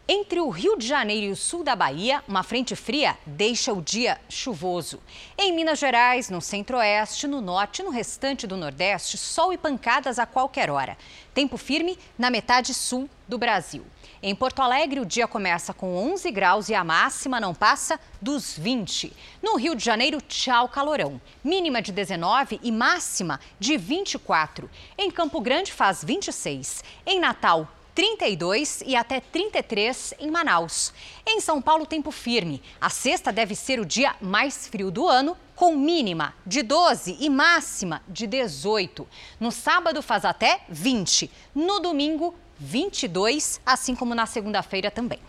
Entre 0.08 0.40
o 0.40 0.50
Rio 0.50 0.78
de 0.78 0.86
Janeiro 0.86 1.26
e 1.26 1.32
o 1.32 1.36
sul 1.36 1.64
da 1.64 1.76
Bahia, 1.76 2.24
uma 2.28 2.44
frente 2.44 2.76
fria 2.76 3.18
deixa 3.26 3.74
o 3.74 3.82
dia 3.82 4.22
chuvoso. 4.30 5.02
Em 5.36 5.52
Minas 5.52 5.80
Gerais, 5.80 6.30
no 6.30 6.40
centro-oeste, 6.40 7.26
no 7.26 7.42
norte 7.42 7.80
e 7.80 7.84
no 7.84 7.90
restante 7.90 8.46
do 8.46 8.56
nordeste, 8.56 9.18
sol 9.18 9.52
e 9.52 9.58
pancadas 9.58 10.20
a 10.20 10.28
qualquer 10.28 10.70
hora. 10.70 10.96
Tempo 11.34 11.58
firme 11.58 11.98
na 12.20 12.30
metade 12.30 12.72
sul 12.72 13.10
do 13.28 13.40
Brasil. 13.40 13.84
Em 14.22 14.36
Porto 14.36 14.62
Alegre, 14.62 15.00
o 15.00 15.06
dia 15.06 15.28
começa 15.28 15.74
com 15.74 15.96
11 15.96 16.30
graus 16.32 16.70
e 16.70 16.76
a 16.76 16.84
máxima 16.84 17.40
não 17.40 17.56
passa 17.56 18.00
dos 18.22 18.56
20. 18.56 19.12
No 19.42 19.56
Rio 19.56 19.76
de 19.76 19.84
Janeiro, 19.84 20.22
tchau 20.22 20.70
calorão. 20.70 21.20
Mínima 21.44 21.82
de 21.82 21.92
19 21.92 22.60
e 22.62 22.72
máxima 22.72 23.40
de 23.60 23.76
24. 23.76 24.70
Em 24.98 25.10
Campo 25.10 25.42
Grande, 25.42 25.74
faz 25.74 26.04
26. 26.04 26.84
Em 27.08 27.20
Natal, 27.20 27.68
32 27.96 28.84
e 28.86 28.94
até 28.94 29.22
33 29.22 30.16
em 30.20 30.30
Manaus. 30.30 30.92
Em 31.26 31.40
São 31.40 31.62
Paulo, 31.62 31.86
tempo 31.86 32.12
firme. 32.12 32.62
A 32.80 32.90
sexta 32.90 33.32
deve 33.32 33.56
ser 33.56 33.80
o 33.80 33.86
dia 33.86 34.14
mais 34.20 34.68
frio 34.68 34.92
do 34.92 35.08
ano, 35.08 35.38
com 35.56 35.74
mínima 35.74 36.34
de 36.46 36.62
12 36.62 37.16
e 37.22 37.30
máxima 37.30 38.02
de 38.06 38.28
18. 38.28 39.08
No 39.40 39.50
sábado, 39.50 40.02
faz 40.02 40.26
até 40.26 40.60
20. 40.68 41.32
No 41.56 41.80
domingo, 41.80 42.36
22, 42.60 43.62
assim 43.66 43.96
como 43.96 44.14
na 44.14 44.26
segunda-feira 44.26 44.92
também. 44.92 45.20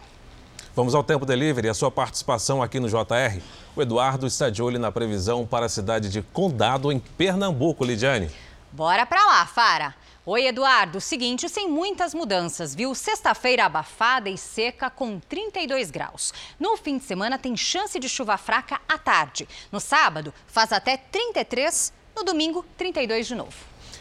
Vamos 0.75 0.95
ao 0.95 1.05
Tempo 1.05 1.25
Delivery, 1.25 1.69
a 1.69 1.75
sua 1.75 1.91
participação 1.91 2.61
aqui 2.63 2.81
no 2.81 2.89
JR. 2.89 3.41
O 3.77 3.81
Eduardo 3.81 4.27
está 4.27 4.51
de 4.51 4.61
olho 4.61 4.79
na 4.79 4.91
previsão 4.91 5.47
para 5.47 5.67
a 5.67 5.69
cidade 5.69 6.09
de 6.09 6.21
Condado, 6.21 6.91
em 6.91 6.99
Pernambuco, 6.99 7.85
Lidiane. 7.85 8.29
Bora 8.73 9.07
pra 9.07 9.25
lá, 9.25 9.47
Fara. 9.47 9.95
Oi, 10.29 10.49
Eduardo. 10.49 11.01
Seguinte, 11.01 11.49
sem 11.49 11.69
muitas 11.71 12.13
mudanças, 12.13 12.75
viu? 12.75 12.93
Sexta-feira 12.97 13.65
abafada 13.65 14.29
e 14.29 14.37
seca 14.37 14.91
com 14.91 15.21
32 15.21 15.89
graus. 15.93 16.35
No 16.59 16.77
fim 16.77 16.99
de 16.99 17.05
semana 17.05 17.39
tem 17.39 17.57
chance 17.57 17.97
de 17.97 18.09
chuva 18.09 18.37
fraca 18.37 18.81
à 18.89 18.99
tarde. 18.99 19.47
No 19.71 19.79
sábado, 19.79 20.35
faz 20.49 20.73
até 20.73 20.97
33. 20.97 21.93
No 22.17 22.25
domingo, 22.25 22.65
32 22.77 23.29
de 23.29 23.37
novo. 23.37 23.55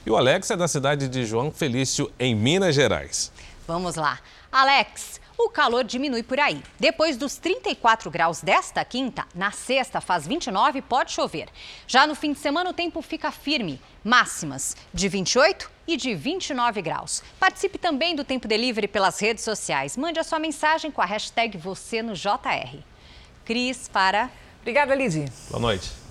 E 0.03 0.09
o 0.09 0.17
Alex 0.17 0.49
é 0.49 0.57
da 0.57 0.67
cidade 0.67 1.07
de 1.07 1.27
João 1.27 1.51
Felício, 1.51 2.11
em 2.17 2.33
Minas 2.33 2.73
Gerais. 2.73 3.31
Vamos 3.67 3.93
lá. 3.93 4.19
Alex, 4.51 5.21
o 5.37 5.49
calor 5.49 5.83
diminui 5.83 6.23
por 6.23 6.39
aí. 6.39 6.61
Depois 6.79 7.17
dos 7.17 7.37
34 7.37 8.09
graus 8.09 8.41
desta 8.41 8.83
quinta, 8.85 9.25
na 9.33 9.51
sexta 9.51 9.99
faz 9.99 10.27
29 10.27 10.79
e 10.79 10.81
pode 10.81 11.11
chover. 11.11 11.49
Já 11.87 12.07
no 12.07 12.15
fim 12.15 12.33
de 12.33 12.39
semana 12.39 12.69
o 12.69 12.73
tempo 12.73 13.01
fica 13.01 13.31
firme, 13.31 13.81
máximas 14.03 14.75
de 14.93 15.07
28 15.07 15.69
e 15.87 15.97
de 15.97 16.15
29 16.15 16.81
graus. 16.81 17.23
Participe 17.39 17.77
também 17.77 18.15
do 18.15 18.23
Tempo 18.23 18.47
Delivery 18.47 18.87
pelas 18.87 19.19
redes 19.19 19.43
sociais. 19.43 19.97
Mande 19.97 20.19
a 20.19 20.23
sua 20.23 20.39
mensagem 20.39 20.91
com 20.91 21.01
a 21.01 21.05
hashtag 21.05 21.57
você 21.57 22.01
no 22.01 22.13
JR. 22.13 22.79
Cris, 23.43 23.87
para. 23.87 24.29
Obrigada, 24.61 24.95
Lidy. 24.95 25.25
Boa 25.49 25.61
noite. 25.61 26.04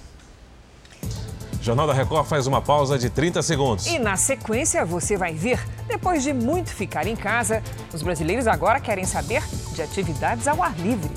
Jornal 1.65 1.87
da 1.87 1.95
Record 1.95 2.27
faz 2.27 2.47
uma 2.47 2.61
pausa 2.61 2.99
de 2.99 3.09
30 3.09 3.41
segundos. 3.41 3.87
E 3.87 3.99
na 3.99 4.19
sequência 4.19 4.85
você 4.85 5.17
vai 5.17 5.33
ver, 5.33 5.59
depois 5.89 6.23
de 6.23 6.31
muito 6.31 6.69
ficar 6.69 7.07
em 7.07 7.17
casa, 7.17 7.63
os 7.91 8.03
brasileiros 8.03 8.47
agora 8.47 8.79
querem 8.79 9.07
saber 9.07 9.43
de 9.73 9.81
atividades 9.81 10.47
ao 10.47 10.63
ar 10.63 10.79
livre. 10.79 11.11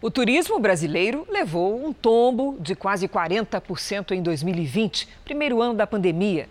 O 0.00 0.08
turismo 0.08 0.60
brasileiro 0.60 1.26
levou 1.28 1.84
um 1.84 1.92
tombo 1.92 2.56
de 2.60 2.76
quase 2.76 3.08
40% 3.08 4.12
em 4.12 4.22
2020, 4.22 5.08
primeiro 5.24 5.60
ano 5.60 5.74
da 5.74 5.84
pandemia. 5.84 6.48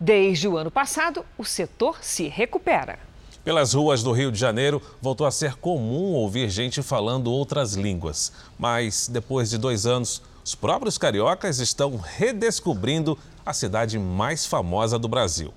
Desde 0.00 0.48
o 0.48 0.56
ano 0.56 0.70
passado, 0.70 1.22
o 1.36 1.44
setor 1.44 1.98
se 2.02 2.28
recupera. 2.28 3.09
Pelas 3.42 3.72
ruas 3.72 4.02
do 4.02 4.12
Rio 4.12 4.30
de 4.30 4.38
Janeiro, 4.38 4.82
voltou 5.00 5.26
a 5.26 5.30
ser 5.30 5.54
comum 5.54 6.12
ouvir 6.12 6.50
gente 6.50 6.82
falando 6.82 7.32
outras 7.32 7.72
línguas. 7.72 8.30
Mas, 8.58 9.08
depois 9.08 9.48
de 9.48 9.56
dois 9.56 9.86
anos, 9.86 10.20
os 10.44 10.54
próprios 10.54 10.98
cariocas 10.98 11.58
estão 11.58 11.96
redescobrindo 11.96 13.16
a 13.44 13.54
cidade 13.54 13.98
mais 13.98 14.44
famosa 14.44 14.98
do 14.98 15.08
Brasil. 15.08 15.54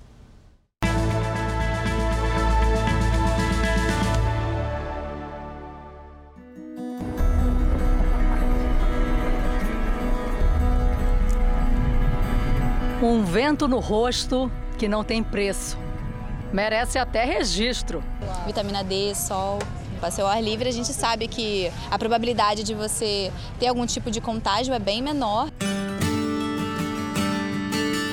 Um 13.02 13.22
vento 13.22 13.68
no 13.68 13.78
rosto 13.78 14.50
que 14.78 14.88
não 14.88 15.04
tem 15.04 15.22
preço 15.22 15.83
merece 16.54 16.98
até 17.00 17.24
registro. 17.24 18.02
Vitamina 18.46 18.84
D, 18.84 19.12
sol, 19.16 19.58
passeio 20.00 20.28
ao 20.28 20.32
ar 20.32 20.40
livre, 20.40 20.68
a 20.68 20.72
gente 20.72 20.92
sabe 20.92 21.26
que 21.26 21.70
a 21.90 21.98
probabilidade 21.98 22.62
de 22.62 22.72
você 22.74 23.32
ter 23.58 23.66
algum 23.66 23.84
tipo 23.84 24.08
de 24.08 24.20
contágio 24.20 24.72
é 24.72 24.78
bem 24.78 25.02
menor. 25.02 25.50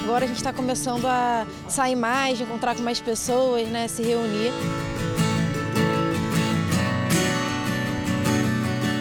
Agora 0.03 0.25
a 0.25 0.27
gente 0.27 0.37
está 0.37 0.51
começando 0.51 1.05
a 1.05 1.45
sair 1.69 1.95
mais, 1.95 2.41
encontrar 2.41 2.75
com 2.75 2.81
mais 2.81 2.99
pessoas, 2.99 3.67
né, 3.67 3.87
se 3.87 4.01
reunir. 4.01 4.51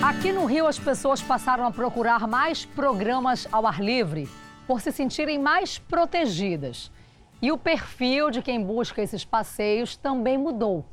Aqui 0.02 0.32
no 0.32 0.44
Rio, 0.44 0.66
as 0.66 0.78
pessoas 0.78 1.22
passaram 1.22 1.64
a 1.64 1.70
procurar 1.70 2.28
mais 2.28 2.66
programas 2.66 3.48
ao 3.50 3.66
ar 3.66 3.80
livre 3.80 4.28
por 4.66 4.82
se 4.82 4.92
sentirem 4.92 5.38
mais 5.38 5.78
protegidas. 5.78 6.90
E 7.42 7.50
o 7.50 7.56
perfil 7.56 8.30
de 8.30 8.42
quem 8.42 8.62
busca 8.62 9.00
esses 9.00 9.24
passeios 9.24 9.96
também 9.96 10.36
mudou. 10.36 10.84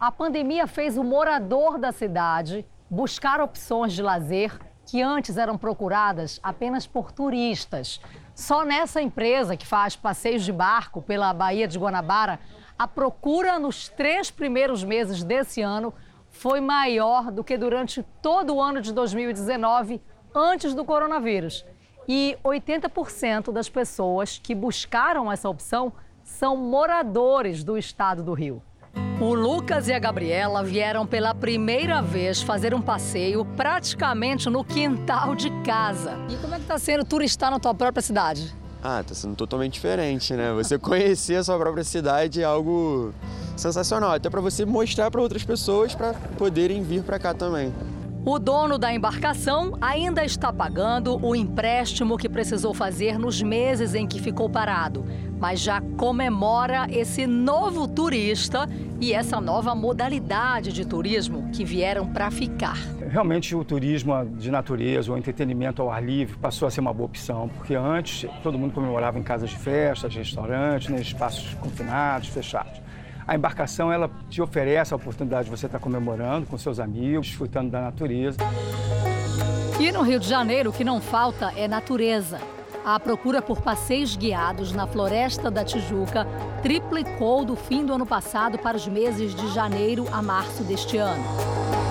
A 0.00 0.10
pandemia 0.10 0.66
fez 0.66 0.96
o 0.96 1.04
morador 1.04 1.78
da 1.78 1.92
cidade 1.92 2.66
buscar 2.88 3.40
opções 3.40 3.92
de 3.92 4.02
lazer 4.02 4.58
que 4.86 5.02
antes 5.02 5.36
eram 5.36 5.58
procuradas 5.58 6.40
apenas 6.42 6.86
por 6.86 7.12
turistas. 7.12 8.00
Só 8.34 8.64
nessa 8.64 9.00
empresa 9.00 9.56
que 9.56 9.66
faz 9.66 9.94
passeios 9.96 10.44
de 10.44 10.52
barco 10.52 11.02
pela 11.02 11.32
Baía 11.32 11.68
de 11.68 11.78
Guanabara, 11.78 12.40
a 12.78 12.88
procura 12.88 13.58
nos 13.58 13.88
três 13.88 14.30
primeiros 14.30 14.82
meses 14.82 15.22
desse 15.22 15.62
ano 15.62 15.94
foi 16.28 16.60
maior 16.60 17.30
do 17.30 17.44
que 17.44 17.56
durante 17.56 18.02
todo 18.20 18.56
o 18.56 18.60
ano 18.60 18.80
de 18.80 18.92
2019, 18.92 20.02
antes 20.34 20.74
do 20.74 20.84
coronavírus. 20.84 21.64
E 22.06 22.36
80% 22.44 23.52
das 23.52 23.68
pessoas 23.68 24.38
que 24.42 24.54
buscaram 24.54 25.30
essa 25.32 25.48
opção 25.48 25.92
são 26.22 26.56
moradores 26.56 27.64
do 27.64 27.78
estado 27.78 28.22
do 28.22 28.32
Rio. 28.32 28.62
O 29.20 29.32
Lucas 29.32 29.88
e 29.88 29.92
a 29.92 29.98
Gabriela 29.98 30.62
vieram 30.62 31.06
pela 31.06 31.34
primeira 31.34 32.02
vez 32.02 32.42
fazer 32.42 32.74
um 32.74 32.82
passeio 32.82 33.44
praticamente 33.56 34.50
no 34.50 34.64
quintal 34.64 35.34
de 35.34 35.50
casa. 35.62 36.18
E 36.28 36.36
como 36.36 36.54
é 36.54 36.56
que 36.58 36.64
está 36.64 36.78
sendo 36.78 37.04
turistar 37.04 37.50
na 37.50 37.58
tua 37.58 37.74
própria 37.74 38.02
cidade? 38.02 38.54
Ah, 38.82 39.00
está 39.00 39.14
sendo 39.14 39.34
totalmente 39.34 39.74
diferente, 39.74 40.34
né? 40.34 40.52
Você 40.52 40.76
conhecer 40.78 41.36
a 41.36 41.44
sua 41.44 41.58
própria 41.58 41.84
cidade 41.84 42.42
é 42.42 42.44
algo 42.44 43.14
sensacional, 43.56 44.12
até 44.12 44.28
para 44.28 44.40
você 44.40 44.66
mostrar 44.66 45.10
para 45.10 45.22
outras 45.22 45.44
pessoas 45.44 45.94
para 45.94 46.12
poderem 46.36 46.82
vir 46.82 47.02
para 47.02 47.18
cá 47.18 47.32
também. 47.32 47.72
O 48.26 48.38
dono 48.38 48.78
da 48.78 48.90
embarcação 48.90 49.76
ainda 49.82 50.24
está 50.24 50.50
pagando 50.50 51.22
o 51.22 51.36
empréstimo 51.36 52.16
que 52.16 52.26
precisou 52.26 52.72
fazer 52.72 53.18
nos 53.18 53.42
meses 53.42 53.94
em 53.94 54.06
que 54.06 54.18
ficou 54.18 54.48
parado, 54.48 55.04
mas 55.38 55.60
já 55.60 55.82
comemora 55.98 56.86
esse 56.88 57.26
novo 57.26 57.86
turista 57.86 58.66
e 58.98 59.12
essa 59.12 59.42
nova 59.42 59.74
modalidade 59.74 60.72
de 60.72 60.86
turismo 60.86 61.50
que 61.52 61.66
vieram 61.66 62.10
para 62.14 62.30
ficar. 62.30 62.78
Realmente 63.10 63.54
o 63.54 63.62
turismo 63.62 64.24
de 64.24 64.50
natureza, 64.50 65.12
o 65.12 65.18
entretenimento 65.18 65.82
ao 65.82 65.90
ar 65.90 66.02
livre 66.02 66.34
passou 66.38 66.66
a 66.66 66.70
ser 66.70 66.80
uma 66.80 66.94
boa 66.94 67.04
opção, 67.04 67.50
porque 67.58 67.74
antes 67.74 68.26
todo 68.42 68.58
mundo 68.58 68.72
comemorava 68.72 69.18
em 69.18 69.22
casas 69.22 69.50
de 69.50 69.56
festas, 69.56 70.14
restaurantes, 70.14 70.88
né, 70.88 70.98
espaços 70.98 71.52
confinados, 71.60 72.28
fechados. 72.28 72.83
A 73.26 73.34
embarcação 73.34 73.90
ela 73.90 74.10
te 74.28 74.42
oferece 74.42 74.92
a 74.92 74.96
oportunidade 74.96 75.44
de 75.44 75.50
você 75.50 75.66
estar 75.66 75.78
comemorando 75.78 76.46
com 76.46 76.58
seus 76.58 76.78
amigos, 76.78 77.28
desfrutando 77.28 77.70
da 77.70 77.80
natureza. 77.80 78.36
E 79.80 79.90
no 79.90 80.02
Rio 80.02 80.20
de 80.20 80.28
Janeiro, 80.28 80.70
o 80.70 80.72
que 80.72 80.84
não 80.84 81.00
falta 81.00 81.52
é 81.56 81.66
natureza. 81.66 82.38
A 82.84 83.00
procura 83.00 83.40
por 83.40 83.62
passeios 83.62 84.14
guiados 84.14 84.72
na 84.72 84.86
Floresta 84.86 85.50
da 85.50 85.64
Tijuca 85.64 86.26
triplicou 86.62 87.42
do 87.42 87.56
fim 87.56 87.86
do 87.86 87.94
ano 87.94 88.04
passado 88.04 88.58
para 88.58 88.76
os 88.76 88.86
meses 88.86 89.34
de 89.34 89.48
janeiro 89.54 90.06
a 90.12 90.20
março 90.20 90.62
deste 90.62 90.98
ano. 90.98 91.24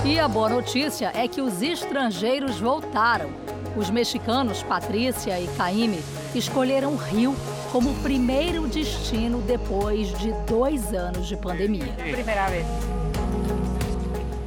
E 0.06 0.20
a 0.20 0.28
boa 0.28 0.50
notícia 0.50 1.12
é 1.16 1.28
que 1.28 1.42
os 1.42 1.64
estrangeiros 1.64 2.60
voltaram. 2.60 3.32
Os 3.76 3.90
mexicanos 3.90 4.62
Patrícia 4.62 5.40
e 5.40 5.48
Caíme 5.58 6.00
escolheram 6.36 6.94
o 6.94 6.98
Rio 6.98 7.36
como 7.74 7.90
o 7.90 7.96
primeiro 7.96 8.68
destino 8.68 9.42
depois 9.42 10.16
de 10.20 10.32
dois 10.46 10.94
anos 10.94 11.28
de 11.28 11.36
pandemia. 11.36 11.92
Primeira 12.12 12.48
vez. 12.48 12.68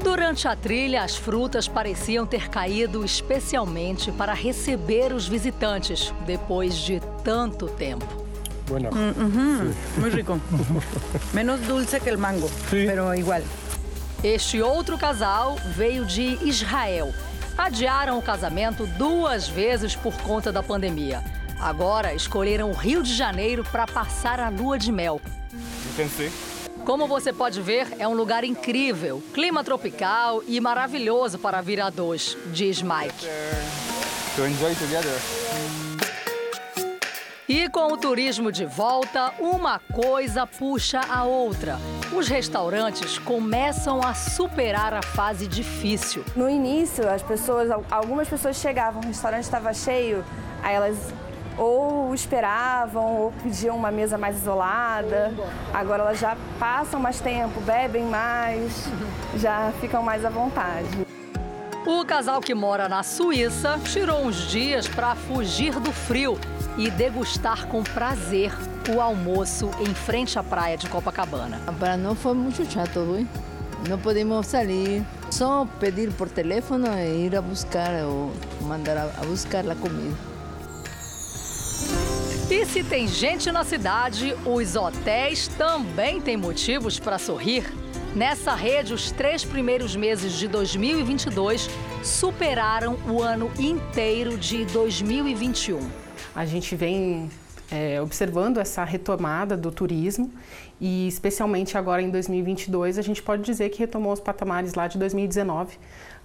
Durante 0.01 0.47
a 0.47 0.55
trilha, 0.55 1.03
as 1.03 1.17
frutas 1.17 1.67
pareciam 1.67 2.25
ter 2.25 2.49
caído 2.49 3.05
especialmente 3.05 4.13
para 4.13 4.33
receber 4.33 5.13
os 5.13 5.27
visitantes 5.27 6.15
depois 6.25 6.77
de 6.77 7.01
tanto 7.25 7.67
tempo. 7.67 8.07
Bueno. 8.69 8.91
Mm 8.93 9.13
-hmm. 9.13 9.75
Muy 9.99 10.11
rico. 10.11 10.41
Menos 11.35 11.61
dulce 11.63 11.99
que 11.99 12.13
o 12.15 12.19
mango, 12.19 12.49
sí. 12.71 12.87
pero 12.87 13.13
igual. 13.13 13.43
Este 14.23 14.63
outro 14.63 14.97
casal 14.97 15.57
veio 15.77 16.05
de 16.05 16.39
Israel. 16.45 17.13
Adiaram 17.59 18.19
o 18.19 18.23
casamento 18.23 18.87
duas 18.87 19.49
vezes 19.49 19.97
por 19.97 20.15
conta 20.23 20.53
da 20.53 20.63
pandemia. 20.63 21.36
Agora 21.61 22.15
escolheram 22.15 22.71
o 22.71 22.75
Rio 22.75 23.03
de 23.03 23.15
Janeiro 23.15 23.65
para 23.65 23.87
passar 23.87 24.39
a 24.41 24.49
lua 24.49 24.79
de 24.79 24.93
mel. 24.93 25.21
Pensei. 25.97 26.31
Como 26.85 27.09
você 27.09 27.33
pode 27.33 27.61
ver, 27.61 27.89
é 27.99 28.07
um 28.07 28.15
lugar 28.15 28.45
incrível, 28.45 29.23
clima 29.35 29.65
tropical 29.65 30.43
e 30.47 30.61
maravilhoso 30.61 31.39
para 31.39 31.61
vir 31.61 31.81
a 31.81 31.91
dois, 31.91 32.37
diz 32.53 32.81
Mike. 32.81 33.27
To 34.37 34.47
enjoy 34.47 34.75
together. 34.77 35.21
E 37.49 37.69
com 37.69 37.93
o 37.93 37.97
turismo 37.97 38.53
de 38.53 38.65
volta, 38.65 39.33
uma 39.39 39.79
coisa 39.79 40.47
puxa 40.47 41.01
a 41.09 41.25
outra. 41.25 41.79
Os 42.13 42.29
restaurantes 42.29 43.19
começam 43.19 44.01
a 44.03 44.15
superar 44.15 44.93
a 44.93 45.03
fase 45.03 45.47
difícil. 45.47 46.25
No 46.37 46.51
início, 46.51 47.09
as 47.09 47.23
pessoas, 47.23 47.71
algumas 47.91 48.29
pessoas 48.29 48.57
chegavam, 48.57 49.01
o 49.01 49.07
restaurante 49.07 49.45
estava 49.45 49.73
cheio, 49.73 50.25
aí 50.63 50.75
elas 50.75 50.97
ou 51.59 52.15
esperavam 52.15 53.17
ou 53.17 53.33
pediam 53.43 53.77
uma 53.77 53.91
mesa 53.91 54.19
mais 54.19 54.37
isolada. 54.37 55.33
Agora 55.73 56.03
elas 56.03 56.19
já 56.19 56.37
passam 56.59 57.01
mais 57.01 57.21
tempo, 57.21 57.61
bebem 57.61 58.05
mais, 58.05 58.89
já 59.37 59.73
ficam 59.81 60.03
mais 60.03 60.25
à 60.25 60.31
vontade. 60.31 61.07
O 61.87 62.05
casal 62.05 62.41
que 62.41 62.53
mora 62.53 62.89
na 62.89 63.03
Suíça 63.03 63.79
tirou 63.85 64.25
uns 64.25 64.49
dias 64.49 64.89
para 64.89 65.15
fugir 65.15 65.79
do 65.79 65.93
frio 65.93 66.37
e 66.77 66.91
degustar 66.91 67.67
com 67.69 67.83
prazer 67.83 68.53
o 68.95 69.01
almoço 69.01 69.71
em 69.81 69.95
frente 69.95 70.39
à 70.39 70.43
praia 70.43 70.77
de 70.77 70.89
Copacabana. 70.89 71.61
Para 71.79 71.97
nós 71.97 72.19
foi 72.19 72.35
muito 72.35 72.65
chato, 72.71 73.17
hein? 73.17 73.29
Não 73.89 73.99
podemos 73.99 74.47
sair, 74.47 75.05
só 75.31 75.67
pedir 75.79 76.13
por 76.13 76.29
telefone 76.29 76.89
e 76.89 77.27
ir 77.27 77.37
a 77.37 77.41
buscar 77.41 78.05
ou 78.05 78.33
mandar 78.63 78.97
a 78.97 79.25
buscar 79.25 79.69
a 79.71 79.75
comida. 79.77 80.36
E 82.49 82.65
se 82.65 82.85
tem 82.85 83.09
gente 83.09 83.51
na 83.51 83.65
cidade, 83.65 84.33
os 84.45 84.77
hotéis 84.77 85.49
também 85.49 86.21
têm 86.21 86.37
motivos 86.37 86.97
para 86.97 87.19
sorrir. 87.19 87.65
Nessa 88.15 88.55
rede, 88.55 88.95
os 88.95 89.11
três 89.11 89.45
primeiros 89.45 89.97
meses 89.97 90.33
de 90.35 90.47
2022 90.47 91.69
superaram 92.05 92.97
o 93.11 93.21
ano 93.21 93.51
inteiro 93.59 94.39
de 94.39 94.65
2021. 94.67 95.81
A 96.37 96.47
gente 96.47 96.77
vem 96.77 97.29
é, 97.69 98.01
observando 98.01 98.59
essa 98.59 98.85
retomada 98.85 99.57
do 99.57 99.73
turismo 99.73 100.33
e, 100.81 101.09
especialmente 101.09 101.77
agora 101.77 102.01
em 102.01 102.11
2022, 102.11 102.97
a 102.97 103.03
gente 103.03 103.21
pode 103.21 103.43
dizer 103.43 103.71
que 103.71 103.81
retomou 103.81 104.13
os 104.13 104.21
patamares 104.21 104.75
lá 104.75 104.87
de 104.87 104.99
2019, 104.99 105.77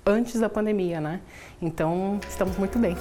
antes 0.05 0.39
da 0.39 0.47
pandemia, 0.47 1.01
né? 1.01 1.19
Então, 1.59 2.19
estamos 2.29 2.55
muito 2.57 2.77
bem. 2.77 2.95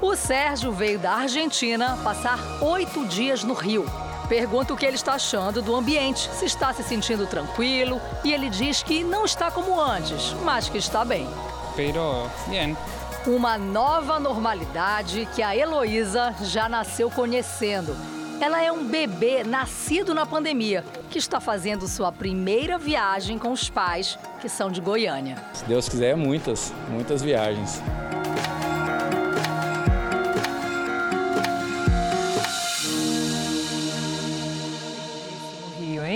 O 0.00 0.14
Sérgio 0.14 0.72
veio 0.72 0.98
da 0.98 1.12
Argentina 1.12 1.98
passar 2.04 2.38
oito 2.60 3.06
dias 3.06 3.42
no 3.42 3.54
Rio. 3.54 3.86
Pergunta 4.28 4.74
o 4.74 4.76
que 4.76 4.84
ele 4.84 4.96
está 4.96 5.14
achando 5.14 5.62
do 5.62 5.74
ambiente, 5.74 6.28
se 6.34 6.44
está 6.44 6.72
se 6.72 6.82
sentindo 6.82 7.26
tranquilo, 7.26 8.00
e 8.22 8.32
ele 8.32 8.50
diz 8.50 8.82
que 8.82 9.02
não 9.02 9.24
está 9.24 9.50
como 9.50 9.80
antes, 9.80 10.34
mas 10.44 10.68
que 10.68 10.76
está 10.76 11.04
bem. 11.04 11.26
Pero 11.74 12.28
bien. 12.48 12.76
Uma 13.26 13.56
nova 13.56 14.20
normalidade 14.20 15.26
que 15.34 15.42
a 15.42 15.56
Heloísa 15.56 16.34
já 16.42 16.68
nasceu 16.68 17.10
conhecendo. 17.10 17.96
Ela 18.40 18.62
é 18.62 18.70
um 18.70 18.84
bebê 18.86 19.42
nascido 19.44 20.12
na 20.12 20.26
pandemia, 20.26 20.84
que 21.08 21.18
está 21.18 21.40
fazendo 21.40 21.88
sua 21.88 22.12
primeira 22.12 22.76
viagem 22.76 23.38
com 23.38 23.50
os 23.50 23.70
pais, 23.70 24.18
que 24.40 24.48
são 24.48 24.70
de 24.70 24.80
Goiânia. 24.80 25.36
Se 25.54 25.64
Deus 25.64 25.88
quiser, 25.88 26.16
muitas, 26.16 26.72
muitas 26.90 27.22
viagens. 27.22 27.80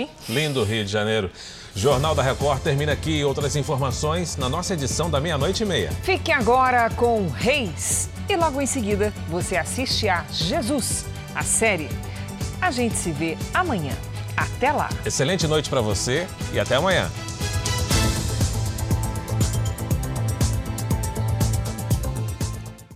Hein? 0.01 0.09
Lindo 0.27 0.63
Rio 0.63 0.85
de 0.85 0.91
Janeiro. 0.91 1.29
Jornal 1.75 2.13
da 2.13 2.21
Record 2.21 2.61
termina 2.61 2.91
aqui. 2.91 3.23
Outras 3.23 3.55
informações 3.55 4.35
na 4.37 4.49
nossa 4.49 4.73
edição 4.73 5.09
da 5.09 5.19
meia-noite 5.21 5.63
e 5.63 5.65
meia. 5.65 5.91
Fique 6.03 6.31
agora 6.31 6.89
com 6.91 7.27
Reis. 7.29 8.09
E 8.27 8.35
logo 8.35 8.61
em 8.61 8.65
seguida 8.65 9.13
você 9.29 9.57
assiste 9.57 10.07
a 10.09 10.25
Jesus, 10.31 11.05
a 11.33 11.43
série. 11.43 11.89
A 12.61 12.71
gente 12.71 12.95
se 12.95 13.11
vê 13.11 13.37
amanhã. 13.53 13.93
Até 14.35 14.71
lá. 14.71 14.89
Excelente 15.05 15.47
noite 15.47 15.69
para 15.69 15.81
você 15.81 16.27
e 16.53 16.59
até 16.59 16.75
amanhã. 16.75 17.09